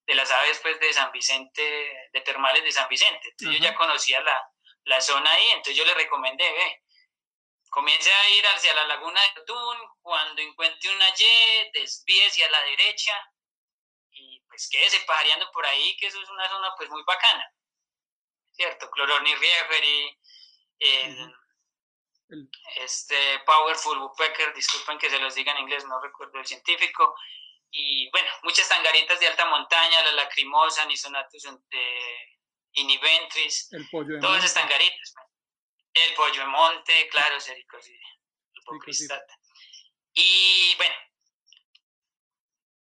de 0.06 0.14
las 0.14 0.30
aves 0.30 0.60
pues, 0.62 0.80
de 0.80 0.94
San 0.94 1.12
Vicente, 1.12 2.10
de 2.12 2.22
termales 2.22 2.64
de 2.64 2.72
San 2.72 2.88
Vicente. 2.88 3.30
Entonces 3.30 3.60
yo 3.60 3.64
ya 3.64 3.76
conocía 3.76 4.22
la, 4.22 4.48
la, 4.84 5.02
zona 5.02 5.32
ahí, 5.32 5.48
entonces 5.54 5.76
yo 5.76 5.86
le 5.86 5.96
recomendé, 5.96 6.44
ve, 6.52 6.84
comience 7.72 8.14
a 8.14 8.30
ir 8.30 8.46
hacia 8.46 8.76
la 8.76 8.86
laguna 8.86 9.20
de 9.20 9.42
Tun, 9.46 9.78
cuando 10.02 10.40
encuentre 10.40 10.96
una 10.96 11.10
Y, 11.10 11.72
desvíe 11.74 12.28
hacia 12.28 12.48
la 12.52 12.62
derecha 12.62 13.20
y 14.12 14.40
pues 14.42 14.70
quédese 14.70 15.00
pajareando 15.00 15.50
por 15.52 15.66
ahí, 15.66 15.98
que 15.98 16.06
eso 16.06 16.22
es 16.22 16.30
una 16.30 16.48
zona 16.48 16.76
pues 16.78 16.92
muy 16.92 17.02
bacana, 17.08 17.44
¿cierto? 18.52 18.92
Cloroni 18.92 19.34
Rieferi, 19.34 20.20
el, 20.78 21.34
este 22.78 23.40
Powerful 23.46 24.00
Woodpecker, 24.00 24.54
disculpen 24.54 24.98
que 24.98 25.10
se 25.10 25.20
los 25.20 25.36
diga 25.36 25.52
en 25.52 25.60
inglés, 25.60 25.86
no 25.86 26.02
recuerdo 26.02 26.40
el 26.40 26.46
científico, 26.46 27.16
y 27.76 28.10
bueno, 28.12 28.30
muchas 28.44 28.70
tangaritas 28.70 29.20
de 29.20 29.28
alta 29.28 29.46
montaña, 29.48 30.04
la 30.04 30.12
lacrimosa, 30.12 30.86
Nisonatus 30.86 31.46
eh, 31.72 32.40
iniventris, 32.74 33.72
el 33.74 33.90
pollo 33.90 34.20
todas 34.20 34.44
esas 34.44 34.54
tangaritas. 34.54 35.14
El 35.94 36.14
pollo 36.16 36.42
de 36.42 36.48
monte, 36.48 37.08
claro, 37.10 37.40
sericoside, 37.40 38.00
el 38.54 38.64
Y 40.14 40.76
bueno, 40.78 40.96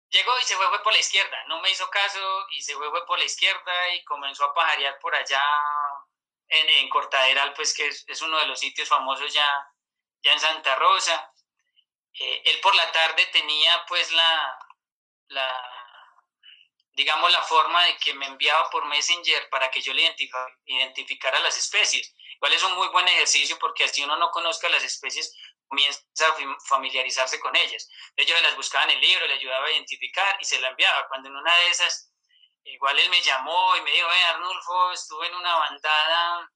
llegó 0.10 0.32
y 0.40 0.44
se 0.44 0.56
fue, 0.56 0.68
fue 0.68 0.84
por 0.84 0.94
la 0.94 1.00
izquierda, 1.00 1.46
no 1.48 1.62
me 1.62 1.72
hizo 1.72 1.90
caso 1.90 2.46
y 2.52 2.62
se 2.62 2.76
fue, 2.76 2.90
fue 2.90 3.06
por 3.06 3.20
la 3.20 3.26
izquierda 3.26 3.96
y 3.96 4.04
comenzó 4.04 4.46
a 4.46 4.54
pajarear 4.54 5.00
por 5.00 5.16
allá 5.16 5.44
en, 6.54 6.70
en 6.70 6.90
Cortaderal, 6.90 7.54
pues 7.54 7.74
que 7.74 7.88
es, 7.88 8.22
uno 8.22 8.38
de 8.40 8.48
los 8.48 8.60
sitios 8.60 8.88
famosos 8.88 9.34
ya, 9.34 9.50
ya 10.22 10.34
en 10.34 10.40
Santa 10.40 10.76
Rosa. 10.76 11.34
Eh, 12.14 12.42
él 12.46 12.60
por 12.62 12.76
la 12.76 12.92
tarde 12.92 13.26
tenía 13.32 13.84
pues 13.88 14.12
la, 14.12 14.60
digamos, 16.94 17.32
la 17.32 17.42
forma 17.42 17.84
de 17.86 17.98
que 17.98 18.14
me 18.14 18.28
enviaba 18.28 18.70
por 18.70 18.86
Messenger 18.86 19.50
para 19.50 19.72
que 19.72 19.82
yo 19.82 19.94
le 19.94 20.16
identificara 20.66 21.40
las 21.40 21.58
especies. 21.58 22.14
Igual 22.36 22.54
es 22.54 22.64
un 22.64 22.76
muy 22.76 22.88
buen 22.90 23.08
ejercicio 23.08 23.58
porque 23.60 23.86
así 23.86 24.04
uno 24.04 24.18
no 24.18 24.30
conozca 24.30 24.70
las 24.70 24.84
especies, 24.84 25.36
comienza 25.68 26.04
a 26.20 26.58
familiarizarse 26.68 27.40
con 27.40 27.56
ellas. 27.56 27.90
Yo 28.18 28.40
las 28.42 28.56
buscaba 28.56 28.84
en 28.86 28.92
el 28.92 29.02
libro, 29.02 29.26
le 29.26 29.34
ayudaba 29.34 29.66
a 29.66 29.72
identificar 29.72 30.38
y 30.40 30.46
se 30.46 30.60
la 30.60 30.70
enviaba. 30.70 31.08
Cuando 31.08 31.30
en 31.30 31.36
una 31.36 31.56
de 31.56 31.68
esas, 31.70 32.13
igual 32.66 33.00
él 33.00 33.10
me 33.10 33.22
llamó 33.22 33.76
y 33.78 33.82
me 33.82 33.92
dijo, 33.92 34.08
hey, 34.12 34.24
Arnulfo, 34.30 34.92
estuve 34.92 35.28
en 35.28 35.36
una 35.36 35.56
bandada, 35.56 36.52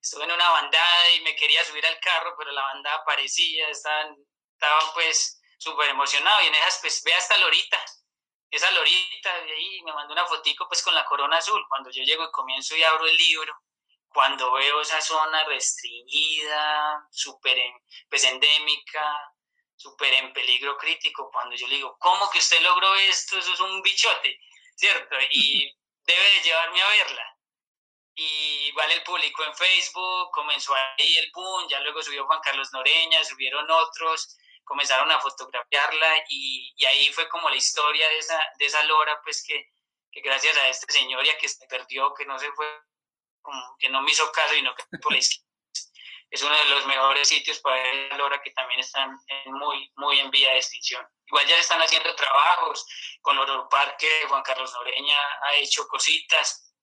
estuve 0.00 0.24
en 0.24 0.32
una 0.32 0.50
bandada 0.50 1.10
y 1.12 1.20
me 1.20 1.36
quería 1.36 1.64
subir 1.64 1.84
al 1.86 1.98
carro, 2.00 2.34
pero 2.38 2.50
la 2.52 2.62
bandada 2.62 2.96
aparecía, 2.96 3.68
estaban, 3.68 4.16
estaban 4.52 4.92
pues 4.94 5.40
súper 5.58 5.90
emocionado. 5.90 6.42
Y 6.42 6.46
en 6.46 6.54
esas, 6.54 6.78
pues 6.80 7.02
ve 7.04 7.14
hasta 7.14 7.38
Lorita, 7.38 7.78
esa 8.50 8.70
Lorita 8.70 9.40
de 9.40 9.52
ahí 9.52 9.82
me 9.82 9.92
mandó 9.92 10.12
una 10.14 10.26
fotico 10.26 10.66
pues 10.68 10.82
con 10.82 10.94
la 10.94 11.04
corona 11.04 11.36
azul, 11.36 11.64
cuando 11.68 11.90
yo 11.90 12.02
llego 12.02 12.24
y 12.24 12.30
comienzo 12.30 12.76
y 12.76 12.82
abro 12.82 13.06
el 13.06 13.16
libro, 13.16 13.54
cuando 14.08 14.52
veo 14.52 14.80
esa 14.80 15.00
zona 15.02 15.44
restringida, 15.44 17.06
súper 17.10 17.58
pues 18.08 18.24
endémica, 18.24 19.34
súper 19.76 20.14
en 20.14 20.32
peligro 20.32 20.76
crítico, 20.78 21.30
cuando 21.30 21.54
yo 21.56 21.68
le 21.68 21.76
digo, 21.76 21.96
¿cómo 21.98 22.30
que 22.30 22.38
usted 22.38 22.60
logró 22.62 22.94
esto? 22.96 23.38
Eso 23.38 23.52
es 23.52 23.60
un 23.60 23.82
bichote, 23.82 24.40
¿cierto? 24.78 25.16
Y 25.30 25.76
debe 26.06 26.30
de 26.30 26.42
llevarme 26.42 26.80
a 26.80 26.88
verla. 26.88 27.36
Y 28.14 28.68
igual 28.68 28.90
el 28.92 29.02
público 29.02 29.44
en 29.44 29.54
Facebook, 29.54 30.30
comenzó 30.32 30.74
ahí 30.74 31.16
el 31.16 31.30
boom, 31.32 31.68
ya 31.68 31.80
luego 31.80 32.02
subió 32.02 32.26
Juan 32.26 32.40
Carlos 32.40 32.72
Noreña, 32.72 33.22
subieron 33.24 33.70
otros, 33.70 34.36
comenzaron 34.64 35.10
a 35.10 35.20
fotografiarla 35.20 36.24
y, 36.28 36.74
ahí 36.86 37.12
fue 37.12 37.28
como 37.28 37.48
la 37.48 37.56
historia 37.56 38.08
de 38.08 38.18
esa, 38.18 38.40
de 38.58 38.66
esa 38.66 38.82
lora, 38.84 39.20
pues 39.22 39.44
que, 39.46 39.70
que 40.10 40.20
gracias 40.20 40.56
a 40.56 40.68
este 40.68 40.92
señor 40.92 41.24
ya 41.24 41.38
que 41.38 41.48
se 41.48 41.66
perdió, 41.66 42.12
que 42.14 42.26
no 42.26 42.38
se 42.38 42.50
fue, 42.52 42.66
que 43.78 43.88
no 43.88 44.02
me 44.02 44.10
hizo 44.10 44.30
caso 44.32 44.54
y 44.54 44.62
no 44.62 44.74
que 44.74 44.98
por 44.98 45.12
la 45.12 45.18
es 46.30 46.42
uno 46.42 46.54
de 46.54 46.68
los 46.70 46.86
mejores 46.86 47.28
sitios 47.28 47.58
para 47.60 47.82
ver 47.82 48.16
lora 48.16 48.40
que 48.42 48.50
también 48.50 48.80
están 48.80 49.16
en 49.28 49.52
muy, 49.54 49.90
muy 49.96 50.18
en 50.20 50.30
vía 50.30 50.50
de 50.52 50.58
extinción. 50.58 51.04
Igual 51.26 51.46
ya 51.46 51.54
se 51.54 51.60
están 51.62 51.80
haciendo 51.80 52.14
trabajos 52.14 52.86
con 53.22 53.38
el 53.38 53.46
Parque, 53.70 54.08
Juan 54.28 54.42
Carlos 54.42 54.72
Noreña 54.72 55.18
ha 55.42 55.54
hecho 55.56 55.86
cositas 55.88 56.74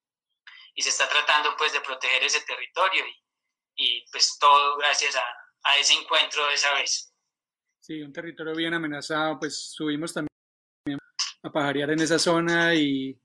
y 0.74 0.82
se 0.82 0.90
está 0.90 1.08
tratando 1.08 1.56
pues 1.58 1.74
de 1.74 1.82
proteger 1.82 2.24
ese 2.24 2.42
territorio 2.42 3.06
y, 3.06 3.24
y 3.76 4.06
pues 4.12 4.38
todo 4.40 4.78
gracias 4.78 5.16
a, 5.16 5.26
a 5.64 5.78
ese 5.78 5.94
encuentro 5.94 6.46
de 6.48 6.54
esa 6.54 6.74
vez. 6.74 7.14
Sí, 7.80 8.02
un 8.02 8.12
territorio 8.12 8.56
bien 8.56 8.74
amenazado, 8.74 9.40
pues 9.40 9.72
subimos 9.74 10.14
también 10.14 11.00
a 11.44 11.52
pajarear 11.52 11.92
en 11.92 12.02
esa 12.02 12.18
zona 12.18 12.74
y, 12.74 13.20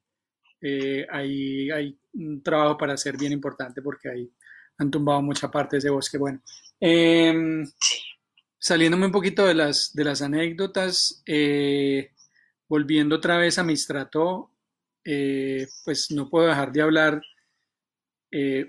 eh, 0.62 1.07
ahí 1.11 1.71
hay 1.71 1.99
un 2.12 2.43
trabajo 2.43 2.77
para 2.77 2.93
hacer 2.93 3.16
bien 3.16 3.33
importante 3.33 3.81
porque 3.81 4.11
ahí 4.11 4.31
han 4.81 4.91
tumbado 4.91 5.22
mucha 5.22 5.51
parte 5.51 5.76
de 5.76 5.78
ese 5.78 5.91
bosque. 5.91 6.18
Bueno, 6.18 6.41
em, 6.81 7.66
saliéndome 8.59 9.07
un 9.07 9.12
poquito 9.12 9.47
de 9.47 9.55
las, 9.55 9.95
de 9.95 10.05
las 10.05 10.22
anécdotas, 10.22 11.22
eh, 11.26 12.12
volviendo 12.68 13.16
otra 13.16 13.37
vez 13.37 13.59
a 13.59 13.64
Mistrato, 13.64 14.53
eh, 15.05 15.66
pues 15.85 16.11
no 16.11 16.28
puedo 16.31 16.49
dejar 16.49 16.72
de 16.72 16.83
hablar, 16.83 17.22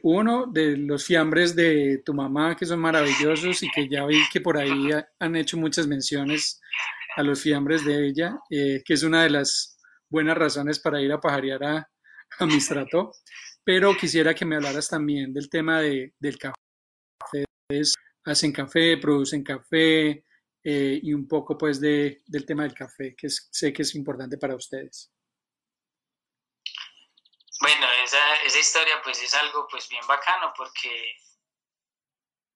uno, 0.02 0.48
de 0.48 0.76
los 0.76 1.06
fiambres 1.06 1.56
de 1.56 2.02
tu 2.04 2.16
mamá, 2.16 2.56
que 2.56 2.66
son 2.66 2.80
maravillosos 2.80 3.62
y 3.62 3.70
que 3.70 3.88
ya 3.88 4.08
vi 4.08 4.18
que 4.34 4.42
por 4.42 4.58
ahí 4.58 4.90
han 5.20 5.36
hecho 5.36 5.56
muchas 5.56 5.86
menciones 5.86 6.60
a 7.16 7.22
los 7.22 7.42
fiambres 7.42 7.86
de 7.86 8.08
ella, 8.08 8.40
que 8.50 8.84
es 8.88 9.04
una 9.04 9.22
de 9.22 9.30
las 9.30 9.78
buenas 10.10 10.36
razones 10.36 10.80
para 10.80 11.00
ir 11.00 11.12
a 11.12 11.22
pajarear 11.22 11.64
a, 11.64 11.92
a 12.40 12.46
Mistrato, 12.48 13.12
pero 13.64 13.96
quisiera 13.96 14.34
que 14.34 14.46
me 14.46 14.56
hablaras 14.56 14.90
también 14.90 15.34
del 15.34 15.50
tema 15.50 15.82
de, 15.82 16.14
del 16.20 16.38
café. 16.38 16.56
Ustedes 17.70 17.96
hacen 18.26 18.52
café, 18.52 18.98
producen 18.98 19.44
café 19.44 20.26
eh, 20.64 21.00
y 21.02 21.14
un 21.14 21.28
poco 21.28 21.58
pues 21.58 21.80
de, 21.80 22.22
del 22.26 22.46
tema 22.46 22.64
del 22.64 22.74
café, 22.74 23.16
que 23.16 23.30
sé 23.30 23.72
que 23.74 23.82
es 23.82 23.96
importante 23.96 24.38
para 24.38 24.56
ustedes. 24.56 25.12
Bueno, 27.60 27.88
esa, 28.04 28.36
esa 28.44 28.60
historia 28.60 29.02
pues 29.04 29.22
es 29.22 29.34
algo 29.36 29.68
pues 29.70 29.88
bien 29.88 30.06
bacano 30.08 30.52
porque 30.58 31.16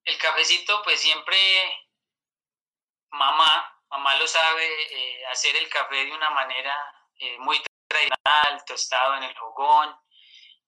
el 0.03 0.17
cafecito 0.17 0.81
pues 0.83 0.99
siempre 0.99 1.37
mamá, 3.11 3.81
mamá 3.89 4.15
lo 4.15 4.27
sabe 4.27 4.65
eh, 4.65 5.25
hacer 5.27 5.55
el 5.55 5.69
café 5.69 6.05
de 6.05 6.11
una 6.11 6.29
manera 6.31 6.75
eh, 7.19 7.37
muy 7.39 7.61
tradicional, 7.87 8.63
tostado 8.65 9.15
en 9.17 9.23
el 9.23 9.35
fogón, 9.35 9.95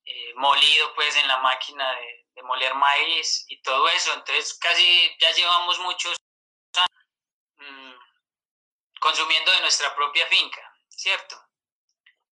eh, 0.07 0.33
molido 0.35 0.93
pues 0.95 1.15
en 1.17 1.27
la 1.27 1.37
máquina 1.37 1.91
de, 1.95 2.25
moler 2.43 2.73
maíz 2.75 3.45
y 3.49 3.61
todo 3.61 3.89
eso. 3.89 4.13
Entonces 4.13 4.57
casi 4.59 5.17
ya 5.19 5.31
llevamos 5.31 5.79
muchos 5.79 6.15
años 6.75 7.07
mm, 7.57 7.93
consumiendo 8.99 9.51
de 9.51 9.61
nuestra 9.61 9.93
propia 9.95 10.25
finca, 10.27 10.61
¿cierto? 10.87 11.35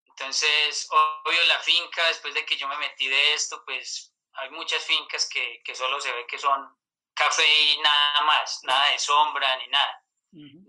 Entonces, 0.05 0.87
obvio 0.89 1.43
la 1.45 1.59
finca, 1.59 2.07
después 2.07 2.33
de 2.33 2.45
que 2.45 2.55
yo 2.55 2.67
me 2.69 2.77
metí 2.77 3.09
de 3.09 3.33
esto, 3.33 3.61
pues 3.65 4.13
hay 4.33 4.49
muchas 4.51 4.83
fincas 4.85 5.27
que, 5.27 5.61
que 5.65 5.75
solo 5.75 5.99
se 5.99 6.13
ve 6.13 6.25
que 6.27 6.39
son 6.39 6.77
café 7.13 7.63
y 7.71 7.79
nada 7.79 8.21
más, 8.21 8.59
nada 8.63 8.91
de 8.91 8.99
sombra 8.99 9.57
ni 9.57 9.67
nada. 9.67 10.01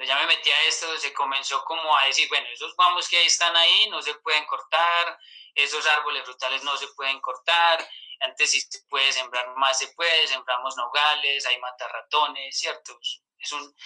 Ya 0.07 0.15
me 0.17 0.27
metí 0.27 0.49
a 0.49 0.63
esto, 0.65 0.97
se 0.97 1.13
comenzó 1.13 1.65
como 1.65 1.97
a 1.97 2.07
decir, 2.07 2.29
bueno, 2.29 2.47
esos 2.53 2.75
guamos 2.77 3.09
que 3.09 3.19
ahí 3.19 3.27
están 3.27 3.55
ahí 3.57 3.89
no 3.91 4.01
se 4.01 4.15
pueden 4.15 4.47
cortar, 4.47 5.19
esos 5.57 5.87
árboles 5.87 6.25
frutales 6.25 6.63
no 6.63 6.77
se 6.77 6.89
pueden 6.89 7.21
cortar, 7.21 7.89
antes 8.21 8.51
si 8.51 8.61
se 8.61 8.83
puede 8.89 9.11
sembrar 9.13 9.55
más 9.57 9.79
se 9.79 9.89
puede, 9.89 10.27
sembramos 10.29 10.77
nogales, 10.77 11.45
hay 11.47 11.59
matarratones, 11.59 12.59
¿cierto? 12.59 12.99
Es 13.39 13.53
un, 13.53 13.77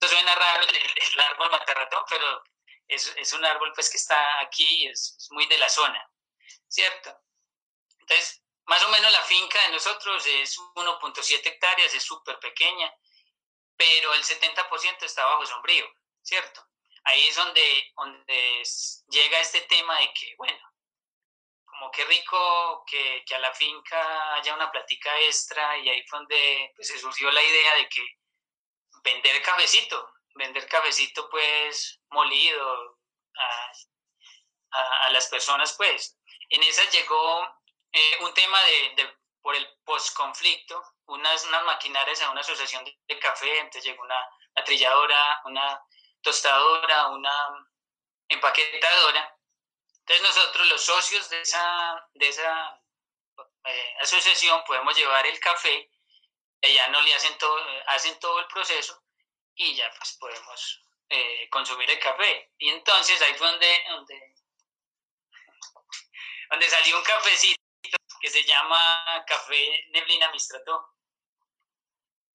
suena 0.00 0.34
raro 0.34 0.64
el, 0.64 1.20
árbol 1.20 1.50
matarratón, 1.50 2.04
pero 2.08 2.42
es, 2.88 3.12
es, 3.16 3.32
un 3.32 3.44
árbol 3.44 3.72
pues 3.74 3.90
que 3.90 3.96
está 3.96 4.40
aquí, 4.40 4.86
es, 4.86 5.16
es 5.18 5.30
muy 5.30 5.46
de 5.46 5.58
la 5.58 5.68
zona, 5.68 6.10
¿cierto? 6.68 7.16
Entonces, 8.00 8.42
más 8.66 8.82
o 8.84 8.88
menos 8.90 9.10
la 9.12 9.22
finca 9.22 9.60
de 9.66 9.72
nosotros 9.72 10.24
es 10.26 10.58
1.7 10.58 11.46
hectáreas, 11.46 11.94
es 11.94 12.02
súper 12.02 12.38
pequeña, 12.38 12.92
pero 13.76 14.14
el 14.14 14.22
70% 14.22 15.02
está 15.02 15.24
bajo 15.26 15.46
sombrío, 15.46 15.86
¿cierto? 16.22 16.64
Ahí 17.04 17.26
es 17.26 17.34
donde, 17.34 17.92
donde 17.96 18.62
llega 19.08 19.40
este 19.40 19.62
tema 19.62 19.98
de 19.98 20.12
que, 20.14 20.34
bueno, 20.36 20.71
como 21.82 21.90
qué 21.90 22.04
rico 22.04 22.84
que, 22.86 23.24
que, 23.26 23.34
a 23.34 23.40
la 23.40 23.52
finca 23.52 24.34
haya 24.34 24.54
una 24.54 24.70
plática 24.70 25.18
extra 25.22 25.76
y 25.78 25.88
ahí 25.88 26.04
fue 26.06 26.20
donde 26.20 26.72
pues, 26.76 26.86
se 26.86 26.98
surgió 26.98 27.28
la 27.32 27.42
idea 27.42 27.74
de 27.74 27.88
que 27.88 28.02
vender 29.02 29.42
cafecito, 29.42 30.12
vender 30.36 30.68
cafecito 30.68 31.28
pues 31.28 32.00
molido 32.10 32.98
a, 33.36 33.72
a, 35.06 35.10
las 35.10 35.26
personas 35.26 35.74
pues. 35.76 36.16
En 36.50 36.62
esa 36.62 36.88
llegó 36.90 37.48
eh, 37.90 38.18
un 38.20 38.32
tema 38.32 38.62
de, 38.62 39.02
de, 39.02 39.16
por 39.40 39.56
el 39.56 39.66
postconflicto, 39.84 40.80
unas, 41.06 41.44
unas 41.46 41.64
maquinarias 41.64 42.22
a 42.22 42.30
una 42.30 42.42
asociación 42.42 42.84
de, 42.84 43.18
café, 43.18 43.58
entonces 43.58 43.90
llegó 43.90 44.04
una, 44.04 44.24
trilladora, 44.64 45.42
una 45.46 45.82
tostadora, 46.22 47.08
una 47.08 47.68
empaquetadora. 48.28 49.36
Entonces 50.12 50.36
nosotros 50.36 50.66
los 50.68 50.82
socios 50.82 51.30
de 51.30 51.40
esa, 51.40 52.08
de 52.12 52.28
esa 52.28 52.82
eh, 53.64 53.94
asociación 54.00 54.62
podemos 54.64 54.94
llevar 54.94 55.26
el 55.26 55.40
café, 55.40 55.90
ya 56.60 56.88
no 56.88 57.00
le 57.00 57.14
hacen 57.14 57.38
todo, 57.38 57.58
hacen 57.86 58.20
todo 58.20 58.38
el 58.40 58.46
proceso 58.48 59.02
y 59.54 59.74
ya 59.74 59.90
pues 59.96 60.18
podemos 60.20 60.82
eh, 61.08 61.48
consumir 61.48 61.90
el 61.90 61.98
café. 61.98 62.52
Y 62.58 62.68
entonces 62.68 63.22
ahí 63.22 63.32
fue 63.36 63.46
donde, 63.46 63.84
donde, 63.88 64.34
donde 66.50 66.68
salió 66.68 66.98
un 66.98 67.04
cafecito 67.04 67.62
que 68.20 68.28
se 68.28 68.44
llama 68.44 69.24
Café 69.26 69.86
Neblina 69.92 70.30
Mistrato, 70.30 70.94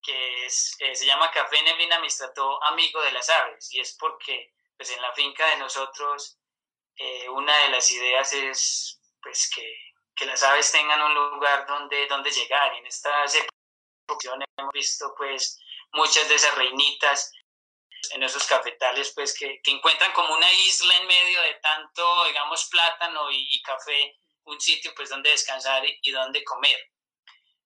que 0.02 0.48
es, 0.48 0.76
eh, 0.80 0.96
se 0.96 1.06
llama 1.06 1.30
Café 1.30 1.62
Neblina 1.62 2.00
Mistrato 2.00 2.64
Amigo 2.64 3.04
de 3.04 3.12
las 3.12 3.30
Aves, 3.30 3.72
y 3.72 3.82
es 3.82 3.96
porque 4.00 4.52
pues 4.76 4.90
en 4.90 5.02
la 5.04 5.14
finca 5.14 5.46
de 5.50 5.58
nosotros 5.58 6.37
eh, 6.98 7.30
una 7.30 7.56
de 7.64 7.70
las 7.70 7.90
ideas 7.92 8.34
es 8.34 9.00
pues 9.22 9.50
que, 9.54 9.72
que, 10.16 10.26
las 10.26 10.44
aves 10.44 10.72
tengan 10.72 11.02
un 11.02 11.14
lugar 11.14 11.66
donde, 11.68 12.08
donde 12.08 12.32
llegar, 12.32 12.74
y 12.76 12.78
en 12.80 12.86
estas 12.88 13.36
épocas 13.36 14.34
hemos 14.58 14.74
visto 14.74 15.14
pues 15.18 15.60
muchas 15.94 16.28
de 16.30 16.36
esas 16.36 16.56
reinitas 16.56 17.32
en 18.12 18.24
esos 18.24 18.46
cafetales 18.46 19.12
pues 19.14 19.38
que, 19.38 19.60
que, 19.64 19.72
encuentran 19.72 20.12
como 20.14 20.34
una 20.34 20.52
isla 20.54 20.96
en 20.98 21.08
medio 21.08 21.42
de 21.42 21.56
tanto 21.56 22.26
digamos 22.26 22.66
plátano 22.70 23.32
y, 23.32 23.48
y 23.52 23.62
café 23.62 24.18
un 24.48 24.60
sitio 24.60 24.94
pues 24.96 25.10
donde 25.10 25.30
descansar 25.30 25.84
y 25.86 26.12
donde 26.12 26.44
comer. 26.44 26.78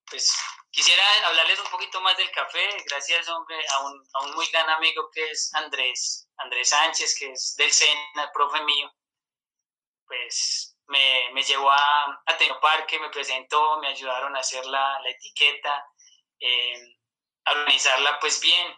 Pues 0.06 0.36
quisiera 0.72 1.04
hablarles 1.28 1.60
un 1.60 1.70
poquito 1.70 2.02
más 2.02 2.18
del 2.18 2.32
café, 2.32 2.68
gracias 2.86 3.30
hombre 3.30 3.56
a 3.68 3.86
un, 3.86 4.04
a 4.14 4.26
un 4.26 4.34
muy 4.34 4.46
gran 4.48 4.70
amigo 4.70 5.10
que 5.14 5.30
es 5.30 5.54
Andrés, 5.54 6.28
Andrés 6.38 6.70
Sánchez, 6.70 7.16
que 7.18 7.32
es 7.32 7.56
del 7.56 7.72
SENA, 7.72 8.32
profe 8.34 8.62
mío. 8.64 8.92
Pues 10.12 10.76
me, 10.88 11.32
me 11.32 11.41
llevó 11.41 11.72
a, 11.72 12.22
a 12.26 12.59
Parque, 12.59 12.99
me 12.99 13.09
presentó, 13.09 13.80
me 13.80 13.88
ayudaron 13.88 14.36
a 14.36 14.41
hacer 14.41 14.66
la, 14.66 14.99
la 14.99 15.09
etiqueta, 15.09 15.86
eh, 16.38 16.97
a 17.45 17.51
organizarla 17.53 18.20
pues 18.20 18.41
bien. 18.41 18.76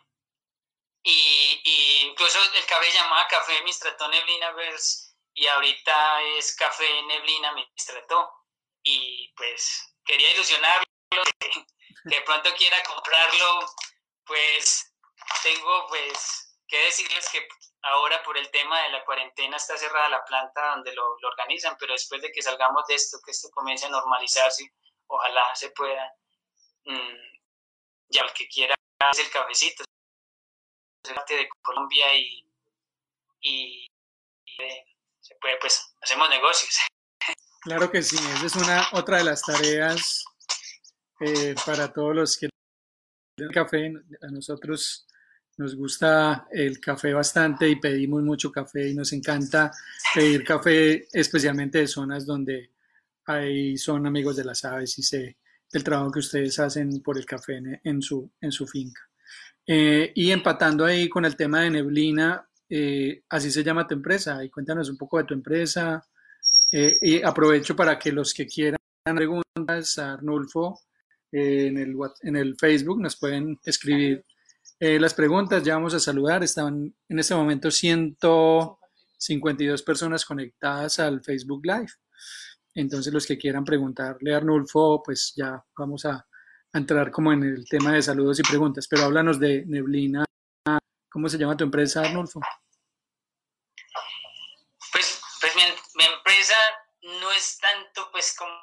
Y, 1.02 1.60
y, 1.64 2.08
incluso 2.10 2.38
el 2.54 2.66
café 2.68 2.92
llamaba 2.92 3.28
Café 3.28 3.64
Mistratón 3.64 4.12
Neblina 4.12 4.54
y 5.34 5.48
ahorita 5.48 6.22
es 6.38 6.56
Café 6.56 7.02
Neblina 7.02 7.52
me 7.54 7.68
trató 7.84 8.32
y 8.84 9.34
pues 9.36 9.96
quería 10.06 10.30
ilusionarlo, 10.34 10.86
que, 11.40 11.66
de 12.04 12.22
pronto 12.22 12.54
quiera 12.56 12.84
comprarlo, 12.84 13.74
pues 14.24 14.94
tengo 15.42 15.88
pues 15.88 16.56
que 16.68 16.78
decirles 16.78 17.28
que 17.30 17.48
ahora 17.84 18.22
por 18.24 18.38
el 18.38 18.50
tema 18.52 18.82
de 18.84 18.92
la 18.92 19.06
cuarentena 19.06 19.58
está 19.58 19.78
cerrada 19.78 20.10
la 20.10 20.24
planta 20.26 20.76
donde 20.76 20.94
lo, 20.94 21.16
organizan, 21.24 21.76
pero 21.80 21.94
después 21.94 22.22
de 22.22 22.32
que 22.32 22.42
salgamos 22.42 22.86
de 22.88 22.96
esto, 22.96 23.20
que 23.24 23.32
esto 23.32 23.50
comience 23.52 23.86
a 23.86 23.90
normalizarse, 23.90 24.74
ojalá 25.08 25.54
se 25.56 25.70
pueda, 25.72 26.14
mm, 26.86 27.40
ya 28.10 28.22
el 28.22 28.34
que 28.34 28.48
quiera 28.48 28.74
es 29.12 29.20
el 29.20 29.30
cafecito, 29.30 29.84
es 31.04 31.14
parte 31.14 31.36
de 31.36 31.50
Colombia 31.62 32.16
y, 32.16 32.48
y 33.42 33.88
se 35.20 35.36
puede, 35.40 35.58
pues, 35.60 35.96
hacemos 36.02 36.30
negocios. 36.30 36.78
Claro 37.64 37.90
que 37.90 38.02
sí, 38.02 38.18
esa 38.18 38.46
es 38.46 38.56
una 38.58 38.90
otra 38.92 39.20
de 39.20 39.24
las 39.24 39.42
tareas 39.42 40.26
eh, 41.22 41.56
para 41.66 41.94
todos 41.94 42.14
los 42.14 42.38
que 42.38 42.50
el 43.38 43.52
café. 43.52 43.90
A 44.22 44.28
nosotros 44.32 45.08
nos 45.58 45.76
gusta 45.76 46.48
el 46.52 46.80
café 46.80 47.14
bastante 47.14 47.70
y 47.70 47.76
pedimos 47.76 48.24
mucho 48.24 48.52
café 48.52 48.90
y 48.90 48.96
nos 48.96 49.14
encanta 49.14 49.72
pedir 50.14 50.44
café, 50.44 51.08
especialmente 51.12 51.80
de 51.80 51.88
zonas 51.88 52.26
donde 52.26 52.72
hay, 53.26 53.78
son 53.78 54.06
amigos 54.08 54.36
de 54.36 54.46
las 54.46 54.66
aves 54.66 54.98
y 55.00 55.04
sé 55.04 55.38
el 55.74 55.84
trabajo 55.84 56.12
que 56.12 56.20
ustedes 56.20 56.60
hacen 56.60 57.02
por 57.02 57.18
el 57.18 57.26
café 57.26 57.60
en, 57.84 58.02
su, 58.02 58.32
en 58.40 58.52
su 58.52 58.68
finca. 58.68 59.02
Eh, 59.66 60.12
y 60.14 60.32
empatando 60.32 60.86
ahí 60.86 61.10
con 61.10 61.26
el 61.26 61.36
tema 61.36 61.62
de 61.62 61.72
neblina, 61.72 62.48
eh, 62.70 63.24
así 63.30 63.50
se 63.50 63.64
llama 63.64 63.88
tu 63.88 63.96
empresa. 63.96 64.44
Y 64.44 64.50
cuéntanos 64.50 64.90
un 64.90 64.98
poco 64.98 65.18
de 65.18 65.24
tu 65.24 65.34
empresa. 65.34 66.06
Eh, 66.72 66.98
y 67.02 67.24
aprovecho 67.24 67.76
para 67.76 67.98
que 67.98 68.12
los 68.12 68.34
que 68.34 68.46
quieran 68.46 68.78
preguntas 69.04 69.98
a 69.98 70.14
Arnulfo 70.14 70.80
en, 71.32 71.78
el, 71.78 71.96
en 72.22 72.36
el 72.36 72.56
Facebook 72.56 73.02
nos 73.02 73.16
pueden 73.16 73.60
escribir 73.66 74.24
las 75.00 75.14
preguntas. 75.14 75.64
Ya 75.64 75.76
vamos 75.76 75.94
a 75.94 76.00
saludar. 76.00 76.44
Están 76.44 76.94
en 77.08 77.20
este 77.20 77.36
momento 77.36 77.72
152 77.72 79.82
personas 79.82 80.26
conectadas 80.26 81.00
al 81.00 81.24
Facebook 81.24 81.66
Live. 81.66 81.94
Entonces 82.76 83.14
los 83.14 83.26
que 83.26 83.38
quieran 83.38 83.64
preguntarle 83.64 84.34
a 84.34 84.38
Arnulfo, 84.38 85.02
pues 85.04 85.34
ya 85.36 85.64
vamos 85.78 86.06
a, 86.06 86.28
entrar 86.74 87.12
como 87.12 87.32
en 87.32 87.44
el 87.44 87.66
tema 87.70 87.94
de 87.94 88.02
saludos 88.02 88.40
y 88.40 88.44
preguntas, 88.44 88.88
pero 88.88 89.04
háblanos 89.04 89.40
de 89.40 89.64
Neblina. 89.68 90.26
¿Cómo 91.12 91.30
se 91.30 91.38
llama 91.38 91.56
tu 91.56 91.64
empresa, 91.64 92.02
Arnulfo? 92.02 92.42
Pues, 94.92 95.22
pues 95.40 95.56
mi, 95.56 96.04
empresa 96.04 96.58
no 97.04 97.32
es 97.32 97.60
tanto 97.60 98.10
pues 98.12 98.36
como 98.36 98.58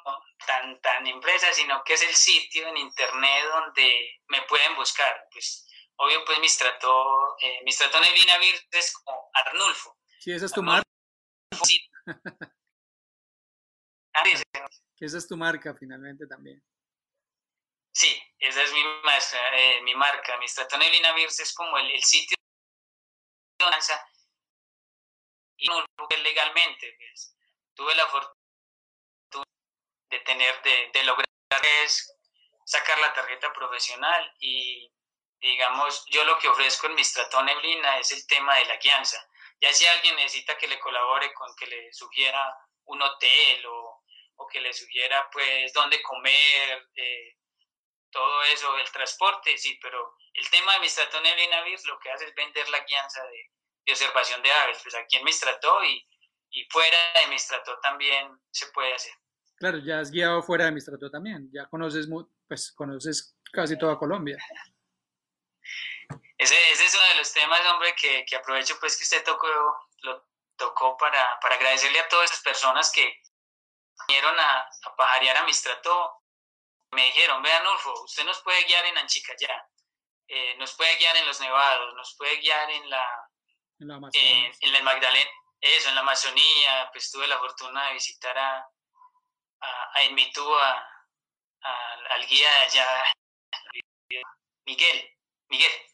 tan, 0.45 0.81
tan 0.81 1.07
empresa, 1.07 1.47
sino 1.53 1.81
que 1.85 1.93
es 1.93 2.03
el 2.03 2.13
sitio 2.13 2.67
en 2.67 2.77
internet 2.77 3.45
donde 3.53 4.19
me 4.27 4.41
pueden 4.49 4.75
buscar. 4.75 5.15
Pues 5.31 5.65
obvio 6.01 6.25
pues 6.25 6.39
Mistrato, 6.39 7.37
eh, 7.39 7.61
Mistrato 7.63 7.99
Neblina 7.99 8.37
Virtus 8.39 8.65
es 8.71 8.93
como 8.93 9.29
Arnulfo. 9.33 9.97
Sí, 10.19 10.31
esa 10.31 10.45
es 10.45 10.51
tu 10.51 10.63
marca. 10.63 10.89
esa 14.99 15.17
es 15.17 15.27
tu 15.27 15.37
marca 15.37 15.75
finalmente 15.75 16.25
también. 16.27 16.63
Sí, 17.93 18.21
esa 18.39 18.63
es 18.63 18.73
mi, 18.73 18.79
eh, 18.81 19.81
mi 19.83 19.95
marca. 19.95 20.37
Mi 20.37 20.45
Neblina 20.79 21.13
Virtus 21.13 21.39
es 21.41 21.53
como 21.53 21.77
el, 21.77 22.03
sitio 22.03 22.35
de 23.59 23.65
danza 23.65 24.03
y 25.57 25.67
no 25.67 25.85
legalmente. 26.23 26.95
Pues. 26.97 27.35
Tuve 27.75 27.95
la 27.95 28.07
fortuna 28.07 29.45
de 30.09 30.19
tener, 30.21 30.61
de, 30.63 30.89
de 30.93 31.03
lograr 31.03 31.25
sacar 32.65 32.97
la 32.99 33.13
tarjeta 33.13 33.51
profesional 33.53 34.33
y 34.39 34.91
digamos, 35.41 36.05
yo 36.09 36.23
lo 36.23 36.37
que 36.37 36.47
ofrezco 36.47 36.87
en 36.87 36.95
mi 36.95 37.03
Stratón 37.03 37.45
Neblina 37.45 37.97
es 37.97 38.11
el 38.11 38.25
tema 38.27 38.55
de 38.55 38.65
la 38.65 38.77
guianza. 38.77 39.17
Ya 39.59 39.73
si 39.73 39.85
alguien 39.85 40.15
necesita 40.15 40.57
que 40.57 40.67
le 40.67 40.79
colabore 40.79 41.33
con 41.33 41.53
que 41.55 41.67
le 41.67 41.91
sugiera 41.93 42.55
un 42.85 43.01
hotel 43.01 43.65
o, 43.65 44.03
o 44.35 44.47
que 44.47 44.61
le 44.61 44.73
sugiera 44.73 45.29
pues 45.31 45.73
dónde 45.73 46.01
comer, 46.01 46.87
eh, 46.95 47.37
todo 48.11 48.43
eso, 48.43 48.77
el 48.77 48.91
transporte, 48.91 49.57
sí, 49.57 49.79
pero 49.81 50.15
el 50.33 50.49
tema 50.49 50.73
de 50.73 50.79
Mistratón 50.81 51.23
Neblina 51.23 51.59
Avis 51.59 51.85
lo 51.85 51.97
que 51.99 52.11
hace 52.11 52.25
es 52.25 52.35
vender 52.35 52.67
la 52.69 52.79
guianza 52.81 53.23
de, 53.23 53.51
de 53.85 53.91
observación 53.93 54.41
de 54.41 54.51
aves, 54.51 54.79
pues 54.83 54.95
aquí 54.95 55.17
en 55.17 55.23
Mistrató 55.23 55.83
y, 55.83 56.07
y 56.51 56.67
fuera 56.69 56.97
de 57.21 57.27
Mistrató 57.27 57.79
también 57.79 58.39
se 58.51 58.67
puede 58.67 58.93
hacer. 58.93 59.13
Claro, 59.55 59.77
ya 59.77 59.99
has 59.99 60.11
guiado 60.11 60.41
fuera 60.43 60.65
de 60.65 60.71
Mistrató 60.71 61.09
también, 61.09 61.49
ya 61.53 61.67
conoces, 61.67 62.07
pues 62.47 62.71
conoces 62.73 63.37
casi 63.51 63.77
toda 63.77 63.97
Colombia. 63.97 64.37
Ese, 66.41 66.71
ese, 66.71 66.85
es 66.85 66.95
uno 66.95 67.07
de 67.09 67.15
los 67.15 67.31
temas, 67.33 67.63
hombre, 67.67 67.93
que, 67.93 68.25
que, 68.25 68.35
aprovecho 68.35 68.79
pues 68.79 68.97
que 68.97 69.03
usted 69.03 69.23
tocó, 69.23 69.47
lo 69.97 70.25
tocó 70.55 70.97
para, 70.97 71.39
para 71.39 71.53
agradecerle 71.53 71.99
a 71.99 72.09
todas 72.09 72.31
esas 72.31 72.41
personas 72.41 72.91
que 72.91 73.21
vinieron 74.07 74.39
a, 74.39 74.67
a 74.85 74.95
pajarear 74.95 75.37
a 75.37 75.43
Mistrató. 75.43 76.23
Me 76.93 77.05
dijeron, 77.05 77.43
vean, 77.43 77.67
Ulfo, 77.67 77.93
usted 78.05 78.23
nos 78.23 78.41
puede 78.41 78.63
guiar 78.63 78.83
en 78.87 78.97
Anchicayá, 78.97 79.69
eh, 80.29 80.55
nos 80.57 80.73
puede 80.73 80.95
guiar 80.95 81.15
en 81.17 81.27
los 81.27 81.39
Nevados, 81.39 81.93
nos 81.93 82.15
puede 82.17 82.35
guiar 82.37 82.71
en 82.71 82.89
la, 82.89 83.29
en 83.77 83.87
la, 83.87 84.09
en, 84.11 84.51
en 84.61 84.73
la 84.73 84.81
Magdalena, 84.81 85.29
eso, 85.59 85.89
en 85.89 85.95
la 85.95 86.01
Amazonía, 86.01 86.89
pues 86.91 87.11
tuve 87.11 87.27
la 87.27 87.37
fortuna 87.37 87.85
de 87.89 87.93
visitar 87.93 88.35
a, 88.35 88.67
a, 89.59 89.91
a 89.93 90.01
a, 91.63 91.93
al 92.15 92.25
guía 92.25 92.49
de 92.49 92.57
allá, 92.63 93.13
Miguel, 94.65 95.17
Miguel, 95.47 95.90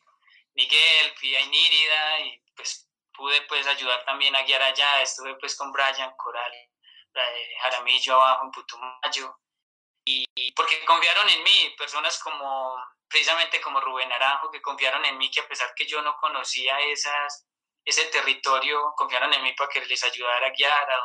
Miguel, 0.57 1.13
fui 1.17 1.35
a 1.35 1.41
Inírida 1.41 2.19
y 2.21 2.41
pues 2.55 2.89
pude 3.13 3.41
pues 3.43 3.65
ayudar 3.67 4.03
también 4.05 4.35
a 4.35 4.41
guiar 4.41 4.61
allá, 4.63 5.01
estuve 5.01 5.35
pues 5.35 5.55
con 5.55 5.71
Brian 5.71 6.13
Coral, 6.17 6.51
eh, 6.53 7.55
Jaramillo 7.61 8.15
abajo 8.15 8.45
en 8.45 8.51
Putumayo, 8.51 9.37
y 10.05 10.51
porque 10.53 10.83
confiaron 10.85 11.27
en 11.29 11.43
mí, 11.43 11.75
personas 11.77 12.17
como, 12.19 12.75
precisamente 13.09 13.59
como 13.59 13.81
Rubén 13.81 14.07
Naranjo, 14.07 14.49
que 14.49 14.61
confiaron 14.61 15.03
en 15.05 15.17
mí, 15.17 15.29
que 15.29 15.41
a 15.41 15.47
pesar 15.47 15.73
que 15.75 15.85
yo 15.85 16.01
no 16.01 16.15
conocía 16.15 16.79
esas, 16.79 17.45
ese 17.83 18.05
territorio, 18.05 18.93
confiaron 18.95 19.33
en 19.33 19.43
mí 19.43 19.53
para 19.53 19.69
que 19.69 19.85
les 19.85 20.03
ayudara 20.03 20.47
a 20.47 20.51
guiar 20.51 20.91
a 20.91 20.99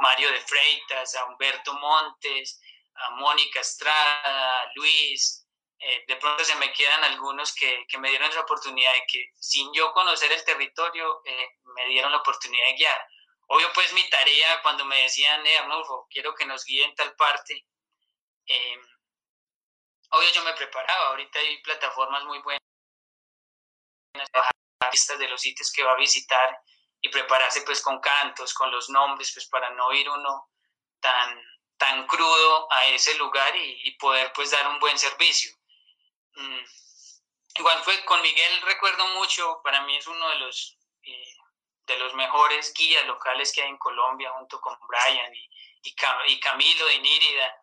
Mario 0.00 0.30
de 0.30 0.40
Freitas, 0.40 1.16
a 1.16 1.24
Humberto 1.24 1.74
Montes, 1.74 2.60
a 2.94 3.10
Mónica 3.10 3.60
Estrada, 3.60 4.62
a 4.62 4.72
Luis, 4.76 5.47
eh, 5.80 6.04
de 6.08 6.16
pronto 6.16 6.44
se 6.44 6.56
me 6.56 6.72
quedan 6.72 7.04
algunos 7.04 7.54
que, 7.54 7.86
que, 7.88 7.98
me 7.98 8.10
dieron 8.10 8.28
esa 8.30 8.40
oportunidad 8.40 8.92
de 8.94 9.04
que 9.06 9.30
sin 9.38 9.72
yo 9.72 9.92
conocer 9.92 10.32
el 10.32 10.44
territorio 10.44 11.22
eh, 11.24 11.58
me 11.76 11.86
dieron 11.86 12.10
la 12.10 12.18
oportunidad 12.18 12.66
de 12.66 12.74
guiar. 12.74 13.06
Obvio 13.46 13.72
pues 13.72 13.92
mi 13.94 14.08
tarea 14.10 14.60
cuando 14.62 14.84
me 14.84 15.02
decían, 15.02 15.46
eh, 15.46 15.58
Arnulfo, 15.58 16.06
quiero 16.10 16.34
que 16.34 16.44
nos 16.46 16.64
guíen 16.64 16.94
tal 16.94 17.14
parte, 17.14 17.66
eh, 18.46 18.80
obvio 20.10 20.30
yo 20.32 20.42
me 20.42 20.52
preparaba, 20.54 21.08
ahorita 21.08 21.38
hay 21.38 21.62
plataformas 21.62 22.24
muy 22.24 22.40
buenas, 22.40 22.60
listas 24.92 25.18
de 25.18 25.28
los 25.28 25.40
sitios 25.40 25.72
que 25.72 25.82
va 25.82 25.92
a 25.92 25.96
visitar 25.96 26.60
y 27.00 27.08
prepararse 27.08 27.62
pues 27.62 27.80
con 27.80 28.00
cantos, 28.00 28.52
con 28.52 28.70
los 28.70 28.90
nombres, 28.90 29.32
pues 29.32 29.48
para 29.48 29.70
no 29.70 29.92
ir 29.92 30.08
uno 30.10 30.50
tan, 31.00 31.40
tan 31.76 32.06
crudo 32.06 32.70
a 32.72 32.86
ese 32.86 33.14
lugar 33.16 33.54
y, 33.56 33.80
y 33.84 33.96
poder 33.96 34.32
pues 34.34 34.50
dar 34.50 34.66
un 34.68 34.78
buen 34.78 34.98
servicio. 34.98 35.57
Mm. 36.38 36.64
Igual 37.56 37.82
fue 37.82 38.04
con 38.04 38.22
Miguel, 38.22 38.62
recuerdo 38.62 39.06
mucho, 39.08 39.60
para 39.64 39.82
mí 39.82 39.96
es 39.96 40.06
uno 40.06 40.28
de 40.28 40.36
los, 40.36 40.78
eh, 41.02 41.34
de 41.86 41.98
los 41.98 42.14
mejores 42.14 42.72
guías 42.72 43.04
locales 43.06 43.52
que 43.52 43.62
hay 43.62 43.68
en 43.68 43.78
Colombia, 43.78 44.30
junto 44.32 44.60
con 44.60 44.78
Brian 44.86 45.32
y, 45.34 46.40
Camilo 46.40 46.86
de 46.86 46.98
Nírida, 47.00 47.56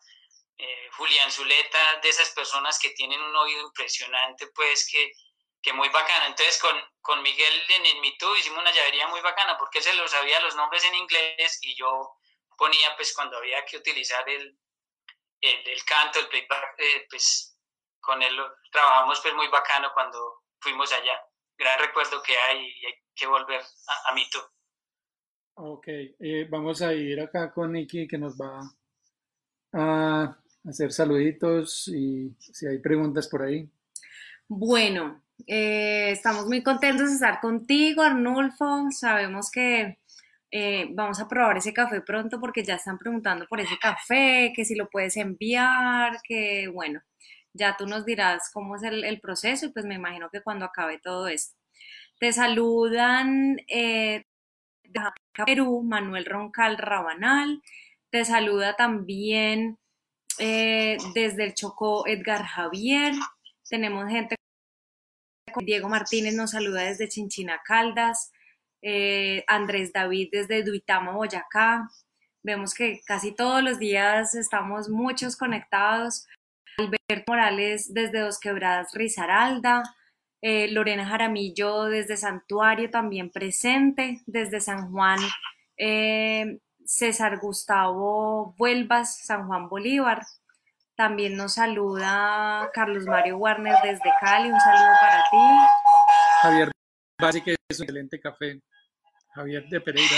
eh, 0.57 0.89
Julián 0.97 1.31
Zuleta, 1.31 1.99
de 2.01 2.09
esas 2.09 2.31
personas 2.31 2.77
que 2.77 2.89
tienen 2.89 3.21
un 3.21 3.35
oído 3.35 3.61
impresionante, 3.61 4.47
pues 4.47 4.89
que, 4.91 5.13
que 5.61 5.71
muy 5.71 5.87
bacana. 5.89 6.27
Entonces 6.27 6.59
con, 6.59 6.75
con 7.01 7.21
Miguel 7.21 7.63
en 7.69 7.85
el 7.85 8.05
hicimos 8.05 8.59
una 8.59 8.71
llavería 8.71 9.07
muy 9.07 9.21
bacana 9.21 9.57
porque 9.57 9.81
se 9.81 9.93
lo 9.93 10.07
sabía 10.07 10.41
los 10.41 10.55
nombres 10.55 10.83
en 10.83 10.95
inglés 10.95 11.59
y 11.61 11.75
yo 11.75 12.17
ponía 12.57 12.95
pues 12.97 13.13
cuando 13.13 13.37
había 13.37 13.63
que 13.63 13.77
utilizar 13.77 14.27
el, 14.27 14.57
el, 15.39 15.85
canto, 15.85 16.19
el 16.19 16.27
playback, 16.27 16.75
eh, 16.79 17.07
pues 17.09 17.54
con 18.05 18.21
él 18.21 18.35
trabajamos 18.71 19.19
pues 19.21 19.33
muy 19.33 19.47
bacano 19.47 19.89
cuando 19.93 20.43
fuimos 20.59 20.91
allá. 20.93 21.19
Gran 21.57 21.79
recuerdo 21.79 22.21
que 22.21 22.37
hay 22.37 22.67
y 22.67 22.85
hay 22.85 22.93
que 23.15 23.27
volver 23.27 23.61
a, 23.61 24.11
a 24.11 24.13
Mito. 24.13 24.51
Ok, 25.57 25.87
eh, 25.87 26.47
vamos 26.49 26.81
a 26.81 26.93
ir 26.93 27.19
acá 27.21 27.53
con 27.53 27.71
Nicky 27.71 28.07
que 28.07 28.17
nos 28.17 28.35
va 28.35 28.61
a 29.73 30.37
hacer 30.67 30.91
saluditos 30.91 31.87
y 31.87 32.35
si 32.39 32.67
hay 32.67 32.79
preguntas 32.79 33.29
por 33.29 33.43
ahí. 33.43 33.69
Bueno, 34.47 35.23
eh, 35.47 36.11
estamos 36.11 36.45
muy 36.45 36.61
contentos 36.61 37.07
de 37.07 37.15
estar 37.15 37.39
contigo, 37.39 38.01
Arnulfo. 38.01 38.91
Sabemos 38.91 39.49
que 39.49 39.99
eh, 40.51 40.87
vamos 40.91 41.19
a 41.19 41.27
probar 41.27 41.57
ese 41.57 41.73
café 41.73 42.01
pronto 42.01 42.39
porque 42.39 42.63
ya 42.63 42.75
están 42.75 42.97
preguntando 42.97 43.47
por 43.47 43.59
ese 43.59 43.77
café, 43.79 44.51
que 44.55 44.65
si 44.65 44.75
lo 44.75 44.89
puedes 44.89 45.17
enviar, 45.17 46.19
que 46.23 46.67
bueno, 46.67 47.01
ya 47.55 47.75
tú 47.77 47.87
nos 47.87 48.05
dirás 48.05 48.51
cómo 48.53 48.75
es 48.75 48.83
el, 48.83 49.19
proceso 49.21 49.65
y 49.65 49.69
pues 49.69 49.85
me 49.85 49.95
imagino 49.95 50.29
que 50.29 50.41
cuando 50.41 50.65
acabe 50.65 50.99
todo 50.99 51.27
esto. 51.27 51.55
Te 52.19 52.31
saludan 52.33 53.57
eh, 53.67 54.25
Perú, 55.45 55.81
Manuel 55.83 56.25
Roncal 56.25 56.77
Rabanal. 56.77 57.61
Te 58.09 58.25
saluda 58.25 58.75
también 58.75 59.77
eh, 60.39 60.97
desde 61.13 61.45
el 61.45 61.53
Chocó 61.53 62.07
Edgar 62.07 62.43
Javier. 62.43 63.13
Tenemos 63.69 64.09
gente 64.09 64.35
Diego 65.63 65.87
Martínez 65.87 66.35
nos 66.35 66.51
saluda 66.51 66.83
desde 66.83 67.07
Chinchina 67.07 67.61
Caldas. 67.65 68.31
Eh, 68.81 69.43
Andrés 69.47 69.93
David 69.93 70.29
desde 70.31 70.63
Duitama, 70.63 71.13
Boyacá. 71.13 71.89
Vemos 72.43 72.73
que 72.73 73.01
casi 73.05 73.33
todos 73.33 73.63
los 73.63 73.79
días 73.79 74.35
estamos 74.35 74.89
muchos 74.89 75.35
conectados. 75.35 76.27
Alberto 76.77 77.23
Morales 77.27 77.93
desde 77.93 78.19
Dos 78.19 78.39
Quebradas, 78.39 78.93
Risaralda, 78.93 79.83
eh, 80.41 80.69
Lorena 80.71 81.05
Jaramillo 81.05 81.85
desde 81.85 82.17
Santuario 82.17 82.89
también 82.89 83.31
presente, 83.31 84.21
desde 84.25 84.59
San 84.59 84.91
Juan, 84.91 85.19
eh, 85.77 86.59
César 86.85 87.39
Gustavo 87.39 88.53
Vuelvas, 88.57 89.25
San 89.25 89.47
Juan 89.47 89.69
Bolívar. 89.69 90.21
También 90.95 91.35
nos 91.35 91.55
saluda 91.55 92.69
Carlos 92.73 93.05
Mario 93.05 93.37
Warner 93.37 93.75
desde 93.83 94.11
Cali, 94.21 94.49
un 94.49 94.59
saludo 94.59 94.93
para 95.01 95.23
ti. 95.31 95.37
Javier 96.41 96.71
que 97.43 97.55
es 97.69 97.79
un 97.79 97.83
excelente 97.83 98.19
café. 98.19 98.61
Javier 99.33 99.67
de 99.67 99.81
Pereira 99.81 100.15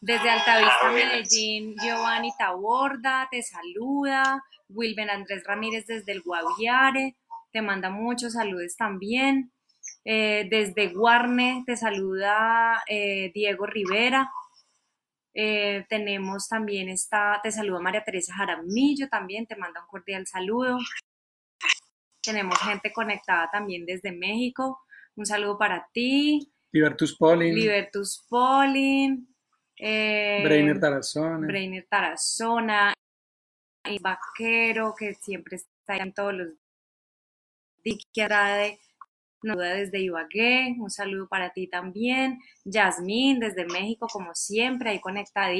Desde 0.00 0.30
Altavista, 0.30 0.90
Medellín, 0.92 1.74
Giovanni 1.82 2.30
Taborda 2.38 3.28
te 3.30 3.42
saluda. 3.42 4.44
Wilben 4.68 5.10
Andrés 5.10 5.44
Ramírez 5.44 5.86
desde 5.86 6.12
el 6.12 6.22
Guaviare, 6.22 7.16
te 7.52 7.62
manda 7.62 7.90
muchos 7.90 8.34
saludos 8.34 8.76
también. 8.76 9.52
Eh, 10.04 10.46
desde 10.50 10.92
Guarne 10.92 11.64
te 11.66 11.76
saluda 11.76 12.82
eh, 12.88 13.30
Diego 13.34 13.66
Rivera. 13.66 14.30
Eh, 15.34 15.84
tenemos 15.88 16.48
también 16.48 16.88
esta, 16.88 17.40
te 17.42 17.50
saluda 17.50 17.80
María 17.80 18.04
Teresa 18.04 18.34
Jaramillo 18.34 19.08
también, 19.08 19.46
te 19.46 19.56
manda 19.56 19.82
un 19.82 19.86
cordial 19.86 20.26
saludo. 20.26 20.78
Tenemos 22.22 22.58
gente 22.58 22.92
conectada 22.92 23.48
también 23.50 23.86
desde 23.86 24.12
México. 24.12 24.80
Un 25.14 25.26
saludo 25.26 25.58
para 25.58 25.88
ti. 25.92 26.52
Libertus 26.72 27.16
Polin. 27.16 27.54
Libertus 27.54 28.26
Polin. 28.28 29.35
Eh, 29.78 30.42
Brainer 30.44 30.80
Tarazona. 30.80 31.46
Brainer 31.46 31.86
Tarazona. 31.88 32.94
Y 33.88 33.98
Vaquero, 34.00 34.94
que 34.98 35.14
siempre 35.14 35.56
está 35.56 35.96
en 35.96 36.12
todos 36.12 36.34
los 36.34 36.48
Dicky 37.84 38.20
Arade, 38.20 38.80
desde 39.42 40.00
Ibagué, 40.00 40.74
un 40.78 40.90
saludo 40.90 41.28
para 41.28 41.52
ti 41.52 41.68
también. 41.68 42.40
Yasmín 42.64 43.38
desde 43.38 43.64
México, 43.66 44.08
como 44.10 44.34
siempre, 44.34 44.90
ahí 44.90 45.00
conectada. 45.00 45.54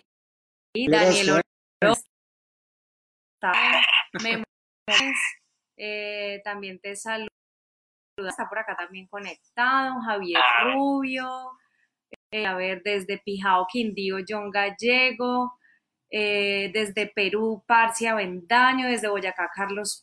Daniel 0.74 1.42
eh, 5.78 6.40
también 6.42 6.80
te 6.80 6.96
saludo. 6.96 7.28
Está 8.18 8.48
por 8.48 8.58
acá 8.58 8.74
también 8.76 9.06
conectado. 9.06 10.00
Javier 10.00 10.40
Rubio. 10.72 11.52
Eh, 12.31 12.47
a 12.47 12.55
ver, 12.55 12.83
desde 12.83 13.18
Pijao, 13.18 13.66
Quindío, 13.70 14.18
John 14.29 14.51
Gallego. 14.51 15.59
Eh, 16.11 16.70
desde 16.72 17.07
Perú, 17.07 17.64
Parcia 17.66 18.14
Vendaño. 18.14 18.89
Desde 18.89 19.09
Boyacá, 19.09 19.51
Carlos 19.55 20.03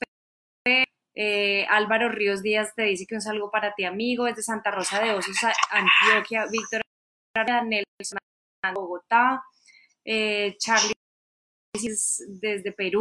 Pérez. 0.63 0.85
Eh, 1.15 1.65
Álvaro 1.69 2.09
Ríos 2.09 2.41
Díaz 2.41 2.73
te 2.75 2.83
dice 2.83 3.05
que 3.05 3.15
un 3.15 3.21
saludo 3.21 3.51
para 3.51 3.75
ti, 3.75 3.85
amigo, 3.85 4.25
desde 4.25 4.41
Santa 4.41 4.71
Rosa 4.71 4.99
de 4.99 5.11
Osos, 5.11 5.37
Antioquia, 5.69 6.47
Víctor 6.51 6.81
Nelson, 7.35 8.17
Bogotá, 8.73 9.43
Charlie 10.57 10.93
desde 12.41 12.71
Perú, 12.71 12.99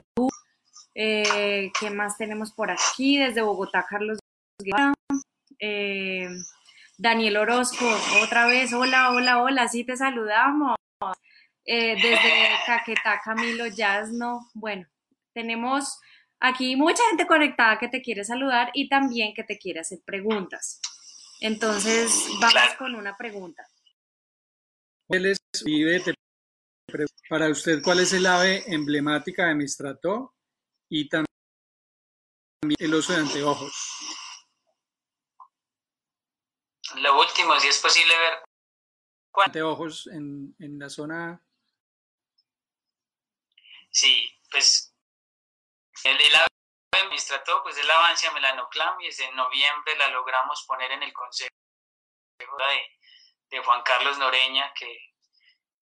¿qué 0.94 1.90
más 1.90 2.18
tenemos 2.18 2.52
por 2.52 2.70
aquí? 2.70 3.16
Desde 3.16 3.40
Bogotá, 3.40 3.86
Carlos 3.88 4.18
eh, 5.64 6.28
Daniel 7.02 7.36
Orozco, 7.36 7.84
otra 8.22 8.46
vez, 8.46 8.72
hola, 8.72 9.10
hola, 9.10 9.42
hola, 9.42 9.66
sí 9.66 9.84
te 9.84 9.96
saludamos. 9.96 10.76
desde 11.64 12.48
Caquetá, 12.64 13.20
Camilo 13.24 13.66
Yasno, 13.66 14.48
bueno, 14.54 14.86
tenemos 15.32 15.98
Aquí 16.44 16.74
mucha 16.74 17.04
gente 17.08 17.24
conectada 17.24 17.78
que 17.78 17.86
te 17.86 18.02
quiere 18.02 18.24
saludar 18.24 18.72
y 18.74 18.88
también 18.88 19.32
que 19.32 19.44
te 19.44 19.58
quiere 19.58 19.78
hacer 19.78 20.00
preguntas. 20.04 20.80
Entonces, 21.40 22.26
vamos 22.40 22.74
con 22.76 22.96
una 22.96 23.16
pregunta. 23.16 23.64
para 27.28 27.48
usted, 27.48 27.80
¿cuál 27.80 28.00
es 28.00 28.12
el 28.12 28.26
ave 28.26 28.64
emblemática 28.66 29.46
de 29.46 29.54
Mistrató 29.54 30.34
y 30.88 31.08
también 31.08 31.26
el 32.80 32.94
oso 32.94 33.12
de 33.12 33.20
anteojos? 33.20 33.72
Lo 36.96 37.18
último, 37.18 37.58
si 37.58 37.68
es 37.68 37.78
posible 37.80 38.16
ver. 38.16 38.42
Anteojos 39.34 40.06
en, 40.08 40.54
en 40.58 40.78
la 40.78 40.88
zona. 40.88 41.42
Sí, 43.90 44.38
pues 44.50 44.94
el, 46.04 46.20
el 46.20 46.32
administrató, 47.00 47.62
pues 47.62 47.76
es 47.78 47.86
la 47.86 47.94
avancia 47.94 48.30
melanoclamis. 48.32 49.20
En 49.20 49.34
noviembre 49.34 49.96
la 49.96 50.08
logramos 50.08 50.64
poner 50.66 50.92
en 50.92 51.02
el 51.02 51.12
consejo 51.12 51.50
de, 52.38 53.56
de 53.56 53.64
Juan 53.64 53.82
Carlos 53.82 54.18
Noreña, 54.18 54.72
que, 54.74 54.98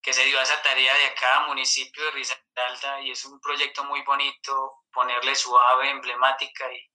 que 0.03 0.13
se 0.13 0.25
dio 0.25 0.39
a 0.39 0.43
esa 0.43 0.63
tarea 0.63 0.95
de 0.95 1.15
cada 1.15 1.47
municipio 1.47 2.05
de 2.05 2.11
Risaralda 2.13 3.01
y 3.03 3.11
es 3.11 3.25
un 3.25 3.41
proyecto 3.41 3.85
muy 3.85 4.03
bonito 4.03 4.85
ponerle 4.93 5.35
su 5.35 5.57
ave 5.59 5.91
emblemática 5.91 6.73
y 6.73 6.91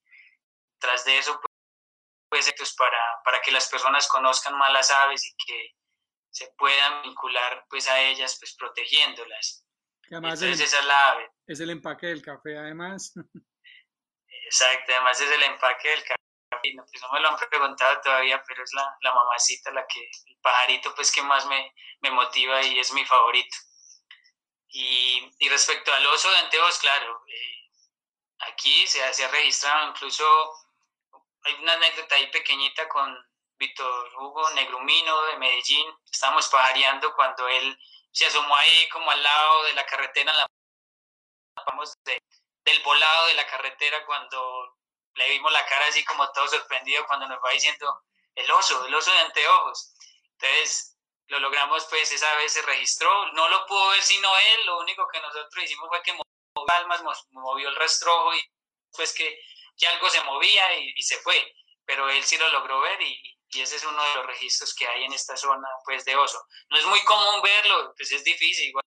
tras 0.79 1.05
de 1.05 1.17
eso 1.17 1.39
pues, 2.35 2.53
pues 2.57 2.75
para, 2.75 2.99
para 3.23 3.41
que 3.41 3.51
las 3.51 3.69
personas 3.69 4.07
conozcan 4.09 4.57
más 4.57 4.71
las 4.73 4.91
aves 4.91 5.25
y 5.25 5.35
que 5.45 5.71
se 6.29 6.51
puedan 6.57 7.01
vincular 7.03 7.65
pues 7.69 7.87
a 7.87 7.99
ellas 8.01 8.35
pues 8.39 8.55
protegiéndolas. 8.55 9.65
Entonces 10.09 10.59
esa 10.59 10.79
es 10.79 10.85
la 10.85 11.09
ave. 11.11 11.31
Es 11.47 11.59
el 11.61 11.69
empaque 11.69 12.07
del 12.07 12.21
café, 12.21 12.57
además. 12.57 13.13
Exacto, 14.45 14.91
además 14.91 15.19
es 15.21 15.31
el 15.31 15.43
empaque 15.43 15.89
del 15.89 16.03
café. 16.03 16.15
No, 16.75 16.85
pues 16.85 17.01
no 17.01 17.11
me 17.13 17.19
lo 17.21 17.29
han 17.29 17.49
preguntado 17.49 18.01
todavía, 18.01 18.43
pero 18.45 18.63
es 18.63 18.73
la, 18.73 18.97
la 19.01 19.13
mamacita, 19.13 19.71
la 19.71 19.85
que, 19.87 19.99
el 20.01 20.37
pajarito, 20.41 20.93
pues 20.95 21.11
que 21.11 21.21
más 21.21 21.45
me, 21.47 21.73
me 22.01 22.11
motiva 22.11 22.61
y 22.63 22.79
es 22.79 22.91
mi 22.93 23.05
favorito. 23.05 23.55
Y, 24.69 25.31
y, 25.39 25.49
respecto 25.49 25.93
al 25.93 26.05
oso 26.07 26.29
de 26.31 26.37
anteojos, 26.37 26.79
claro, 26.79 27.21
eh, 27.27 27.69
aquí 28.39 28.87
se, 28.87 29.13
se 29.13 29.25
ha 29.25 29.27
registrado 29.29 29.89
incluso, 29.89 30.25
hay 31.45 31.53
una 31.61 31.73
anécdota 31.73 32.15
ahí 32.15 32.27
pequeñita 32.31 32.89
con 32.89 33.15
Víctor 33.57 34.11
Hugo 34.19 34.49
Negrumino 34.51 35.21
de 35.27 35.37
Medellín. 35.37 35.87
Estábamos 36.11 36.47
pajareando 36.49 37.13
cuando 37.15 37.47
él 37.47 37.79
se 38.11 38.25
asomó 38.25 38.55
ahí 38.55 38.89
como 38.89 39.09
al 39.11 39.21
lado 39.21 39.63
de 39.63 39.73
la 39.73 39.85
carretera, 39.85 40.33
la 40.33 40.47
vamos 41.67 41.93
del 42.03 42.83
volado 42.83 43.27
de 43.27 43.35
la 43.35 43.47
carretera 43.47 44.05
cuando 44.05 44.75
le 45.13 45.29
vimos 45.29 45.51
la 45.51 45.65
cara 45.65 45.85
así 45.87 46.03
como 46.03 46.29
todo 46.31 46.47
sorprendido 46.47 47.05
cuando 47.07 47.27
nos 47.27 47.39
va 47.43 47.51
diciendo 47.51 48.03
el 48.33 48.49
oso, 48.51 48.85
el 48.85 48.95
oso 48.95 49.11
de 49.11 49.19
anteojos. 49.19 49.93
Entonces 50.31 50.97
lo 51.27 51.39
logramos, 51.39 51.85
pues 51.85 52.11
esa 52.11 52.33
vez 52.35 52.53
se 52.53 52.61
registró, 52.63 53.31
no 53.33 53.47
lo 53.49 53.65
pudo 53.67 53.89
ver 53.89 54.01
sino 54.01 54.29
él, 54.37 54.65
lo 54.65 54.79
único 54.79 55.07
que 55.07 55.21
nosotros 55.21 55.63
hicimos 55.63 55.89
fue 55.89 56.01
que 56.01 56.13
movió 56.13 56.65
palmas, 56.67 57.03
movió 57.31 57.69
el 57.69 57.75
rastrojo 57.75 58.33
y 58.33 58.51
pues 58.91 59.13
que, 59.13 59.39
que 59.77 59.87
algo 59.87 60.09
se 60.09 60.23
movía 60.23 60.77
y, 60.79 61.01
se 61.01 61.17
fue, 61.17 61.53
pero 61.85 62.09
él 62.09 62.23
sí 62.23 62.37
lo 62.37 62.47
logró 62.49 62.81
ver 62.81 63.01
y, 63.01 63.37
y, 63.49 63.61
ese 63.61 63.77
es 63.77 63.83
uno 63.85 64.01
de 64.03 64.15
los 64.15 64.25
registros 64.25 64.73
que 64.75 64.87
hay 64.87 65.05
en 65.05 65.13
esta 65.13 65.37
zona 65.37 65.67
pues 65.85 66.03
de 66.05 66.15
oso. 66.15 66.41
No 66.69 66.77
es 66.77 66.85
muy 66.85 67.03
común 67.05 67.41
verlo, 67.41 67.93
pues 67.95 68.11
es 68.11 68.23
difícil, 68.23 68.69
igual 68.69 68.85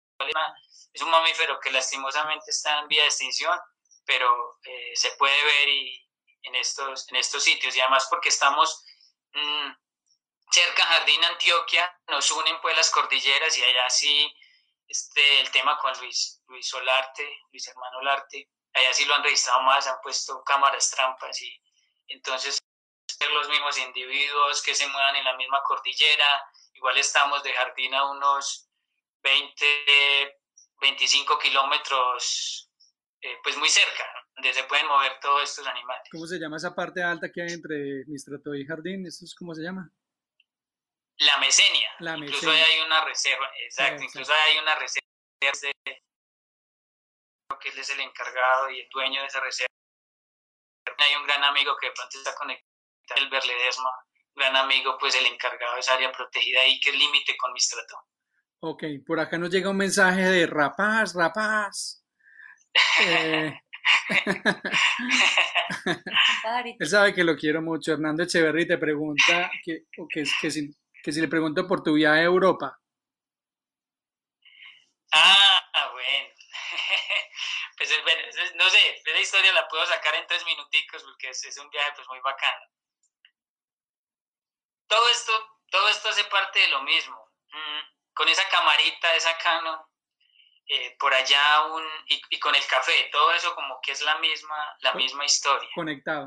es 0.92 1.02
un 1.02 1.10
mamífero 1.10 1.60
que 1.60 1.70
lastimosamente 1.70 2.50
está 2.50 2.80
en 2.80 2.88
vía 2.88 3.02
de 3.02 3.08
extinción, 3.08 3.58
pero 4.04 4.58
eh, 4.64 4.92
se 4.94 5.12
puede 5.12 5.42
ver 5.44 5.68
y, 5.68 6.08
en, 6.42 6.54
estos, 6.54 7.08
en 7.10 7.16
estos 7.16 7.42
sitios 7.42 7.76
y 7.76 7.80
además 7.80 8.06
porque 8.10 8.28
estamos 8.30 8.84
mm, 9.32 9.70
cerca 10.50 10.84
Jardín 10.84 11.22
Antioquia, 11.24 12.00
nos 12.08 12.30
unen 12.30 12.60
pues 12.60 12.76
las 12.76 12.90
cordilleras 12.90 13.56
y 13.58 13.64
allá 13.64 13.90
sí 13.90 14.34
este, 14.86 15.40
el 15.40 15.50
tema 15.50 15.76
con 15.78 15.96
Luis, 16.00 16.42
Luis 16.46 16.66
Solarte, 16.68 17.42
Luis 17.52 17.66
Hermano 17.68 17.98
Olarte, 17.98 18.50
allá 18.74 18.92
sí 18.92 19.04
lo 19.04 19.14
han 19.14 19.22
registrado 19.22 19.62
más, 19.62 19.86
han 19.86 20.00
puesto 20.02 20.42
cámaras 20.44 20.90
trampas 20.90 21.40
y 21.42 21.60
entonces 22.08 22.58
los 23.32 23.48
mismos 23.48 23.78
individuos 23.78 24.62
que 24.62 24.74
se 24.74 24.86
muevan 24.86 25.16
en 25.16 25.24
la 25.24 25.36
misma 25.36 25.62
cordillera, 25.62 26.26
igual 26.74 26.96
estamos 26.98 27.42
de 27.42 27.52
jardín 27.52 27.94
a 27.94 28.10
unos 28.10 28.68
20, 29.22 30.36
25 30.80 31.38
kilómetros, 31.38 32.70
eh, 33.20 33.38
pues 33.42 33.56
muy 33.56 33.68
cerca, 33.68 34.06
donde 34.34 34.52
se 34.52 34.64
pueden 34.64 34.86
mover 34.86 35.18
todos 35.20 35.42
estos 35.42 35.66
animales. 35.66 36.08
¿Cómo 36.10 36.26
se 36.26 36.38
llama 36.38 36.56
esa 36.56 36.74
parte 36.74 37.02
alta 37.02 37.30
que 37.32 37.42
hay 37.42 37.52
entre 37.52 38.04
Mistrato 38.06 38.54
y 38.54 38.64
Jardín? 38.64 39.06
¿Eso 39.06 39.24
es 39.24 39.34
cómo 39.34 39.54
se 39.54 39.62
llama? 39.62 39.90
La 41.18 41.36
mesenia. 41.38 41.90
La 41.98 42.16
incluso 42.16 42.50
hay 42.50 42.80
una 42.86 43.04
reserva, 43.04 43.50
exacto, 43.60 44.04
incluso 44.04 44.32
hay 44.32 44.58
una 44.58 44.74
reserva 44.76 45.08
de 45.40 46.02
que 47.56 47.70
él 47.70 47.78
es 47.78 47.90
el 47.90 48.00
encargado 48.00 48.70
y 48.70 48.80
el 48.80 48.88
dueño 48.90 49.22
de 49.22 49.26
esa 49.26 49.40
reserva. 49.40 49.68
Hay 50.98 51.14
un 51.14 51.26
gran 51.26 51.42
amigo 51.44 51.76
que 51.80 51.88
de 51.88 51.92
pronto 51.92 52.18
está 52.18 52.34
conectado, 52.34 52.68
el 53.16 53.30
Berledesma, 53.30 53.90
gran 54.34 54.56
amigo, 54.56 54.96
pues 54.98 55.14
el 55.14 55.26
encargado 55.26 55.74
de 55.74 55.80
esa 55.80 55.94
área 55.94 56.12
protegida 56.12 56.60
ahí, 56.60 56.78
que 56.80 56.90
es 56.90 56.96
límite 56.96 57.36
con 57.36 57.52
Mistrato. 57.52 57.96
Ok, 58.60 58.84
por 59.06 59.20
acá 59.20 59.38
nos 59.38 59.50
llega 59.50 59.70
un 59.70 59.76
mensaje 59.76 60.22
de 60.22 60.46
rapaz, 60.46 61.14
rapaz. 61.14 62.04
Eh, 63.00 63.58
él 66.78 66.86
sabe 66.86 67.14
que 67.14 67.24
lo 67.24 67.36
quiero 67.36 67.62
mucho. 67.62 67.92
Hernando 67.92 68.22
Echeverry 68.22 68.66
te 68.66 68.76
pregunta 68.76 69.50
que, 69.64 69.84
que, 69.90 70.24
que, 70.40 70.50
si, 70.50 70.70
que 71.02 71.12
si 71.12 71.20
le 71.20 71.28
pregunto 71.28 71.66
por 71.66 71.82
tu 71.82 71.94
viaje 71.94 72.20
a 72.20 72.24
Europa. 72.24 72.78
Ah, 75.12 75.90
bueno. 75.92 76.37
Pues 77.78 78.02
bueno, 78.02 78.22
no 78.56 78.68
sé, 78.70 79.02
esa 79.04 79.20
historia 79.20 79.52
la 79.52 79.68
puedo 79.68 79.86
sacar 79.86 80.14
en 80.16 80.26
tres 80.26 80.44
minuticos 80.44 81.04
porque 81.04 81.30
es, 81.30 81.44
es 81.44 81.56
un 81.58 81.70
viaje 81.70 81.92
pues 81.94 82.08
muy 82.08 82.18
bacano. 82.20 82.66
Todo 84.88 85.08
esto, 85.10 85.60
todo 85.70 85.88
esto 85.88 86.08
hace 86.08 86.24
parte 86.24 86.58
de 86.58 86.68
lo 86.68 86.82
mismo. 86.82 87.30
Mm, 87.50 87.80
con 88.14 88.28
esa 88.28 88.48
camarita, 88.48 89.14
esa 89.14 89.38
cano, 89.38 89.88
eh, 90.66 90.96
por 90.98 91.14
allá 91.14 91.66
un, 91.66 91.84
y, 92.06 92.40
con 92.40 92.54
el 92.54 92.66
café, 92.66 93.08
todo 93.12 93.32
eso 93.32 93.54
como 93.54 93.80
que 93.80 93.92
es 93.92 94.02
la 94.02 94.18
misma, 94.18 94.76
la 94.80 94.94
misma 94.94 95.24
historia. 95.24 95.70
Conectado. 95.74 96.26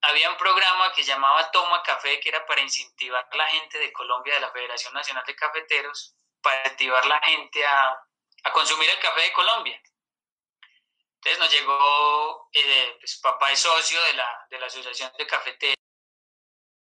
Había, 0.00 0.30
un 0.30 0.36
programa 0.36 0.92
que 0.92 1.02
llamaba 1.02 1.50
Toma 1.50 1.82
Café, 1.82 2.18
que 2.20 2.30
era 2.30 2.44
para 2.46 2.60
incentivar 2.60 3.26
a 3.30 3.36
la 3.36 3.46
gente 3.46 3.78
de 3.78 3.92
Colombia, 3.92 4.34
de 4.34 4.40
la 4.40 4.50
Federación 4.52 4.92
Nacional 4.94 5.24
de 5.26 5.36
Cafeteros, 5.36 6.16
para 6.42 6.60
activar 6.62 7.04
la 7.06 7.20
gente 7.20 7.64
a, 7.64 7.90
a 8.44 8.52
consumir 8.52 8.88
el 8.90 8.98
café 9.00 9.22
de 9.22 9.32
Colombia. 9.32 9.80
Entonces 11.24 11.38
nos 11.38 11.52
llegó, 11.52 12.50
eh, 12.52 12.96
pues 13.00 13.18
papá 13.22 13.50
es 13.50 13.58
socio 13.58 14.02
de 14.02 14.12
la, 14.12 14.46
de 14.50 14.58
la 14.58 14.66
Asociación 14.66 15.10
de 15.16 15.26
Cafeteros, 15.26 15.74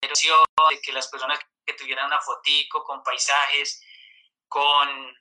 de 0.00 0.80
que 0.82 0.92
las 0.92 1.06
personas 1.06 1.38
que 1.64 1.74
tuvieran 1.74 2.06
una 2.06 2.20
fotico 2.20 2.82
con 2.82 3.04
paisajes, 3.04 3.80
con 4.48 5.16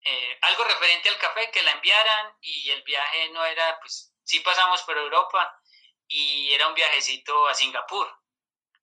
eh, 0.00 0.38
algo 0.40 0.64
referente 0.64 1.10
al 1.10 1.18
café, 1.18 1.50
que 1.50 1.62
la 1.62 1.72
enviaran 1.72 2.38
y 2.40 2.70
el 2.70 2.82
viaje 2.84 3.28
no 3.32 3.44
era, 3.44 3.78
pues 3.80 4.14
sí 4.24 4.40
pasamos 4.40 4.82
por 4.84 4.96
Europa 4.96 5.60
y 6.08 6.54
era 6.54 6.68
un 6.68 6.74
viajecito 6.74 7.48
a 7.48 7.54
Singapur. 7.54 8.10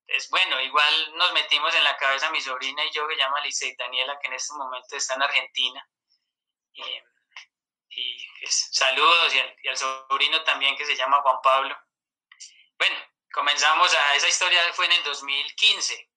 Entonces, 0.06 0.30
bueno, 0.30 0.62
igual 0.62 1.16
nos 1.16 1.34
metimos 1.34 1.74
en 1.74 1.84
la 1.84 1.98
cabeza 1.98 2.30
mi 2.30 2.40
sobrina 2.40 2.86
y 2.86 2.92
yo, 2.92 3.08
que 3.08 3.18
llama 3.18 3.42
Lice 3.42 3.76
Daniela, 3.80 4.20
que 4.20 4.28
en 4.28 4.34
este 4.34 4.54
momento 4.54 4.96
está 4.96 5.16
en 5.16 5.24
Argentina. 5.24 5.90
Eh, 6.76 7.04
y 7.98 8.28
pues, 8.40 8.70
saludos 8.72 9.34
y 9.34 9.68
al, 9.68 9.78
sobrino 9.78 10.44
también 10.44 10.78
que 10.78 10.86
se 10.86 10.96
llama 10.96 11.22
Juan 11.22 11.42
Pablo. 11.42 11.76
Bueno, 12.78 12.96
comenzamos 13.34 13.94
a, 13.94 14.16
esa 14.16 14.28
historia 14.28 14.62
fue 14.74 14.86
en 14.86 14.92
el 14.94 15.04
2015. 15.04 16.12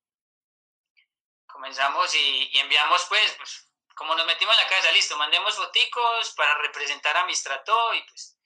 Comenzamos 1.47 2.15
y, 2.15 2.51
enviamos 2.59 3.07
pues, 3.09 3.33
pues, 3.39 3.73
como 3.95 4.15
nos 4.15 4.27
metimos 4.27 4.55
en 4.55 4.63
la 4.63 4.69
cabeza, 4.69 4.93
listo, 4.93 5.17
mandemos 5.17 5.57
foticos 5.57 6.33
para 6.33 6.55
representar 6.59 7.17
a 7.17 7.25
Mistrato 7.25 7.95
y 7.95 8.03
pues 8.03 8.37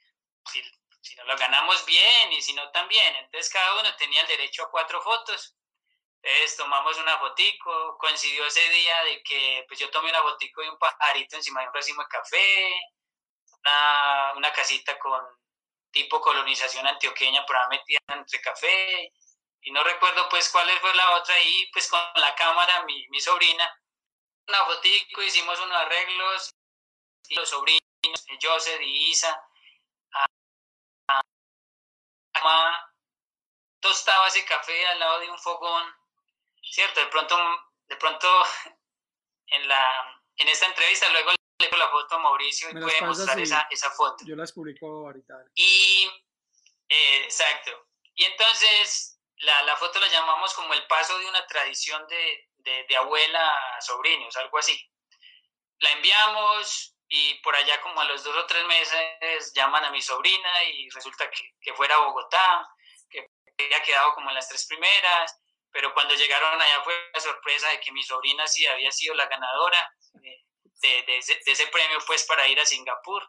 si, 0.51 0.63
si 1.01 1.17
nos 1.17 1.27
lo 1.27 1.37
ganamos 1.37 1.85
bien 1.87 2.33
y 2.33 2.41
si 2.41 2.53
no 2.53 2.71
también. 2.71 3.17
Entonces 3.17 3.53
cada 3.53 3.81
uno 3.81 3.97
tenía 3.97 4.23
el 4.23 4.29
derecho 4.29 4.63
a 4.63 4.71
cuatro 4.71 5.03
fotos. 5.03 5.57
Entonces 6.23 6.57
tomamos 6.57 6.97
una 6.99 7.19
fotico, 7.19 7.99
coincidió 7.99 8.47
ese 8.47 8.67
día 8.69 9.05
de 9.05 9.23
que 9.25 9.65
pues 9.67 9.81
yo 9.81 9.91
tomé 9.91 10.11
una 10.11 10.23
fotico 10.23 10.63
de 10.63 10.71
un 10.71 10.79
pajarito 10.79 11.37
encima 11.37 11.61
de 11.63 11.69
un 11.69 11.75
racimo 11.75 12.03
de 12.03 12.09
café, 12.09 12.81
una, 14.37 14.53
casita 14.53 14.99
con 14.99 15.21
tipo 15.91 16.21
colonización 16.21 16.87
antioqueña, 16.87 17.45
pero 17.47 17.61
metida 17.69 18.01
entre 18.09 18.41
café, 18.41 19.13
y 19.61 19.71
no 19.71 19.83
recuerdo 19.85 20.29
pues 20.29 20.51
cuál 20.51 20.69
fue 20.81 20.95
la 20.95 21.17
otra, 21.17 21.39
y 21.41 21.71
pues 21.73 21.89
con 21.89 22.01
la 22.17 22.35
cámara, 22.35 22.85
mi, 22.85 23.21
sobrina, 23.21 23.81
una 24.49 24.65
fotico, 24.65 25.23
hicimos 25.23 25.59
unos 25.61 25.77
arreglos, 25.77 26.55
y 27.29 27.37
los 27.37 27.49
sobrinos, 27.49 27.83
Joseph 28.43 28.81
y 28.83 29.11
Isa, 29.11 29.41
a, 30.13 30.27
tostaba 33.81 34.29
ese 34.29 34.45
café 34.45 34.87
al 34.89 34.99
lado 34.99 35.21
de 35.21 35.31
un 35.31 35.39
fogón, 35.39 35.95
¿cierto? 36.63 37.01
De 37.01 37.07
pronto, 37.07 37.37
de 37.87 37.97
pronto 37.97 38.29
en, 39.47 39.69
la, 39.69 40.23
en 40.37 40.49
esta 40.49 40.67
entrevista 40.67 41.09
luego 41.11 41.31
la 41.73 41.89
foto 41.89 42.15
a 42.15 42.19
Mauricio 42.19 42.71
y 42.71 42.75
puede 42.75 43.01
mostrar 43.03 43.39
esa, 43.41 43.67
esa, 43.71 43.91
foto. 43.91 44.25
Yo 44.27 44.37
las 44.37 44.53
publico 44.53 44.87
ahorita. 45.07 45.35
Y, 45.55 46.11
eh, 46.89 47.25
exacto. 47.25 47.89
Y 48.15 48.25
entonces 48.25 49.21
la, 49.39 49.63
la, 49.63 49.77
foto 49.77 50.01
la 50.01 50.09
llamamos 50.09 50.55
como 50.55 50.73
el 50.75 50.87
paso 50.87 51.19
de 51.19 51.27
una 51.27 51.47
tradición 51.47 52.07
de, 52.09 52.49
de, 52.59 52.87
de 52.89 52.97
abuela 52.97 53.51
a 53.77 53.81
sobrinos, 53.81 54.37
algo 54.37 54.59
así. 54.59 54.79
La 55.81 55.91
enviamos 55.93 56.97
y 57.09 57.35
por 57.43 57.55
allá 57.55 57.81
como 57.81 58.01
a 58.01 58.05
los 58.05 58.25
dos 58.25 58.37
o 58.37 58.47
tres 58.47 58.65
meses 58.67 59.53
llaman 59.55 59.85
a 59.85 59.91
mi 59.91 60.01
sobrina 60.01 60.65
y 60.65 60.89
resulta 60.91 61.31
que, 61.31 61.55
que 61.61 61.75
fuera 61.75 61.95
a 61.97 62.07
Bogotá, 62.07 62.69
que 63.11 63.31
había 63.59 63.83
quedado 63.83 64.15
como 64.15 64.31
en 64.31 64.35
las 64.35 64.49
tres 64.49 64.67
primeras, 64.67 65.39
pero 65.71 65.93
cuando 65.93 66.15
llegaron 66.15 66.61
allá 66.61 66.83
fue 66.85 66.95
la 67.13 67.21
sorpresa 67.21 67.69
de 67.69 67.81
que 67.81 67.93
mi 67.93 68.03
sobrina 68.03 68.47
sí 68.47 68.65
había 68.67 68.93
sido 68.93 69.15
la 69.15 69.27
ganadora. 69.27 69.93
Eh, 70.23 70.44
de, 70.89 71.19
ese, 71.19 71.67
premio 71.69 71.99
pues 72.07 72.25
para 72.25 72.47
ir 72.49 72.59
a 72.61 72.67
Singapur, 72.67 73.29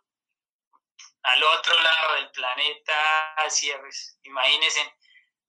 al 1.24 1.43
otro 1.43 1.80
lado 1.82 2.16
del 2.16 2.32
planeta, 2.32 3.34
así, 3.36 3.72
pues, 3.80 4.20
imagínense. 4.24 4.95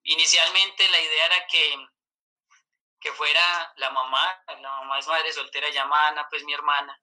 Inicialmente 0.04 0.88
la 0.88 1.00
idea 1.00 1.26
era 1.26 1.46
que, 1.46 1.76
que 3.00 3.12
fuera 3.12 3.72
la 3.76 3.90
mamá, 3.90 4.44
la 4.46 4.70
mamá 4.70 4.98
es 4.98 5.06
madre 5.06 5.32
soltera 5.32 5.68
llamada 5.70 6.28
pues 6.30 6.44
mi 6.44 6.54
hermana, 6.54 7.00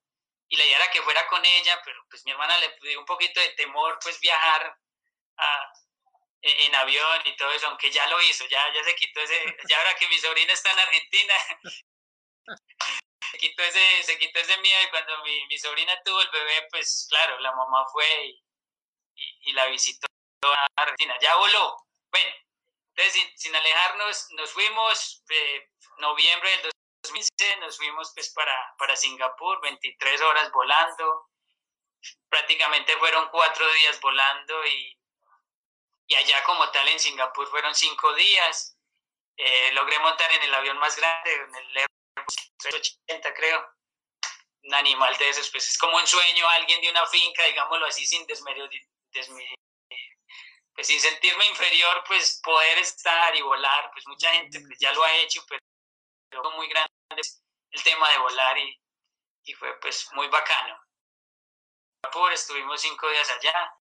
y 0.48 0.56
la 0.56 0.64
idea 0.64 0.78
era 0.78 0.90
que 0.90 1.02
fuera 1.02 1.26
con 1.28 1.44
ella, 1.44 1.80
pero 1.84 2.04
pues 2.08 2.24
mi 2.24 2.32
hermana 2.32 2.56
le 2.58 2.76
dio 2.82 2.98
un 2.98 3.06
poquito 3.06 3.40
de 3.40 3.50
temor 3.50 3.98
pues 4.02 4.18
viajar 4.20 4.78
e, 6.40 6.66
en 6.66 6.74
avión 6.74 7.22
y 7.26 7.36
todo 7.36 7.50
eso, 7.52 7.68
aunque 7.68 7.90
ya 7.90 8.06
lo 8.06 8.20
hizo, 8.22 8.46
ya, 8.46 8.72
ya 8.72 8.84
se 8.84 8.94
quitó 8.96 9.20
ese, 9.20 9.56
ya 9.68 9.78
ahora 9.78 9.94
que 9.96 10.08
mi 10.08 10.18
sobrina 10.18 10.52
está 10.52 10.72
en 10.72 10.78
Argentina, 10.78 11.34
se 13.34 13.38
quitó 13.38 13.62
ese, 13.64 14.02
se 14.04 14.18
quitó 14.18 14.38
ese 14.38 14.56
miedo 14.58 14.82
y 14.82 14.90
cuando 14.90 15.24
mi, 15.24 15.46
mi, 15.46 15.58
sobrina 15.58 15.92
tuvo 16.04 16.20
el 16.20 16.30
bebé, 16.30 16.68
pues 16.70 17.06
claro, 17.08 17.38
la 17.40 17.52
mamá 17.52 17.84
fue 17.90 18.26
y, 18.26 18.44
y, 19.50 19.52
la 19.52 19.66
visitó 19.66 20.06
a 20.42 20.66
Argentina. 20.76 21.18
Ya 21.20 21.34
voló. 21.36 21.76
Bueno, 22.12 22.34
entonces 22.90 23.32
sin, 23.34 23.56
alejarnos, 23.56 24.30
nos 24.32 24.52
fuimos, 24.52 25.24
eh, 25.30 25.68
noviembre 25.98 26.48
del 26.50 26.70
2015, 27.02 27.56
nos 27.56 27.76
fuimos 27.76 28.12
pues 28.14 28.32
para, 28.34 28.56
para 28.78 28.94
Singapur, 28.94 29.60
23 29.62 30.20
horas 30.20 30.52
volando. 30.52 31.28
Prácticamente 32.28 32.96
fueron 32.98 33.28
cuatro 33.30 33.68
días 33.72 34.00
volando 34.00 34.64
y, 34.66 34.96
y 36.06 36.14
allá 36.14 36.44
como 36.44 36.70
tal 36.70 36.86
en 36.88 37.00
Singapur 37.00 37.48
fueron 37.48 37.74
cinco 37.74 38.14
días. 38.14 38.78
Eh, 39.36 39.72
logré 39.72 39.98
montar 39.98 40.30
en 40.30 40.42
el 40.44 40.54
avión 40.54 40.78
más 40.78 40.96
grande, 40.96 41.34
en 41.34 41.54
el 41.56 41.86
380 42.58 43.34
creo. 43.34 43.66
Un 44.62 44.74
animal 44.74 45.14
de 45.18 45.28
esos, 45.28 45.50
pues 45.50 45.68
es 45.68 45.78
como 45.78 45.96
un 45.96 46.06
sueño, 46.06 46.48
alguien 46.48 46.80
de 46.80 46.90
una 46.90 47.06
finca, 47.06 47.44
digámoslo 47.44 47.86
así, 47.86 48.06
sin 48.06 48.26
desmedio, 48.26 48.68
pues 50.74 50.86
sin 50.86 50.98
sentirme 50.98 51.46
inferior, 51.48 52.02
pues 52.06 52.40
poder 52.42 52.78
estar 52.78 53.36
y 53.36 53.42
volar, 53.42 53.90
pues 53.92 54.06
mucha 54.06 54.32
gente 54.32 54.60
pues, 54.60 54.78
ya 54.78 54.92
lo 54.92 55.04
ha 55.04 55.14
hecho, 55.16 55.44
pero 55.46 56.50
muy 56.52 56.68
grande 56.68 56.90
el 57.70 57.82
tema 57.82 58.08
de 58.10 58.18
volar 58.18 58.58
y, 58.58 58.80
y 59.44 59.54
fue 59.54 59.78
pues 59.80 60.08
muy 60.12 60.28
bacano. 60.28 60.80
Estuvimos 62.32 62.80
cinco 62.80 63.08
días 63.10 63.30
allá, 63.30 63.72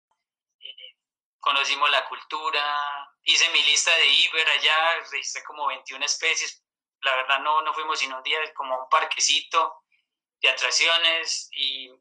eh, 0.59 0.95
conocimos 1.39 1.89
la 1.91 2.07
cultura, 2.07 3.13
hice 3.23 3.49
mi 3.51 3.61
lista 3.63 3.95
de 3.95 4.07
Iber 4.07 4.49
allá, 4.49 4.99
registré 5.11 5.43
como 5.43 5.67
21 5.67 6.05
especies, 6.05 6.62
la 7.03 7.15
verdad 7.15 7.39
no, 7.39 7.61
no 7.61 7.73
fuimos 7.73 7.99
sino 7.99 8.17
un 8.17 8.23
día 8.23 8.39
como 8.53 8.83
un 8.83 8.89
parquecito 8.89 9.83
de 10.41 10.49
atracciones 10.49 11.49
y, 11.51 11.91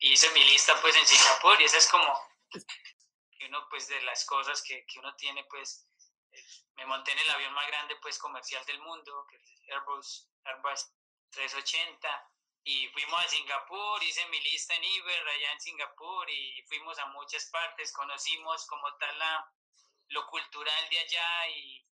hice 0.00 0.30
mi 0.30 0.44
lista 0.44 0.80
pues 0.80 0.94
en 0.94 1.04
Singapur 1.04 1.60
y 1.60 1.64
esa 1.64 1.78
es 1.78 1.88
como 1.88 2.06
uno 3.46 3.68
pues 3.68 3.88
de 3.88 4.00
las 4.02 4.24
cosas 4.26 4.62
que, 4.62 4.86
que 4.86 5.00
uno 5.00 5.12
tiene 5.16 5.44
pues 5.44 5.88
me 6.76 6.86
monté 6.86 7.10
en 7.10 7.18
el 7.18 7.30
avión 7.30 7.52
más 7.52 7.66
grande 7.66 7.96
pues 7.96 8.16
comercial 8.18 8.64
del 8.66 8.80
mundo 8.80 9.26
que 9.28 9.36
es 9.38 9.42
Airbus, 9.72 10.30
Airbus 10.44 10.92
380 11.30 12.30
y 12.62 12.86
fuimos 12.88 13.24
a 13.24 13.28
Singapur, 13.28 14.02
hice 14.04 14.24
mi 14.28 14.40
lista 14.40 14.74
en 14.74 14.84
Iber 14.84 15.28
allá 15.28 15.52
en 15.52 15.60
Singapur 15.60 16.30
y 16.30 16.62
fuimos 16.68 16.98
a 16.98 17.06
muchas 17.06 17.46
partes, 17.46 17.92
conocimos 17.92 18.66
como 18.66 18.94
tal 18.98 19.18
la, 19.18 19.52
lo 20.08 20.26
cultural 20.26 20.88
de 20.90 20.98
allá 20.98 21.48
y 21.48 21.87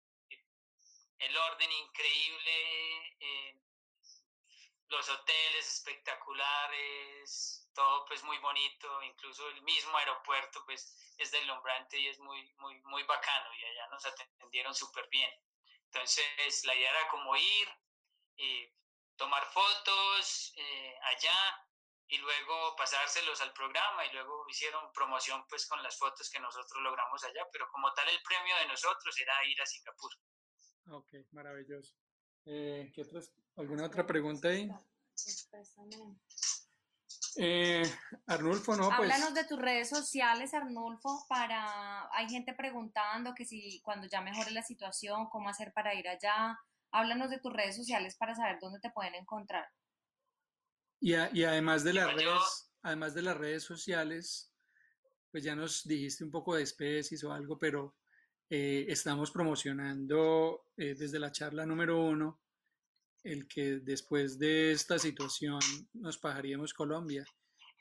el 1.18 1.36
orden 1.36 1.72
increíble, 1.72 3.16
eh, 3.20 3.60
los 4.88 5.08
hoteles 5.08 5.66
espectaculares, 5.66 7.68
todo 7.74 8.04
pues 8.06 8.22
muy 8.22 8.38
bonito, 8.38 9.02
incluso 9.02 9.48
el 9.48 9.62
mismo 9.62 9.96
aeropuerto 9.98 10.64
pues 10.64 11.14
es 11.18 11.30
deslumbrante 11.30 11.98
y 11.98 12.08
es 12.08 12.18
muy, 12.20 12.54
muy, 12.58 12.80
muy 12.82 13.02
bacano 13.02 13.54
y 13.54 13.64
allá 13.64 13.88
nos 13.88 14.04
atendieron 14.06 14.74
súper 14.74 15.08
bien. 15.08 15.30
Entonces 15.86 16.64
la 16.64 16.74
idea 16.74 16.90
era 16.90 17.08
como 17.08 17.36
ir, 17.36 17.68
y 18.36 18.70
tomar 19.16 19.44
fotos 19.46 20.52
eh, 20.56 20.98
allá 21.02 21.66
y 22.08 22.18
luego 22.18 22.76
pasárselos 22.76 23.40
al 23.40 23.52
programa 23.52 24.04
y 24.04 24.12
luego 24.12 24.46
hicieron 24.48 24.92
promoción 24.92 25.44
pues 25.48 25.66
con 25.66 25.82
las 25.82 25.98
fotos 25.98 26.30
que 26.30 26.38
nosotros 26.38 26.82
logramos 26.82 27.24
allá, 27.24 27.48
pero 27.50 27.68
como 27.70 27.92
tal 27.94 28.08
el 28.08 28.22
premio 28.22 28.56
de 28.56 28.66
nosotros 28.66 29.18
era 29.18 29.44
ir 29.46 29.60
a 29.60 29.66
Singapur. 29.66 30.12
Ok, 30.88 31.12
maravilloso. 31.32 31.94
Eh, 32.44 32.92
¿qué 32.94 33.02
otras, 33.02 33.32
¿Alguna 33.56 33.86
otra 33.86 34.06
pregunta 34.06 34.48
ahí? 34.48 34.70
Eh, 37.38 37.82
Arnulfo, 38.26 38.76
no, 38.76 38.88
pues. 38.96 39.10
Háblanos 39.10 39.34
de 39.34 39.44
tus 39.44 39.58
redes 39.58 39.88
sociales, 39.88 40.54
Arnulfo, 40.54 41.26
para. 41.28 42.08
Hay 42.12 42.28
gente 42.28 42.54
preguntando 42.54 43.34
que 43.34 43.44
si 43.44 43.80
cuando 43.82 44.06
ya 44.06 44.20
mejore 44.20 44.52
la 44.52 44.62
situación, 44.62 45.28
cómo 45.28 45.48
hacer 45.48 45.72
para 45.72 45.94
ir 45.94 46.08
allá. 46.08 46.58
Háblanos 46.92 47.30
de 47.30 47.40
tus 47.40 47.52
redes 47.52 47.76
sociales 47.76 48.16
para 48.16 48.34
saber 48.34 48.58
dónde 48.60 48.80
te 48.80 48.90
pueden 48.90 49.14
encontrar. 49.16 49.66
Y, 51.00 51.14
y 51.14 51.44
además 51.44 51.84
de 51.84 51.92
las 51.92 52.14
redes, 52.14 52.70
además 52.82 53.12
de 53.14 53.22
las 53.22 53.36
redes 53.36 53.64
sociales, 53.64 54.52
pues 55.30 55.44
ya 55.44 55.54
nos 55.54 55.82
dijiste 55.84 56.24
un 56.24 56.30
poco 56.30 56.54
de 56.54 56.62
especies 56.62 57.22
o 57.24 57.32
algo, 57.32 57.58
pero 57.58 57.96
eh, 58.48 58.86
estamos 58.88 59.30
promocionando 59.30 60.66
eh, 60.76 60.94
desde 60.96 61.18
la 61.18 61.32
charla 61.32 61.66
número 61.66 62.00
uno 62.00 62.40
el 63.24 63.48
que 63.48 63.80
después 63.80 64.38
de 64.38 64.70
esta 64.70 64.98
situación 64.98 65.58
nos 65.94 66.16
pajaríamos 66.18 66.72
Colombia 66.72 67.24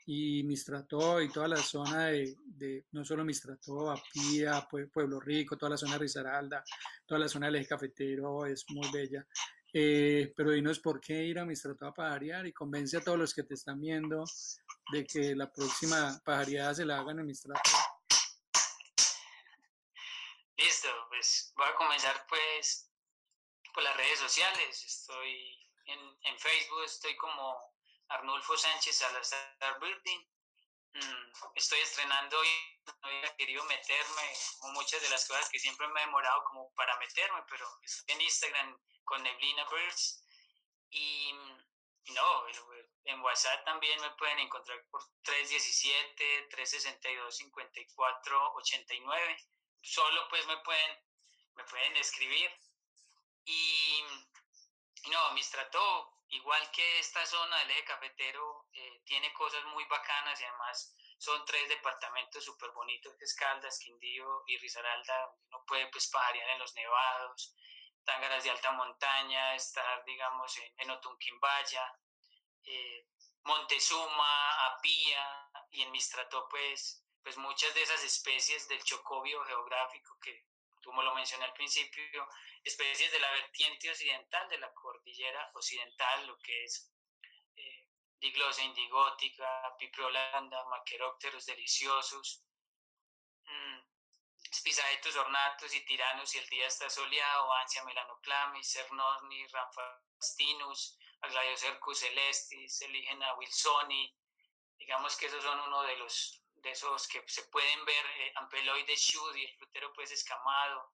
y 0.06 0.42
Mistrató 0.44 1.20
y 1.20 1.28
toda 1.30 1.48
la 1.48 1.56
zona 1.56 2.06
de, 2.06 2.84
no 2.92 3.04
solo 3.04 3.24
Mistrató, 3.24 3.90
Apía, 3.90 4.66
Pueblo 4.92 5.20
Rico, 5.20 5.56
toda 5.56 5.70
la 5.70 5.76
zona 5.76 5.94
de 5.94 5.98
Risaralda, 5.98 6.64
toda 7.04 7.20
la 7.20 7.28
zona 7.28 7.46
del 7.46 7.56
eje 7.56 7.68
cafetero 7.68 8.46
es 8.46 8.64
muy 8.70 8.88
bella. 8.92 9.26
Eh, 9.72 10.32
pero 10.36 10.52
dinos 10.52 10.78
por 10.78 11.00
qué 11.00 11.24
ir 11.24 11.38
a 11.38 11.44
Mistrató 11.44 11.86
a 11.86 11.94
pajarear 11.94 12.46
y 12.46 12.52
convence 12.52 12.96
a 12.96 13.00
todos 13.00 13.18
los 13.18 13.34
que 13.34 13.42
te 13.42 13.54
están 13.54 13.80
viendo 13.80 14.24
de 14.92 15.04
que 15.04 15.34
la 15.34 15.52
próxima 15.52 16.20
pajareada 16.24 16.74
se 16.74 16.84
la 16.84 16.98
hagan 16.98 17.18
en 17.18 17.26
Mistrató. 17.26 17.70
Listo, 20.56 20.88
pues 21.08 21.52
voy 21.56 21.66
a 21.68 21.74
comenzar 21.74 22.26
pues 22.28 22.90
por 23.74 23.82
las 23.82 23.96
redes 23.96 24.18
sociales. 24.18 24.84
Estoy 24.84 25.70
en, 25.84 26.18
en 26.22 26.38
Facebook, 26.38 26.84
estoy 26.84 27.14
como 27.16 27.74
Arnulfo 28.08 28.56
Sánchez 28.56 28.96
Salazar 28.96 29.78
Birding. 29.80 30.26
Mm, 30.94 31.32
estoy 31.56 31.80
estrenando 31.80 32.42
y 32.42 32.82
no 32.86 32.94
había 33.02 33.36
querido 33.36 33.62
meterme, 33.64 34.32
como 34.58 34.72
muchas 34.74 35.02
de 35.02 35.10
las 35.10 35.28
cosas 35.28 35.50
que 35.50 35.58
siempre 35.58 35.86
me 35.88 36.00
he 36.00 36.06
demorado 36.06 36.42
como 36.44 36.72
para 36.74 36.96
meterme, 36.98 37.42
pero 37.50 37.66
estoy 37.82 38.14
en 38.14 38.22
Instagram 38.22 38.80
con 39.04 39.22
Neblina 39.22 39.68
Birds. 39.68 40.24
Y, 40.88 41.34
no, 42.14 42.46
en 43.04 43.20
WhatsApp 43.20 43.64
también 43.64 44.00
me 44.00 44.10
pueden 44.12 44.38
encontrar 44.38 44.82
por 44.90 45.02
317, 45.22 46.48
362, 46.50 47.36
54, 47.36 48.52
89. 48.54 49.48
Solo 49.86 50.26
pues 50.28 50.44
me 50.48 50.56
pueden, 50.58 50.98
me 51.54 51.64
pueden 51.64 51.96
escribir. 51.96 52.50
Y 53.44 54.04
no, 55.08 55.30
Mistrato 55.30 56.12
igual 56.28 56.68
que 56.72 56.98
esta 56.98 57.24
zona 57.24 57.56
del 57.58 57.70
eje 57.70 57.84
cafetero 57.84 58.66
eh, 58.72 59.00
tiene 59.04 59.32
cosas 59.32 59.64
muy 59.66 59.84
bacanas 59.84 60.40
y 60.40 60.44
además 60.44 60.96
son 61.18 61.44
tres 61.44 61.68
departamentos 61.68 62.44
súper 62.44 62.70
bonitos, 62.72 63.14
que 63.16 63.24
es 63.24 63.78
Quindío 63.78 64.42
y 64.48 64.58
Risaralda, 64.58 65.20
donde 65.20 65.46
uno 65.46 65.64
puede 65.66 65.86
pues 65.86 66.08
pajarear 66.08 66.50
en 66.50 66.58
los 66.58 66.74
nevados, 66.74 67.54
tángaras 68.04 68.42
de 68.42 68.50
alta 68.50 68.72
montaña, 68.72 69.54
estar 69.54 70.04
digamos 70.04 70.56
en, 70.58 70.80
en 70.80 70.90
Otunquimbaya, 70.90 71.94
eh, 72.64 73.06
Montezuma, 73.44 74.66
Apía 74.66 75.48
y 75.70 75.82
en 75.82 75.92
Mistrató 75.92 76.48
pues, 76.48 77.05
pues 77.26 77.38
muchas 77.38 77.74
de 77.74 77.82
esas 77.82 78.04
especies 78.04 78.68
del 78.68 78.80
chocobio 78.84 79.42
geográfico 79.46 80.16
que 80.22 80.46
como 80.84 81.02
lo 81.02 81.12
mencioné 81.12 81.44
al 81.44 81.52
principio, 81.54 82.28
especies 82.62 83.10
de 83.10 83.18
la 83.18 83.28
vertiente 83.32 83.90
occidental 83.90 84.48
de 84.48 84.58
la 84.58 84.72
cordillera 84.72 85.50
occidental, 85.54 86.24
lo 86.28 86.38
que 86.38 86.62
es 86.62 86.88
eh, 87.56 87.88
diglosa 88.20 88.62
indigótica, 88.62 89.74
piprolanda, 89.76 90.64
maquerópteros 90.66 91.46
deliciosos, 91.46 92.44
mmm, 93.42 93.80
ornatos 95.18 95.74
y 95.74 95.84
tiranos 95.84 96.32
y 96.32 96.38
el 96.38 96.48
día 96.48 96.68
está 96.68 96.88
soleado, 96.88 97.52
ansia 97.54 97.82
melanoclamis, 97.82 98.70
cernorni, 98.70 99.48
ramfastinus, 99.48 100.96
agliocercus 101.22 101.98
celestis, 101.98 102.80
eligena 102.82 103.34
wilsoni, 103.34 104.16
digamos 104.78 105.16
que 105.16 105.26
esos 105.26 105.42
son 105.42 105.58
uno 105.58 105.82
de 105.82 105.96
los 105.96 106.45
de 106.56 106.70
esos 106.70 107.06
que 107.08 107.22
se 107.28 107.44
pueden 107.44 107.84
ver, 107.84 108.06
eh, 108.06 108.32
ampeloides 108.36 109.00
shudi, 109.00 109.44
el 109.44 109.56
frutero 109.56 109.92
pues 109.92 110.10
escamado, 110.10 110.92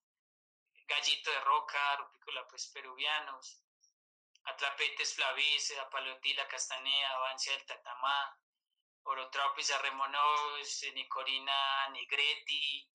gallito 0.86 1.30
de 1.30 1.40
roca, 1.40 1.96
rupícola 1.96 2.46
pues 2.48 2.68
peruvianos, 2.68 3.62
atrapetes 4.44 5.14
flavis, 5.14 5.78
apalotila 5.78 6.46
castanea, 6.48 7.16
avancia 7.16 7.52
del 7.52 7.66
tatamá, 7.66 8.38
orotropis 9.04 9.70
arremonos, 9.70 10.84
nicorina 10.94 11.88
nigreti, 11.90 12.90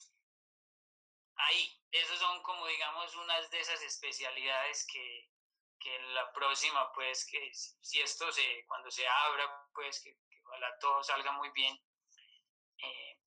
ahí, 1.36 1.82
esos 1.92 2.20
son 2.20 2.42
como 2.44 2.68
digamos 2.68 3.16
unas 3.16 3.50
de 3.50 3.60
esas 3.60 3.82
especialidades 3.82 4.86
que, 4.92 5.30
que 5.80 5.96
en 5.96 6.14
la 6.14 6.32
próxima 6.34 6.92
pues 6.94 7.26
que 7.26 7.52
si 7.54 8.02
esto 8.02 8.32
se, 8.32 8.66
cuando 8.68 8.92
se 8.92 9.08
abra 9.08 9.70
pues 9.74 10.02
que, 10.02 10.12
que 10.30 10.42
ojalá 10.46 10.78
todo 10.80 11.04
salga 11.04 11.32
muy 11.34 11.50
bien, 11.52 11.80
eh, 12.82 13.20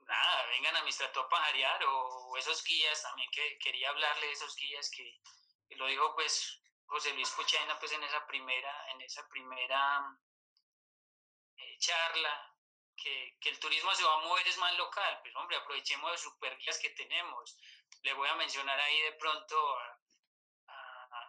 nada, 0.00 0.46
vengan 0.46 0.76
a 0.76 0.82
Mistrato 0.82 1.20
a 1.20 1.28
pajarear 1.28 1.84
o, 1.84 2.36
esos 2.36 2.62
guías 2.64 3.02
también 3.02 3.30
que 3.30 3.58
quería 3.58 3.90
hablarle 3.90 4.26
de 4.26 4.32
esos 4.32 4.54
guías 4.56 4.90
que, 4.90 5.20
lo 5.76 5.86
dijo 5.86 6.14
pues 6.14 6.60
José 6.86 7.12
Luis 7.14 7.30
Puchena 7.30 7.78
pues 7.78 7.92
en 7.92 8.02
esa 8.02 8.26
primera, 8.26 8.90
en 8.92 9.00
esa 9.02 9.26
primera 9.28 10.18
eh, 11.56 11.78
charla, 11.78 12.54
que, 12.96 13.38
el 13.42 13.58
turismo 13.60 13.94
se 13.94 14.04
va 14.04 14.14
a 14.14 14.24
mover 14.26 14.46
es 14.46 14.58
más 14.58 14.76
local, 14.76 15.18
pues 15.22 15.34
hombre, 15.36 15.56
aprovechemos 15.56 16.10
de 16.10 16.18
super 16.18 16.56
guías 16.58 16.78
que 16.78 16.90
tenemos. 16.90 17.58
Le 18.02 18.12
voy 18.12 18.28
a 18.28 18.34
mencionar 18.34 18.78
ahí 18.78 19.00
de 19.02 19.12
pronto 19.12 19.78
a, 19.78 19.98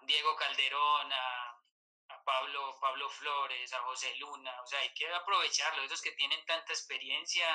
Diego 0.03 0.36
Calderón, 0.36 1.11
Pablo, 2.30 2.77
Pablo 2.80 3.09
Flores, 3.09 3.73
a 3.73 3.82
José 3.82 4.15
Luna, 4.17 4.53
o 4.61 4.67
sea, 4.67 4.80
hay 4.82 4.93
que 4.93 5.11
aprovecharlo, 5.11 5.82
esos 5.82 5.99
que 5.99 6.11
tienen 6.11 6.45
tanta 6.45 6.71
experiencia, 6.73 7.47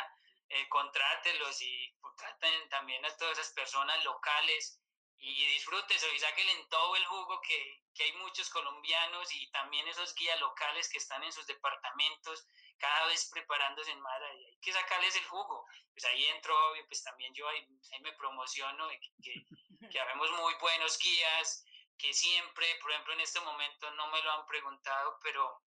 eh, 0.48 0.68
contrátelos 0.68 1.62
y 1.62 1.94
contraten 2.00 2.68
también 2.70 3.04
a 3.04 3.16
todas 3.16 3.38
esas 3.38 3.52
personas 3.52 4.04
locales 4.04 4.80
y 5.16 5.46
disfrútense 5.46 6.06
y 6.12 6.50
en 6.50 6.68
todo 6.68 6.96
el 6.96 7.06
jugo 7.06 7.40
que, 7.40 7.82
que, 7.94 8.02
hay 8.02 8.12
muchos 8.14 8.50
colombianos 8.50 9.32
y 9.34 9.48
también 9.52 9.86
esos 9.86 10.12
guías 10.16 10.40
locales 10.40 10.88
que 10.88 10.98
están 10.98 11.22
en 11.22 11.32
sus 11.32 11.46
departamentos 11.46 12.44
cada 12.78 13.06
vez 13.06 13.30
preparándose 13.32 13.92
en 13.92 13.98
y 13.98 14.44
hay 14.44 14.58
que 14.60 14.72
sacarles 14.72 15.16
el 15.16 15.24
jugo. 15.24 15.66
Pues 15.94 16.04
ahí 16.06 16.24
entro, 16.26 16.54
pues 16.88 17.02
también 17.04 17.32
yo 17.32 17.48
ahí, 17.48 17.66
me 18.00 18.12
promociono, 18.14 18.88
que, 19.22 19.46
que, 19.90 20.00
habemos 20.00 20.30
muy 20.32 20.54
buenos 20.54 20.98
guías, 20.98 21.63
que 21.98 22.12
siempre, 22.12 22.66
por 22.80 22.90
ejemplo, 22.90 23.12
en 23.14 23.20
este 23.20 23.40
momento 23.40 23.90
no 23.92 24.08
me 24.08 24.22
lo 24.22 24.32
han 24.32 24.46
preguntado, 24.46 25.18
pero 25.22 25.62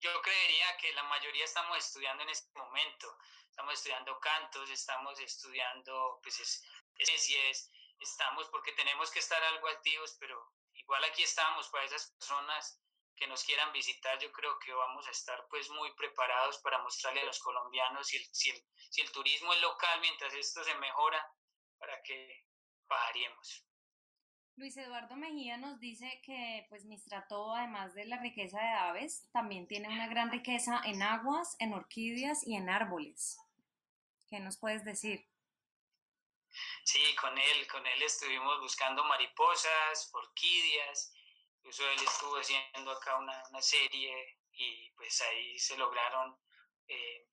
yo 0.00 0.22
creería 0.22 0.76
que 0.78 0.92
la 0.94 1.02
mayoría 1.04 1.44
estamos 1.44 1.76
estudiando 1.78 2.22
en 2.22 2.30
este 2.30 2.58
momento. 2.58 3.18
Estamos 3.50 3.74
estudiando 3.74 4.18
cantos, 4.20 4.70
estamos 4.70 5.20
estudiando 5.20 6.20
pues, 6.22 6.64
especies, 6.96 7.70
estamos 7.98 8.48
porque 8.48 8.72
tenemos 8.72 9.10
que 9.10 9.18
estar 9.18 9.42
algo 9.44 9.68
activos, 9.68 10.16
pero 10.18 10.52
igual 10.72 11.04
aquí 11.04 11.22
estamos 11.22 11.68
para 11.68 11.84
esas 11.84 12.10
personas 12.12 12.80
que 13.16 13.26
nos 13.26 13.44
quieran 13.44 13.72
visitar. 13.72 14.18
Yo 14.18 14.32
creo 14.32 14.58
que 14.58 14.72
vamos 14.72 15.06
a 15.06 15.10
estar 15.10 15.46
pues 15.48 15.68
muy 15.68 15.92
preparados 15.94 16.58
para 16.58 16.78
mostrarle 16.78 17.20
a 17.20 17.26
los 17.26 17.38
colombianos 17.38 18.06
si 18.06 18.16
el, 18.16 18.28
si 18.32 18.50
el, 18.50 18.64
si 18.88 19.02
el 19.02 19.12
turismo 19.12 19.52
es 19.52 19.60
local 19.60 20.00
mientras 20.00 20.32
esto 20.32 20.64
se 20.64 20.74
mejora 20.76 21.30
para 21.78 22.02
que 22.02 22.46
pagaremos. 22.86 23.66
Luis 24.56 24.76
Eduardo 24.76 25.16
Mejía 25.16 25.56
nos 25.56 25.80
dice 25.80 26.20
que 26.22 26.66
pues 26.68 26.84
Mistrató, 26.84 27.54
además 27.54 27.94
de 27.94 28.04
la 28.04 28.18
riqueza 28.18 28.60
de 28.60 28.68
aves, 28.68 29.26
también 29.32 29.66
tiene 29.66 29.88
una 29.88 30.08
gran 30.08 30.30
riqueza 30.30 30.80
en 30.84 31.02
aguas, 31.02 31.56
en 31.60 31.72
orquídeas 31.72 32.46
y 32.46 32.56
en 32.56 32.68
árboles. 32.68 33.38
¿Qué 34.28 34.38
nos 34.38 34.58
puedes 34.58 34.84
decir? 34.84 35.26
Sí, 36.84 37.14
con 37.20 37.36
él, 37.38 37.66
con 37.68 37.86
él 37.86 38.02
estuvimos 38.02 38.60
buscando 38.60 39.04
mariposas, 39.04 40.10
orquídeas, 40.12 41.12
incluso 41.58 41.88
él 41.88 41.98
estuvo 42.04 42.36
haciendo 42.36 42.90
acá 42.90 43.16
una, 43.16 43.62
serie 43.62 44.38
y 44.52 44.90
pues 44.92 45.20
ahí 45.22 45.58
se 45.58 45.76
lograron 45.76 46.36
eh, 46.88 47.28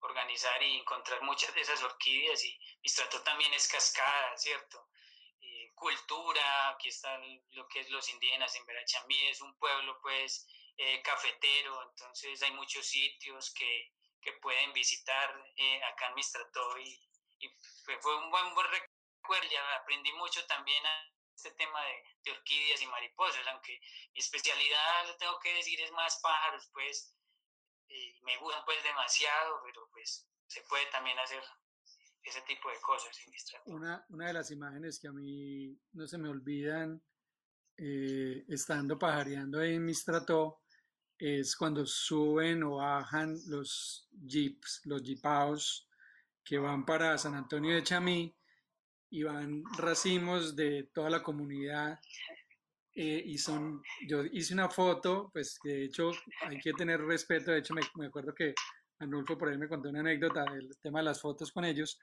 organizar 0.00 0.62
y 0.62 0.76
encontrar 0.76 1.22
muchas 1.22 1.52
de 1.54 1.60
esas 1.60 1.82
orquídeas 1.82 2.44
y 2.44 2.58
Mistrató 2.82 3.20
también 3.22 3.52
es 3.54 3.68
cascada, 3.68 4.36
¿cierto? 4.36 4.88
Eh, 5.76 5.86
cultura, 5.86 6.70
aquí 6.70 6.88
están 6.88 7.20
lo 7.50 7.68
que 7.68 7.80
es 7.80 7.90
los 7.90 8.08
indígenas 8.08 8.54
en 8.56 8.66
Verachamí, 8.66 9.28
es 9.28 9.40
un 9.40 9.56
pueblo 9.58 9.98
pues 10.00 10.46
eh, 10.76 11.02
cafetero, 11.02 11.82
entonces 11.90 12.42
hay 12.42 12.52
muchos 12.52 12.86
sitios 12.86 13.52
que, 13.52 13.92
que 14.20 14.32
pueden 14.34 14.72
visitar 14.72 15.44
eh, 15.56 15.82
acá 15.84 16.08
en 16.08 16.14
Mistrató 16.14 16.78
y, 16.78 17.00
fue 18.00 18.16
un 18.16 18.30
buen, 18.30 18.54
buen 18.54 18.66
recuerdo, 18.68 19.48
ya 19.50 19.76
aprendí 19.76 20.10
mucho 20.14 20.44
también 20.46 20.84
a 20.86 21.12
este 21.34 21.50
tema 21.52 21.84
de, 21.84 22.02
de, 22.24 22.30
orquídeas 22.32 22.80
y 22.80 22.86
mariposas, 22.86 23.46
aunque 23.48 23.78
mi 24.14 24.20
especialidad, 24.20 25.06
lo 25.06 25.16
tengo 25.18 25.38
que 25.40 25.54
decir, 25.54 25.80
es 25.80 25.92
más 25.92 26.18
pájaros, 26.22 26.68
pues 26.72 27.14
me 28.22 28.36
gustan 28.38 28.64
pues 28.64 28.82
demasiado, 28.82 29.60
pero 29.64 29.88
pues 29.92 30.26
se 30.48 30.62
puede 30.62 30.86
también 30.86 31.18
hacer 31.18 31.44
ese 32.26 32.40
tipo 32.42 32.68
de 32.68 32.76
cosas 32.80 33.16
Una, 33.66 34.04
una 34.10 34.26
de 34.26 34.32
las 34.32 34.50
imágenes 34.50 34.98
que 34.98 35.08
a 35.08 35.12
mí 35.12 35.78
no 35.92 36.06
se 36.06 36.18
me 36.18 36.28
olvidan 36.28 37.00
eh, 37.76 38.44
estando 38.48 38.98
pajareando 38.98 39.62
en 39.62 39.84
Mistrató 39.84 40.62
es 41.18 41.56
cuando 41.56 41.86
suben 41.86 42.62
o 42.64 42.76
bajan 42.76 43.38
los 43.46 44.08
jeeps, 44.10 44.82
los 44.84 45.02
jeepaos 45.02 45.88
que 46.44 46.58
van 46.58 46.84
para 46.84 47.16
San 47.16 47.34
Antonio 47.34 47.74
de 47.74 47.82
Chamí 47.82 48.34
y 49.10 49.22
van 49.22 49.62
racimos 49.78 50.56
de 50.56 50.90
toda 50.92 51.10
la 51.10 51.22
comunidad 51.22 52.00
eh, 52.94 53.22
y 53.24 53.38
son, 53.38 53.82
yo 54.08 54.24
hice 54.24 54.54
una 54.54 54.68
foto, 54.68 55.30
pues 55.32 55.58
de 55.62 55.84
hecho 55.84 56.12
hay 56.40 56.58
que 56.58 56.72
tener 56.72 57.00
respeto, 57.02 57.50
de 57.50 57.58
hecho 57.58 57.74
me, 57.74 57.82
me 57.96 58.06
acuerdo 58.06 58.34
que 58.34 58.54
Anulfo 58.98 59.36
por 59.36 59.48
ahí 59.48 59.58
me 59.58 59.68
contó 59.68 59.88
una 59.88 60.00
anécdota 60.00 60.44
del 60.44 60.78
tema 60.78 61.00
de 61.00 61.04
las 61.04 61.20
fotos 61.20 61.52
con 61.52 61.64
ellos, 61.64 61.98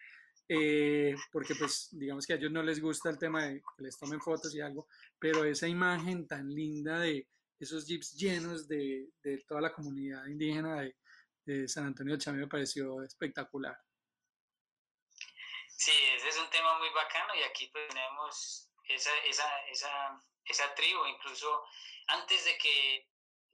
eh, 0.47 1.15
porque 1.31 1.55
pues 1.55 1.89
digamos 1.91 2.25
que 2.25 2.33
a 2.33 2.35
ellos 2.35 2.51
no 2.51 2.61
les 2.61 2.79
gusta 2.79 3.09
el 3.09 3.17
tema 3.17 3.45
de 3.45 3.61
que 3.61 3.83
les 3.83 3.97
tomen 3.97 4.21
fotos 4.21 4.53
y 4.53 4.61
algo, 4.61 4.87
pero 5.19 5.43
esa 5.45 5.67
imagen 5.67 6.27
tan 6.27 6.49
linda 6.49 6.99
de 6.99 7.27
esos 7.59 7.87
jeeps 7.87 8.13
llenos 8.13 8.67
de, 8.67 9.09
de 9.23 9.43
toda 9.47 9.61
la 9.61 9.73
comunidad 9.73 10.25
indígena 10.27 10.81
de, 10.81 10.95
de 11.45 11.67
San 11.67 11.85
Antonio 11.85 12.17
Chamí 12.17 12.39
me 12.39 12.47
pareció 12.47 13.01
espectacular. 13.03 13.77
Sí, 15.67 15.91
ese 16.15 16.29
es 16.29 16.37
un 16.37 16.49
tema 16.49 16.77
muy 16.77 16.89
bacano 16.89 17.35
y 17.35 17.43
aquí 17.43 17.67
pues 17.71 17.87
tenemos 17.89 18.69
esa, 18.87 19.11
esa, 19.25 19.65
esa, 19.71 20.21
esa 20.45 20.75
tribu, 20.75 21.05
incluso 21.07 21.63
antes 22.07 22.45
de 22.45 22.57
que, 22.57 23.07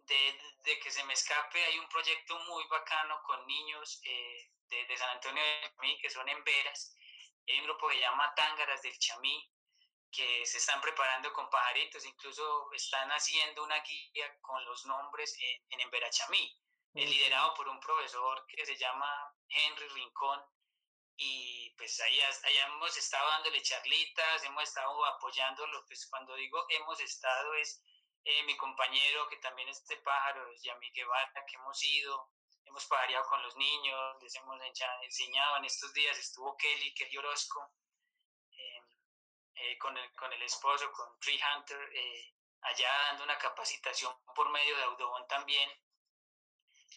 de, 0.10 0.42
de, 0.64 0.80
que 0.80 0.92
se 0.92 1.04
me 1.06 1.14
escape, 1.14 1.64
hay 1.64 1.80
un 1.80 1.88
proyecto 1.88 2.38
muy 2.40 2.66
bacano 2.68 3.22
con 3.24 3.46
niños 3.48 4.02
eh, 4.04 4.52
de, 4.68 4.86
de, 4.86 4.98
San 4.98 5.10
Antonio 5.12 5.42
de 5.44 5.72
Chamí, 5.76 5.98
que 6.00 6.10
son 6.10 6.28
en 6.28 6.44
Veras, 6.44 6.96
hay 7.48 7.60
un 7.60 7.66
grupo 7.66 7.88
que 7.88 7.96
se 7.96 8.02
llama 8.02 8.34
Tángaras 8.36 8.82
del 8.82 8.98
Chamí, 9.00 9.50
que 10.12 10.46
se 10.46 10.58
están 10.58 10.82
preparando 10.82 11.32
con 11.34 11.50
pajaritos, 11.50 12.04
incluso 12.06 12.72
están 12.74 13.10
haciendo 13.12 13.64
una 13.64 13.80
guía 13.82 14.40
con 14.42 14.64
los 14.66 14.86
nombres 14.86 15.38
en, 15.40 15.66
en 15.70 15.82
Embera 15.82 16.10
Chamí, 16.10 16.60
liderado 16.94 17.54
por 17.54 17.70
un 17.70 17.80
profesor 17.80 18.46
que 18.48 18.66
se 18.66 18.76
llama 18.76 19.34
Henry 19.48 19.88
Rincón, 19.90 20.44
y 21.22 21.70
pues 21.78 22.00
ahí, 22.00 22.18
ahí, 22.20 22.58
hemos 22.58 22.96
estado 22.96 23.28
dándole 23.30 23.62
charlitas, 23.62 24.44
hemos 24.46 24.64
estado 24.64 25.06
apoyándolo, 25.06 25.84
pues 25.86 26.08
cuando 26.10 26.34
digo 26.36 26.66
hemos 26.70 27.00
estado 27.02 27.54
es 27.56 27.84
eh, 28.24 28.44
mi 28.44 28.56
compañero 28.58 29.28
que 29.30 29.38
también 29.38 29.70
es 29.70 29.86
de 29.88 29.98
pájaros, 29.98 30.62
Yami 30.62 30.92
Guevara, 30.92 31.46
que 31.48 31.56
hemos 31.56 31.84
ido, 31.84 32.32
hemos 32.66 32.86
pajareado 32.86 33.26
con 33.28 33.42
los 33.42 33.56
niños, 33.56 34.22
les 34.22 34.36
hemos 34.36 34.60
enseñado, 35.02 35.58
en 35.58 35.66
estos 35.66 35.94
días 35.94 36.18
estuvo 36.18 36.56
Kelly, 36.58 36.94
Kelly 36.94 37.18
Orozco, 37.18 37.74
eh, 38.52 38.82
eh, 39.56 39.78
con, 39.78 39.98
el, 39.98 40.14
con 40.16 40.32
el 40.34 40.42
esposo, 40.44 40.92
con 40.92 41.20
Tree 41.20 41.40
Hunter, 41.42 41.80
eh, 41.94 42.34
allá 42.62 42.92
dando 43.08 43.24
una 43.24 43.38
capacitación 43.38 44.14
por 44.36 44.50
medio 44.50 44.76
de 44.78 44.84
Audubon 44.84 45.28
también, 45.28 45.70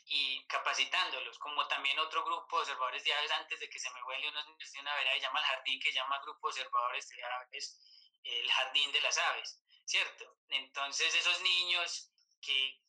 y 0.04 0.44
capacitándolos, 0.46 1.38
como 1.38 1.66
también 1.68 1.98
otro 2.00 2.24
grupo 2.24 2.56
de 2.56 2.62
observadores 2.62 3.04
de 3.04 3.14
aves 3.14 3.30
antes 3.30 3.60
de 3.60 3.70
que 3.70 3.78
se 3.78 3.90
me 3.90 4.02
vuele 4.02 4.30
de 4.32 4.80
una 4.80 4.94
vereda 4.96 5.16
y 5.16 5.20
llama 5.20 5.38
el 5.38 5.46
jardín 5.46 5.80
que 5.80 5.92
llama 5.92 6.20
grupo 6.24 6.48
observadores 6.48 7.08
de 7.08 7.24
aves 7.24 7.78
el 8.24 8.50
jardín 8.50 8.92
de 8.92 9.00
las 9.00 9.18
aves, 9.18 9.61
¿cierto? 9.84 10.36
Entonces 10.48 11.14
esos 11.14 11.40
niños 11.40 12.10
que, 12.40 12.80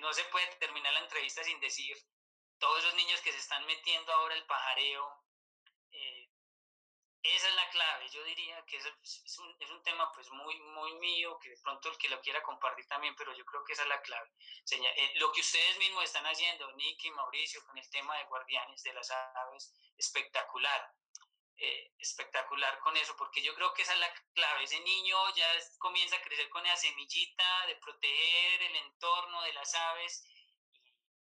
no 0.00 0.12
se 0.12 0.24
puede 0.24 0.46
terminar 0.56 0.92
la 0.94 1.00
entrevista 1.00 1.44
sin 1.44 1.60
decir 1.60 1.96
todos 2.58 2.78
esos 2.78 2.94
niños 2.94 3.20
que 3.20 3.32
se 3.32 3.38
están 3.38 3.64
metiendo 3.66 4.12
ahora 4.12 4.34
el 4.34 4.46
pajareo, 4.46 5.24
eh, 5.90 6.30
esa 7.22 7.48
es 7.48 7.54
la 7.54 7.70
clave, 7.70 8.08
yo 8.08 8.24
diría 8.24 8.64
que 8.66 8.76
es, 8.78 8.86
es, 9.02 9.38
un, 9.38 9.82
tema 9.84 10.10
pues 10.12 10.28
muy, 10.30 10.58
muy 10.60 10.94
mío, 10.94 11.38
que 11.40 11.50
de 11.50 11.58
pronto 11.58 11.88
el 11.88 11.98
que 11.98 12.08
lo 12.08 12.20
quiera 12.20 12.42
compartir 12.42 12.86
también, 12.86 13.14
pero 13.16 13.32
yo 13.36 13.44
creo 13.44 13.64
que 13.64 13.72
esa 13.74 13.82
es 13.82 13.88
la 13.88 14.00
clave. 14.02 14.28
Eh, 14.70 15.12
lo 15.16 15.30
que 15.32 15.40
ustedes 15.40 15.78
mismos 15.78 16.04
están 16.04 16.24
haciendo, 16.24 16.70
Nicky, 16.72 17.10
Mauricio, 17.10 17.64
con 17.64 17.76
el 17.78 17.90
tema 17.90 18.16
de 18.18 18.24
guardianes 18.24 18.82
de 18.82 18.94
las 18.94 19.10
aves, 19.10 19.72
espectacular, 19.96 20.92
eh, 21.56 21.92
espectacular 21.98 22.78
con 22.80 22.96
eso, 22.96 23.14
porque 23.16 23.42
yo 23.42 23.54
creo 23.54 23.72
que 23.74 23.82
esa 23.82 23.94
es 23.94 24.00
la 24.00 24.12
clave. 24.34 24.64
Ese 24.64 24.80
niño 24.80 25.16
ya 25.34 25.46
comienza 25.78 26.16
a 26.16 26.22
crecer 26.22 26.48
con 26.50 26.64
esa 26.66 26.76
semillita 26.76 27.66
de 27.66 27.76
proteger 27.76 28.62
el 28.62 28.76
entorno 28.76 29.42
de 29.42 29.52
las 29.52 29.74
aves, 29.74 30.26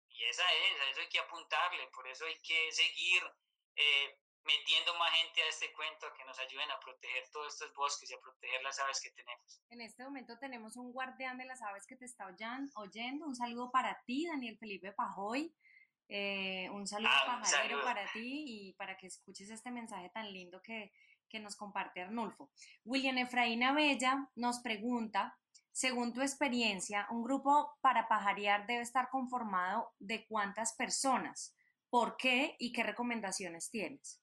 y, 0.10 0.24
esa 0.26 0.52
es, 0.52 0.82
a 0.82 0.90
eso 0.90 1.02
hay 1.02 1.10
que 1.10 1.20
apuntarle, 1.20 1.88
por 1.88 2.08
eso 2.08 2.26
hay 2.26 2.40
que 2.42 2.72
seguir. 2.72 3.24
Eh, 3.76 4.18
metiendo 4.48 4.98
más 4.98 5.12
gente 5.12 5.44
a 5.44 5.50
este 5.50 5.72
cuento, 5.74 6.08
que 6.18 6.24
nos 6.24 6.40
ayuden 6.40 6.72
a 6.72 6.80
proteger 6.80 7.30
todos 7.32 7.54
estos 7.54 7.74
bosques 7.76 8.10
y 8.10 8.14
a 8.14 8.20
proteger 8.20 8.64
las 8.64 8.80
aves 8.80 9.02
que 9.02 9.12
tenemos. 9.12 9.62
En 9.70 9.82
este 9.82 10.04
momento 10.04 10.40
tenemos 10.40 10.78
un 10.78 10.94
guardián 10.94 11.38
de 11.38 11.46
las 11.46 11.62
aves 11.62 11.86
que 11.86 11.98
te 11.98 12.06
está 12.06 12.26
oyendo. 12.28 13.26
Un 13.26 13.36
saludo 13.36 13.70
para 13.70 14.02
ti, 14.06 14.26
Daniel 14.26 14.58
Felipe 14.58 14.94
Pajoy. 14.94 15.54
Eh, 16.10 16.70
un 16.72 16.88
saludo 16.88 17.12
ah, 17.12 17.42
pajarero 17.42 17.84
para 17.84 18.10
ti 18.14 18.46
y 18.48 18.74
para 18.74 18.96
que 18.98 19.08
escuches 19.08 19.50
este 19.50 19.72
mensaje 19.72 20.10
tan 20.10 20.32
lindo 20.32 20.62
que, 20.62 20.94
que 21.30 21.40
nos 21.40 21.56
comparte 21.56 22.02
Arnulfo. 22.02 22.50
William 22.86 23.18
Efraín 23.18 23.64
Abella 23.64 24.30
nos 24.36 24.60
pregunta, 24.60 25.38
según 25.72 26.14
tu 26.14 26.22
experiencia, 26.22 27.08
un 27.12 27.24
grupo 27.24 27.78
para 27.82 28.08
pajarear 28.08 28.66
debe 28.66 28.82
estar 28.82 29.10
conformado 29.10 29.94
de 30.00 30.26
cuántas 30.28 30.74
personas, 30.76 31.56
por 31.90 32.16
qué 32.18 32.56
y 32.58 32.72
qué 32.72 32.84
recomendaciones 32.84 33.70
tienes. 33.70 34.22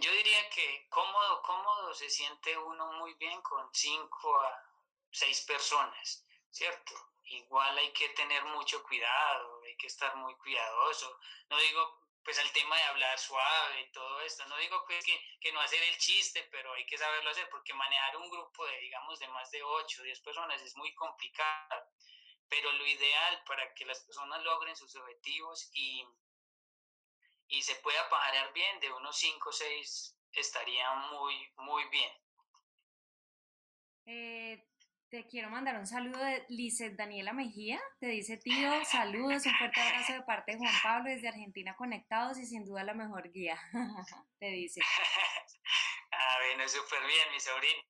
Yo 0.00 0.12
diría 0.12 0.48
que 0.50 0.86
cómodo, 0.88 1.42
cómodo 1.42 1.94
se 1.94 2.08
siente 2.08 2.56
uno 2.56 2.92
muy 2.92 3.14
bien 3.14 3.40
con 3.42 3.68
cinco 3.72 4.40
a 4.40 4.62
seis 5.10 5.42
personas, 5.42 6.24
¿cierto? 6.50 6.94
Igual 7.30 7.76
hay 7.76 7.92
que 7.92 8.08
tener 8.10 8.42
mucho 8.46 8.82
cuidado, 8.84 9.62
hay 9.62 9.76
que 9.76 9.86
estar 9.86 10.16
muy 10.16 10.34
cuidadoso. 10.36 11.18
No 11.50 11.58
digo 11.58 12.08
pues 12.24 12.38
al 12.38 12.52
tema 12.52 12.76
de 12.76 12.82
hablar 12.82 13.18
suave 13.18 13.80
y 13.80 13.90
todo 13.92 14.20
esto, 14.20 14.44
no 14.46 14.56
digo 14.58 14.84
pues 14.86 15.02
que, 15.04 15.18
que 15.40 15.50
no 15.52 15.60
hacer 15.60 15.82
el 15.82 15.96
chiste, 15.96 16.46
pero 16.50 16.74
hay 16.74 16.84
que 16.84 16.98
saberlo 16.98 17.30
hacer 17.30 17.48
porque 17.48 17.72
manejar 17.72 18.16
un 18.18 18.28
grupo 18.28 18.66
de 18.66 18.78
digamos 18.80 19.18
de 19.18 19.28
más 19.28 19.50
de 19.50 19.62
ocho 19.62 20.02
o 20.02 20.04
diez 20.04 20.20
personas 20.20 20.60
es 20.62 20.76
muy 20.76 20.94
complicado. 20.94 21.86
Pero 22.48 22.72
lo 22.72 22.86
ideal 22.86 23.44
para 23.44 23.72
que 23.74 23.84
las 23.84 24.00
personas 24.00 24.42
logren 24.42 24.76
sus 24.76 24.94
objetivos 24.96 25.70
y, 25.74 26.06
y 27.48 27.62
se 27.62 27.76
pueda 27.76 28.08
pajarear 28.08 28.52
bien, 28.52 28.80
de 28.80 28.90
unos 28.92 29.16
5 29.18 29.48
o 29.48 29.52
6 29.52 30.16
estaría 30.32 30.90
muy, 30.94 31.52
muy 31.56 31.84
bien. 31.88 32.12
Eh, 34.06 34.66
te 35.10 35.26
quiero 35.26 35.48
mandar 35.48 35.76
un 35.76 35.86
saludo 35.86 36.22
de 36.22 36.44
Lizeth 36.48 36.96
Daniela 36.96 37.32
Mejía. 37.32 37.80
Te 37.98 38.06
dice, 38.06 38.36
tío, 38.36 38.84
saludos, 38.84 39.46
un 39.46 39.54
fuerte 39.54 39.80
abrazo 39.80 40.12
de 40.12 40.22
parte 40.22 40.52
de 40.52 40.58
Juan 40.58 40.74
Pablo 40.82 41.10
desde 41.10 41.28
Argentina 41.28 41.74
conectados 41.76 42.38
y 42.38 42.46
sin 42.46 42.64
duda 42.64 42.84
la 42.84 42.94
mejor 42.94 43.30
guía. 43.30 43.58
te 44.38 44.46
dice. 44.46 44.80
ah, 46.12 46.36
bueno, 46.40 46.68
súper 46.68 47.06
bien, 47.06 47.30
mi 47.32 47.40
sobrina. 47.40 47.82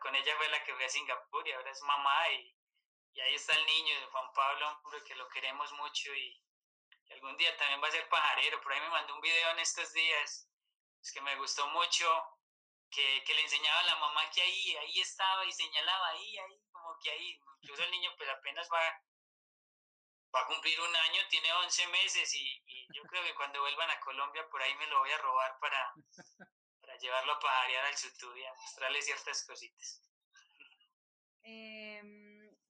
con 0.00 0.14
ella 0.14 0.32
fue 0.36 0.48
la 0.48 0.64
que 0.64 0.74
fue 0.74 0.84
a 0.84 0.88
Singapur 0.88 1.46
y 1.46 1.52
ahora 1.52 1.70
es 1.70 1.82
mamá 1.82 2.28
y, 2.30 2.56
y 3.14 3.20
ahí 3.20 3.34
está 3.34 3.54
el 3.54 3.66
niño 3.66 4.00
de 4.00 4.06
Juan 4.06 4.32
Pablo, 4.34 4.80
hombre, 4.84 5.04
que 5.04 5.14
lo 5.14 5.28
queremos 5.28 5.70
mucho 5.74 6.14
y, 6.14 6.40
algún 7.12 7.36
día 7.36 7.54
también 7.58 7.82
va 7.82 7.88
a 7.88 7.90
ser 7.90 8.08
pajarero. 8.08 8.60
Por 8.62 8.72
ahí 8.72 8.80
me 8.80 8.88
mandó 8.88 9.14
un 9.14 9.20
video 9.20 9.50
en 9.50 9.58
estos 9.58 9.92
días, 9.92 10.48
es 11.02 11.12
que 11.12 11.20
me 11.20 11.36
gustó 11.36 11.68
mucho, 11.68 12.08
que, 12.92 13.24
que, 13.24 13.34
le 13.34 13.42
enseñaba 13.42 13.80
a 13.80 13.84
la 13.84 13.96
mamá 13.96 14.30
que 14.30 14.42
ahí, 14.42 14.76
ahí 14.76 15.00
estaba 15.00 15.44
y 15.46 15.52
señalaba 15.52 16.08
ahí, 16.08 16.38
ahí, 16.38 16.60
como 16.70 16.96
que 17.02 17.10
ahí. 17.10 17.40
Incluso 17.62 17.82
el 17.84 17.90
niño 17.90 18.10
pues 18.16 18.28
apenas 18.28 18.68
va, 18.72 18.80
va 20.34 20.40
a 20.42 20.46
cumplir 20.46 20.78
un 20.80 20.94
año, 20.94 21.20
tiene 21.30 21.52
11 21.52 21.86
meses 21.88 22.34
y, 22.34 22.62
y, 22.66 22.86
yo 22.94 23.02
creo 23.04 23.24
que 23.24 23.34
cuando 23.34 23.60
vuelvan 23.60 23.90
a 23.90 24.00
Colombia 24.00 24.46
por 24.50 24.62
ahí 24.62 24.74
me 24.76 24.86
lo 24.88 24.98
voy 24.98 25.10
a 25.10 25.18
robar 25.18 25.58
para, 25.58 25.92
para 26.80 26.98
llevarlo 26.98 27.32
a 27.32 27.40
pajarear 27.40 27.86
al 27.86 27.96
Sutubi, 27.96 28.44
a 28.44 28.54
mostrarle 28.54 29.02
ciertas 29.02 29.46
cositas. 29.46 30.02
Eh, 31.44 32.02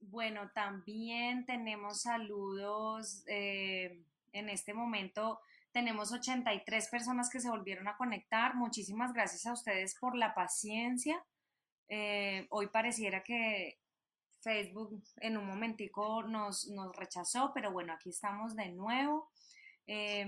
bueno, 0.01 0.51
también 0.55 1.45
tenemos 1.45 2.03
saludos. 2.03 3.25
Eh, 3.27 4.05
en 4.33 4.49
este 4.49 4.73
momento 4.75 5.41
tenemos 5.73 6.13
83 6.13 6.89
personas 6.89 7.31
que 7.31 7.41
se 7.41 7.49
volvieron 7.49 7.89
a 7.89 7.97
conectar. 7.97 8.55
Muchísimas 8.55 9.13
gracias 9.13 9.47
a 9.47 9.53
ustedes 9.53 9.95
por 9.99 10.17
la 10.17 10.35
paciencia. 10.35 11.25
Eh, 11.89 12.47
hoy 12.51 12.69
pareciera 12.69 13.23
que 13.23 13.81
Facebook 14.43 15.03
en 15.21 15.37
un 15.37 15.47
momentico 15.47 16.23
nos, 16.23 16.69
nos, 16.69 16.95
rechazó, 16.97 17.53
pero 17.55 17.73
bueno, 17.73 17.93
aquí 17.93 18.11
estamos 18.11 18.55
de 18.55 18.71
nuevo. 18.71 19.31
Eh, 19.87 20.27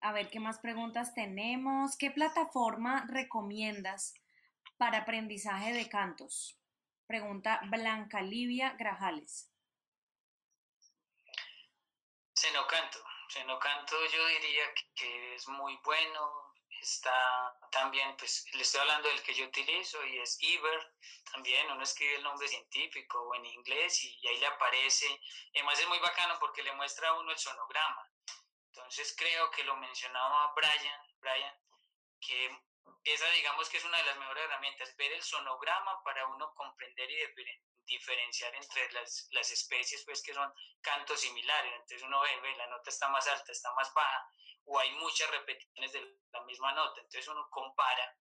a 0.00 0.12
ver 0.12 0.30
qué 0.30 0.40
más 0.40 0.58
preguntas 0.58 1.14
tenemos. 1.14 1.96
¿Qué 1.96 2.10
plataforma 2.10 3.06
recomiendas 3.08 4.14
para 4.76 4.98
aprendizaje 4.98 5.72
de 5.72 5.88
cantos? 5.88 6.58
Pregunta 7.06 7.60
Blanca 7.70 8.20
Livia 8.20 8.74
Grajales. 8.78 9.48
Senocanto. 12.34 13.11
Senocanto 13.32 13.96
yo 14.08 14.26
diría 14.26 14.74
que 14.94 15.34
es 15.34 15.48
muy 15.48 15.74
bueno. 15.84 16.52
Está 16.82 17.56
también, 17.70 18.14
pues 18.18 18.44
le 18.52 18.62
estoy 18.62 18.80
hablando 18.80 19.08
del 19.08 19.22
que 19.22 19.32
yo 19.32 19.46
utilizo 19.46 20.04
y 20.04 20.18
es 20.18 20.36
Iber. 20.42 20.92
También 21.32 21.70
uno 21.70 21.82
escribe 21.82 22.16
el 22.16 22.24
nombre 22.24 22.46
científico 22.46 23.22
o 23.22 23.34
en 23.34 23.46
inglés 23.46 24.04
y, 24.04 24.28
ahí 24.28 24.38
le 24.38 24.46
aparece. 24.46 25.06
Además 25.54 25.78
es 25.78 25.88
muy 25.88 25.98
bacano 26.00 26.38
porque 26.40 26.62
le 26.62 26.72
muestra 26.72 27.08
a 27.08 27.18
uno 27.20 27.30
el 27.30 27.38
sonograma. 27.38 28.10
Entonces 28.66 29.14
creo 29.16 29.50
que 29.50 29.64
lo 29.64 29.76
mencionaba 29.76 30.52
Brian, 30.54 31.00
Brian 31.20 31.58
que 32.20 32.50
esa 33.04 33.30
digamos 33.30 33.68
que 33.70 33.78
es 33.78 33.84
una 33.84 33.96
de 33.96 34.04
las 34.04 34.18
mejores 34.18 34.44
herramientas, 34.44 34.94
ver 34.96 35.12
el 35.12 35.22
sonograma 35.22 36.02
para 36.04 36.26
uno 36.26 36.52
comprender 36.54 37.10
y 37.10 37.22
diferenciar 37.86 38.54
entre 38.54 38.90
las, 38.92 39.28
las 39.30 39.50
especies, 39.50 40.04
pues 40.04 40.22
que 40.22 40.34
son 40.34 40.52
cantos 40.80 41.20
similares. 41.20 41.72
Entonces 41.72 42.02
uno 42.02 42.20
ve, 42.20 42.40
ve, 42.40 42.56
la 42.56 42.66
nota 42.68 42.90
está 42.90 43.08
más 43.08 43.26
alta, 43.26 43.52
está 43.52 43.72
más 43.74 43.92
baja, 43.94 44.28
o 44.64 44.78
hay 44.78 44.90
muchas 44.92 45.30
repeticiones 45.30 45.92
de 45.92 46.18
la 46.32 46.42
misma 46.44 46.72
nota. 46.72 47.00
Entonces 47.00 47.28
uno 47.28 47.48
compara, 47.50 48.16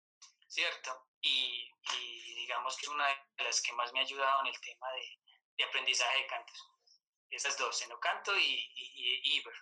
¿cierto? 0.48 1.08
Y, 1.22 1.70
y 1.94 2.36
digamos 2.36 2.76
que 2.78 2.86
es 2.86 2.92
una 2.92 3.08
de 3.08 3.44
las 3.44 3.62
que 3.62 3.74
más 3.74 3.94
me 3.94 4.00
ha 4.00 4.04
ayudado 4.04 4.42
en 4.42 4.48
el 4.48 4.62
tema 4.62 4.92
de, 4.94 5.20
de 5.58 5.64
aprendizaje 5.64 6.18
de 6.18 6.28
cantos. 6.28 6.68
Esas 7.30 7.58
dos, 7.58 7.82
Enocanto 7.84 8.38
y, 8.38 8.72
y, 8.76 9.22
y 9.24 9.36
Iber. 9.38 9.56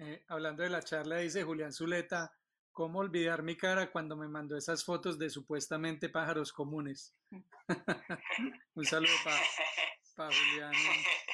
Eh, 0.00 0.24
hablando 0.28 0.62
de 0.62 0.70
la 0.70 0.82
charla, 0.82 1.16
dice 1.16 1.42
Julián 1.42 1.72
Zuleta, 1.72 2.32
¿cómo 2.78 3.00
olvidar 3.00 3.42
mi 3.42 3.56
cara 3.56 3.90
cuando 3.90 4.14
me 4.14 4.28
mandó 4.28 4.56
esas 4.56 4.84
fotos 4.84 5.18
de 5.18 5.28
supuestamente 5.30 6.08
pájaros 6.08 6.52
comunes? 6.52 7.12
Un 8.76 8.84
saludo 8.84 9.12
para 9.24 10.30
Julián 10.30 10.72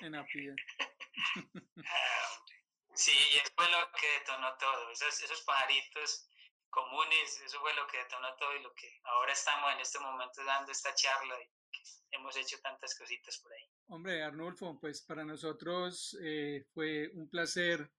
en, 0.00 0.14
en 0.14 0.26
sí, 2.94 3.12
y 3.12 3.36
eso 3.36 3.52
fue 3.54 3.66
lo 3.70 3.92
que 3.92 4.06
detonó 4.20 4.56
todo, 4.56 4.90
esos, 4.90 5.20
esos 5.22 5.42
pajaritos 5.42 6.26
comunes, 6.70 7.42
eso 7.44 7.60
fue 7.60 7.74
lo 7.74 7.86
que 7.88 7.98
detonó 7.98 8.34
todo 8.36 8.56
y 8.56 8.62
lo 8.62 8.72
que 8.72 8.98
ahora 9.04 9.32
estamos 9.32 9.70
en 9.74 9.80
este 9.80 9.98
momento 9.98 10.42
dando 10.46 10.72
esta 10.72 10.94
charla 10.94 11.34
y 11.42 11.50
hemos 12.12 12.34
hecho 12.38 12.58
tantas 12.62 12.98
cositas 12.98 13.38
por 13.40 13.52
ahí. 13.52 13.68
Hombre, 13.88 14.22
Arnulfo, 14.22 14.80
pues 14.80 15.02
para 15.02 15.26
nosotros 15.26 16.16
eh, 16.22 16.64
fue 16.72 17.10
un 17.12 17.28
placer 17.28 17.92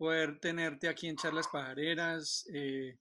poder 0.00 0.40
tenerte 0.40 0.88
aquí 0.88 1.08
en 1.08 1.16
Charlas 1.16 1.46
Pajareras. 1.48 2.48
Eh, 2.54 2.96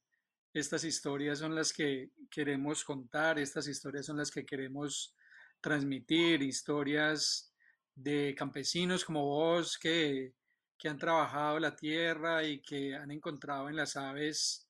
estas 0.54 0.84
historias 0.84 1.40
son 1.40 1.56
las 1.56 1.72
que 1.72 2.12
queremos 2.30 2.84
contar, 2.84 3.40
estas 3.40 3.70
historias 3.70 4.06
son 4.06 4.18
las 4.18 4.30
que 4.30 4.46
queremos 4.46 5.16
transmitir, 5.62 6.42
historias 6.42 7.54
de 7.96 8.36
campesinos 8.38 9.06
como 9.06 9.24
vos 9.24 9.78
que, 9.78 10.34
que 10.78 10.90
han 10.90 10.98
trabajado 10.98 11.58
la 11.62 11.74
tierra 11.74 12.44
y 12.44 12.62
que 12.62 12.94
han 12.94 13.12
encontrado 13.12 13.70
en 13.70 13.78
las 13.78 13.96
aves 13.96 14.68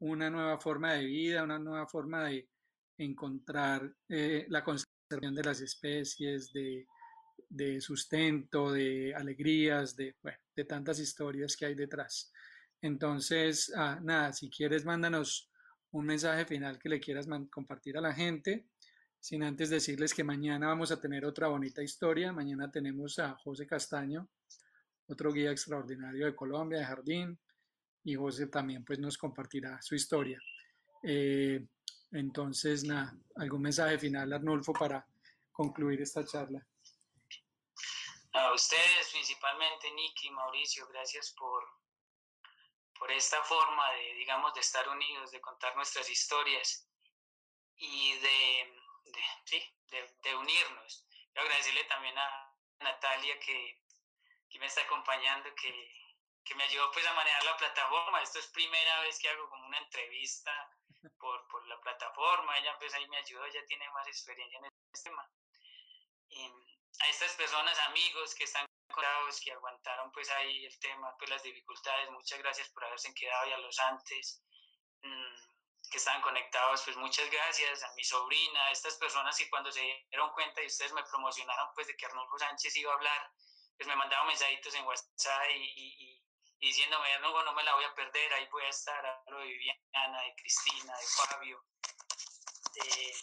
una 0.00 0.30
nueva 0.30 0.58
forma 0.58 0.94
de 0.94 1.04
vida, 1.04 1.44
una 1.44 1.60
nueva 1.60 1.86
forma 1.86 2.24
de 2.24 2.48
encontrar 2.96 3.88
eh, 4.08 4.46
la 4.48 4.64
conservación 4.64 5.32
de 5.32 5.44
las 5.44 5.60
especies, 5.60 6.52
de 6.52 6.88
de 7.48 7.80
sustento, 7.80 8.72
de 8.72 9.14
alegrías, 9.14 9.96
de, 9.96 10.16
de 10.54 10.64
tantas 10.64 10.98
historias 10.98 11.56
que 11.56 11.66
hay 11.66 11.74
detrás. 11.74 12.32
Entonces, 12.80 13.72
ah, 13.76 13.98
nada, 14.02 14.32
si 14.32 14.50
quieres, 14.50 14.84
mándanos 14.84 15.50
un 15.90 16.06
mensaje 16.06 16.44
final 16.44 16.78
que 16.78 16.88
le 16.88 17.00
quieras 17.00 17.26
compartir 17.50 17.96
a 17.96 18.00
la 18.00 18.12
gente, 18.12 18.66
sin 19.20 19.42
antes 19.42 19.70
decirles 19.70 20.14
que 20.14 20.22
mañana 20.22 20.68
vamos 20.68 20.92
a 20.92 21.00
tener 21.00 21.24
otra 21.24 21.48
bonita 21.48 21.82
historia. 21.82 22.32
Mañana 22.32 22.70
tenemos 22.70 23.18
a 23.18 23.34
José 23.34 23.66
Castaño, 23.66 24.28
otro 25.06 25.32
guía 25.32 25.50
extraordinario 25.50 26.26
de 26.26 26.36
Colombia, 26.36 26.78
de 26.78 26.84
Jardín, 26.84 27.38
y 28.04 28.14
José 28.14 28.46
también 28.46 28.84
pues 28.84 28.98
nos 28.98 29.18
compartirá 29.18 29.80
su 29.82 29.94
historia. 29.94 30.38
Eh, 31.02 31.66
entonces, 32.12 32.84
nada, 32.84 33.16
algún 33.36 33.62
mensaje 33.62 33.98
final, 33.98 34.32
Arnulfo, 34.32 34.72
para 34.72 35.04
concluir 35.52 36.00
esta 36.00 36.24
charla. 36.24 36.64
A 38.32 38.52
ustedes, 38.52 39.10
principalmente 39.10 39.90
Nicky, 39.90 40.30
Mauricio, 40.30 40.86
gracias 40.88 41.32
por, 41.32 41.64
por 42.98 43.10
esta 43.10 43.42
forma 43.42 43.90
de, 43.92 44.14
digamos, 44.14 44.52
de 44.54 44.60
estar 44.60 44.86
unidos, 44.88 45.30
de 45.30 45.40
contar 45.40 45.74
nuestras 45.76 46.08
historias 46.10 46.86
y 47.76 48.12
de, 48.18 48.82
sí, 49.44 49.62
de, 50.22 50.36
unirnos. 50.36 51.06
Quiero 51.32 51.46
agradecerle 51.46 51.84
también 51.84 52.18
a 52.18 52.54
Natalia 52.80 53.38
que, 53.40 53.82
que 54.50 54.58
me 54.58 54.66
está 54.66 54.82
acompañando, 54.82 55.54
que, 55.54 55.72
que, 56.44 56.54
me 56.54 56.64
ayudó 56.64 56.90
pues 56.92 57.06
a 57.06 57.14
manejar 57.14 57.44
la 57.44 57.56
plataforma. 57.56 58.22
Esto 58.22 58.40
es 58.40 58.48
primera 58.48 59.00
vez 59.00 59.18
que 59.18 59.28
hago 59.30 59.48
como 59.48 59.66
una 59.66 59.78
entrevista 59.78 60.52
por, 61.18 61.48
por 61.48 61.66
la 61.66 61.80
plataforma. 61.80 62.58
Ella 62.58 62.76
pues 62.78 62.92
ahí 62.94 63.08
me 63.08 63.16
ayudó, 63.16 63.44
ella 63.46 63.64
tiene 63.66 63.88
más 63.90 64.06
experiencia 64.06 64.58
en 64.58 64.66
este 64.92 65.08
tema. 65.08 65.30
Y, 66.28 66.77
a 67.00 67.08
estas 67.08 67.32
personas, 67.32 67.78
amigos 67.80 68.34
que 68.34 68.44
están 68.44 68.66
conectados, 68.88 69.40
que 69.40 69.52
aguantaron 69.52 70.10
pues 70.12 70.28
ahí 70.30 70.64
el 70.64 70.78
tema, 70.80 71.14
pues 71.18 71.30
las 71.30 71.42
dificultades, 71.42 72.10
muchas 72.10 72.38
gracias 72.38 72.68
por 72.70 72.84
haberse 72.84 73.12
quedado 73.14 73.48
y 73.48 73.52
a 73.52 73.58
los 73.58 73.78
antes 73.78 74.42
mm, 75.02 75.90
que 75.90 75.98
estaban 75.98 76.22
conectados, 76.22 76.82
pues 76.84 76.96
muchas 76.96 77.30
gracias 77.30 77.82
a 77.82 77.94
mi 77.94 78.04
sobrina, 78.04 78.66
a 78.66 78.72
estas 78.72 78.96
personas 78.96 79.36
que 79.36 79.48
cuando 79.48 79.70
se 79.70 79.80
dieron 80.10 80.32
cuenta 80.32 80.62
y 80.62 80.66
ustedes 80.66 80.92
me 80.92 81.04
promocionaron 81.04 81.68
pues 81.74 81.86
de 81.86 81.96
que 81.96 82.06
Arnulfo 82.06 82.38
Sánchez 82.38 82.76
iba 82.76 82.92
a 82.92 82.96
hablar, 82.96 83.32
pues 83.76 83.86
me 83.86 83.96
mandaban 83.96 84.26
mensajitos 84.26 84.74
en 84.74 84.84
WhatsApp 84.84 85.50
y, 85.54 85.62
y, 85.76 86.24
diciéndome, 86.58 87.12
Arnulfo, 87.14 87.42
no 87.44 87.52
me 87.52 87.62
la 87.62 87.74
voy 87.74 87.84
a 87.84 87.94
perder, 87.94 88.32
ahí 88.34 88.48
voy 88.50 88.64
a 88.64 88.68
estar, 88.68 89.04
hablo 89.06 89.38
de 89.38 89.46
Viviana, 89.46 90.22
de 90.22 90.34
Cristina, 90.34 90.96
de 90.98 91.06
Fabio, 91.06 91.64
de 92.74 93.14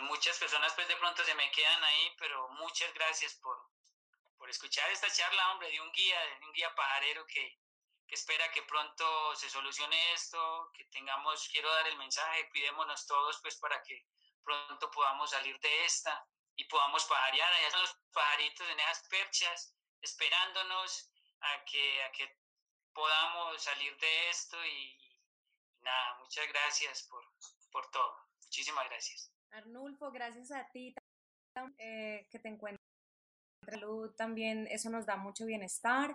muchas 0.00 0.38
personas 0.38 0.72
pues 0.74 0.88
de 0.88 0.96
pronto 0.96 1.24
se 1.24 1.34
me 1.34 1.50
quedan 1.50 1.82
ahí, 1.84 2.14
pero 2.18 2.48
muchas 2.50 2.92
gracias 2.94 3.34
por, 3.34 3.56
por 4.36 4.50
escuchar 4.50 4.90
esta 4.90 5.10
charla, 5.10 5.52
hombre, 5.52 5.70
de 5.70 5.80
un 5.80 5.92
guía, 5.92 6.20
de 6.40 6.46
un 6.46 6.52
guía 6.52 6.74
pajarero 6.74 7.26
que, 7.26 7.58
que 8.06 8.14
espera 8.14 8.50
que 8.50 8.62
pronto 8.62 9.36
se 9.36 9.50
solucione 9.50 10.12
esto, 10.12 10.70
que 10.74 10.84
tengamos, 10.86 11.48
quiero 11.48 11.70
dar 11.70 11.86
el 11.88 11.96
mensaje, 11.98 12.48
cuidémonos 12.50 13.06
todos 13.06 13.38
pues 13.42 13.56
para 13.56 13.82
que 13.82 14.06
pronto 14.42 14.90
podamos 14.90 15.30
salir 15.30 15.58
de 15.60 15.84
esta 15.84 16.26
y 16.56 16.64
podamos 16.64 17.04
pajarear, 17.04 17.52
allá 17.52 17.66
están 17.66 17.82
los 17.82 17.96
pajaritos 18.12 18.68
en 18.68 18.80
esas 18.80 19.08
perchas, 19.08 19.74
esperándonos 20.00 21.10
a 21.40 21.64
que, 21.64 22.02
a 22.02 22.12
que 22.12 22.36
podamos 22.92 23.62
salir 23.62 23.96
de 23.98 24.30
esto 24.30 24.64
y, 24.66 24.98
nada, 25.80 26.16
muchas 26.18 26.48
gracias 26.48 27.02
por, 27.04 27.24
por 27.70 27.90
todo, 27.90 28.26
muchísimas 28.42 28.86
gracias. 28.86 29.37
Arnulfo, 29.52 30.10
gracias 30.10 30.50
a 30.50 30.68
ti 30.72 30.94
eh, 31.78 32.26
que 32.30 32.38
te 32.38 32.48
encuentres 32.48 32.78
salud 33.68 34.10
también, 34.16 34.66
eso 34.70 34.90
nos 34.90 35.06
da 35.06 35.16
mucho 35.16 35.44
bienestar, 35.46 36.14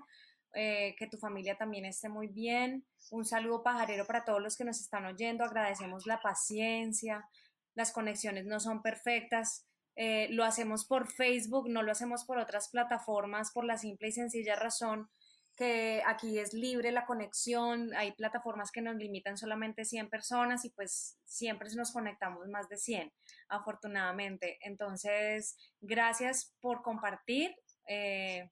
eh, 0.53 0.95
que 0.97 1.07
tu 1.07 1.17
familia 1.17 1.57
también 1.57 1.85
esté 1.85 2.09
muy 2.09 2.27
bien. 2.27 2.85
Un 3.11 3.25
saludo 3.25 3.63
pajarero 3.63 4.05
para 4.05 4.25
todos 4.25 4.41
los 4.41 4.57
que 4.57 4.63
nos 4.63 4.79
están 4.79 5.05
oyendo, 5.05 5.43
agradecemos 5.43 6.05
la 6.05 6.21
paciencia, 6.21 7.27
las 7.75 7.91
conexiones 7.91 8.45
no 8.45 8.59
son 8.59 8.81
perfectas, 8.81 9.65
eh, 9.95 10.27
lo 10.29 10.43
hacemos 10.43 10.85
por 10.85 11.11
Facebook, 11.11 11.69
no 11.69 11.83
lo 11.83 11.91
hacemos 11.91 12.25
por 12.25 12.37
otras 12.37 12.69
plataformas 12.69 13.51
por 13.51 13.65
la 13.65 13.77
simple 13.77 14.07
y 14.07 14.11
sencilla 14.11 14.55
razón 14.55 15.09
que 15.55 16.01
aquí 16.05 16.39
es 16.39 16.53
libre 16.53 16.91
la 16.91 17.05
conexión, 17.05 17.93
hay 17.95 18.11
plataformas 18.13 18.71
que 18.71 18.81
nos 18.81 18.95
limitan 18.95 19.37
solamente 19.37 19.85
100 19.85 20.09
personas 20.09 20.65
y 20.65 20.71
pues 20.71 21.19
siempre 21.25 21.69
nos 21.75 21.91
conectamos 21.91 22.47
más 22.47 22.69
de 22.69 22.77
100, 22.77 23.11
afortunadamente. 23.49 24.57
Entonces, 24.61 25.57
gracias 25.81 26.53
por 26.59 26.81
compartir. 26.81 27.55
Eh, 27.87 28.49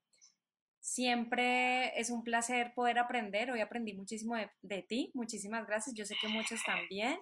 siempre 0.80 2.00
es 2.00 2.10
un 2.10 2.24
placer 2.24 2.74
poder 2.76 3.00
aprender. 3.00 3.52
Hoy 3.52 3.62
aprendí 3.62 3.94
muchísimo 3.94 4.36
de, 4.62 4.82
ti. 4.84 5.12
Muchísimas 5.14 5.66
gracias. 5.66 5.96
Yo 5.96 6.06
sé 6.06 6.16
que 6.22 6.28
muchos 6.28 6.64
también. 6.64 7.18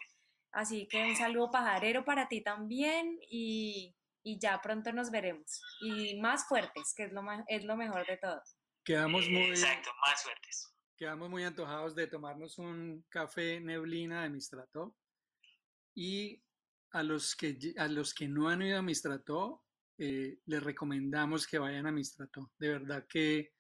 Así 0.52 0.88
que 0.88 1.06
un 1.06 1.16
saludo 1.16 1.52
pajarero 1.52 2.04
para 2.04 2.28
ti 2.28 2.42
también 2.42 3.20
y, 3.30 3.96
y 4.24 4.40
ya 4.40 4.60
pronto 4.62 4.92
nos 4.92 5.12
veremos. 5.12 5.62
Y 5.82 6.20
más 6.20 6.48
fuertes, 6.48 6.94
que 6.96 7.04
es 7.04 7.12
lo, 7.12 7.22
es 7.48 7.64
lo 7.64 7.78
mejor 7.78 8.06
de 8.08 8.18
todo. 8.18 8.42
Quedamos 8.90 9.30
muy, 9.30 9.52
Exacto, 9.52 9.92
más 10.02 10.20
suertes. 10.20 10.74
Quedamos 10.98 11.30
muy 11.30 11.44
antojados 11.44 11.94
de 11.94 12.08
tomarnos 12.08 12.58
un 12.58 13.06
café 13.08 13.60
neblina 13.60 14.24
de 14.24 14.32
Mistrató. 14.32 14.98
Y 15.94 16.42
a 16.90 17.04
los 17.04 17.36
que, 17.36 17.56
a 17.78 17.88
los 17.88 18.16
que 18.16 18.28
no 18.28 18.50
han 18.50 18.64
ido 18.64 18.80
a 18.80 18.82
Mistrató, 18.82 19.64
eh, 20.00 20.40
les 20.44 20.64
recomendamos 20.64 21.46
que 21.46 21.60
vayan 21.60 21.86
a 21.86 21.92
Mistrató. 21.92 22.52
De 22.58 22.70
verdad 22.70 23.06
que 23.08 23.54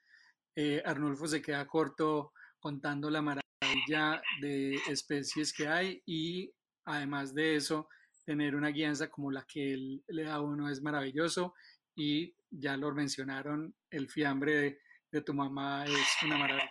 eh, 0.55 0.81
Arnulfo 0.83 1.27
se 1.27 1.43
queda 1.43 1.67
corto 1.67 2.33
contando 2.59 3.11
la 3.11 3.21
maravilla 3.21 4.19
de 4.41 4.81
especies 4.87 5.53
que 5.53 5.67
hay 5.67 6.01
y 6.07 6.51
además 6.85 7.35
de 7.35 7.55
eso, 7.55 7.87
tener 8.25 8.55
una 8.55 8.69
guianza 8.69 9.11
como 9.11 9.29
la 9.29 9.45
que 9.45 9.73
él 9.73 10.03
le 10.07 10.23
da 10.23 10.33
a 10.33 10.41
uno 10.41 10.71
es 10.71 10.81
maravilloso 10.81 11.53
y 11.95 12.35
ya 12.49 12.75
lo 12.77 12.91
mencionaron, 12.95 13.75
el 13.91 14.09
fiambre 14.09 14.79
de 15.11 15.19
de 15.19 15.21
tu 15.21 15.33
mamá 15.33 15.85
es 15.85 16.23
una 16.23 16.37
maravilla. 16.37 16.69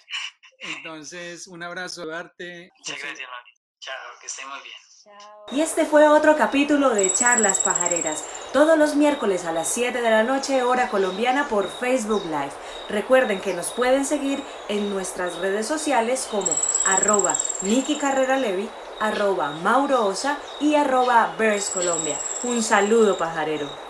Entonces, 0.60 1.46
un 1.46 1.62
abrazo, 1.62 2.06
darte. 2.06 2.70
Muchas 2.78 2.98
gracias, 2.98 3.28
mami. 3.28 3.50
Chao, 3.80 3.94
que 4.20 4.26
esté 4.26 4.44
muy 4.44 4.58
bien. 4.62 4.76
Y 5.52 5.60
este 5.62 5.86
fue 5.86 6.06
otro 6.08 6.36
capítulo 6.36 6.90
de 6.90 7.10
Charlas 7.10 7.60
Pajareras, 7.60 8.24
todos 8.52 8.76
los 8.76 8.94
miércoles 8.96 9.46
a 9.46 9.52
las 9.52 9.68
7 9.68 10.02
de 10.02 10.10
la 10.10 10.22
noche 10.22 10.62
hora 10.62 10.90
colombiana 10.90 11.48
por 11.48 11.70
Facebook 11.70 12.24
Live. 12.26 12.52
Recuerden 12.90 13.40
que 13.40 13.54
nos 13.54 13.70
pueden 13.70 14.04
seguir 14.04 14.42
en 14.68 14.90
nuestras 14.90 15.36
redes 15.38 15.66
sociales 15.66 16.28
como 16.30 16.50
arroba 16.86 17.34
Nikki 17.62 17.96
Carrera 17.96 18.36
Levi, 18.36 18.68
arroba 19.00 19.52
Mauro 19.52 20.04
Osa 20.04 20.38
y 20.60 20.74
arroba 20.74 21.34
Bears 21.38 21.70
Colombia. 21.70 22.18
Un 22.42 22.62
saludo 22.62 23.16
pajarero. 23.16 23.87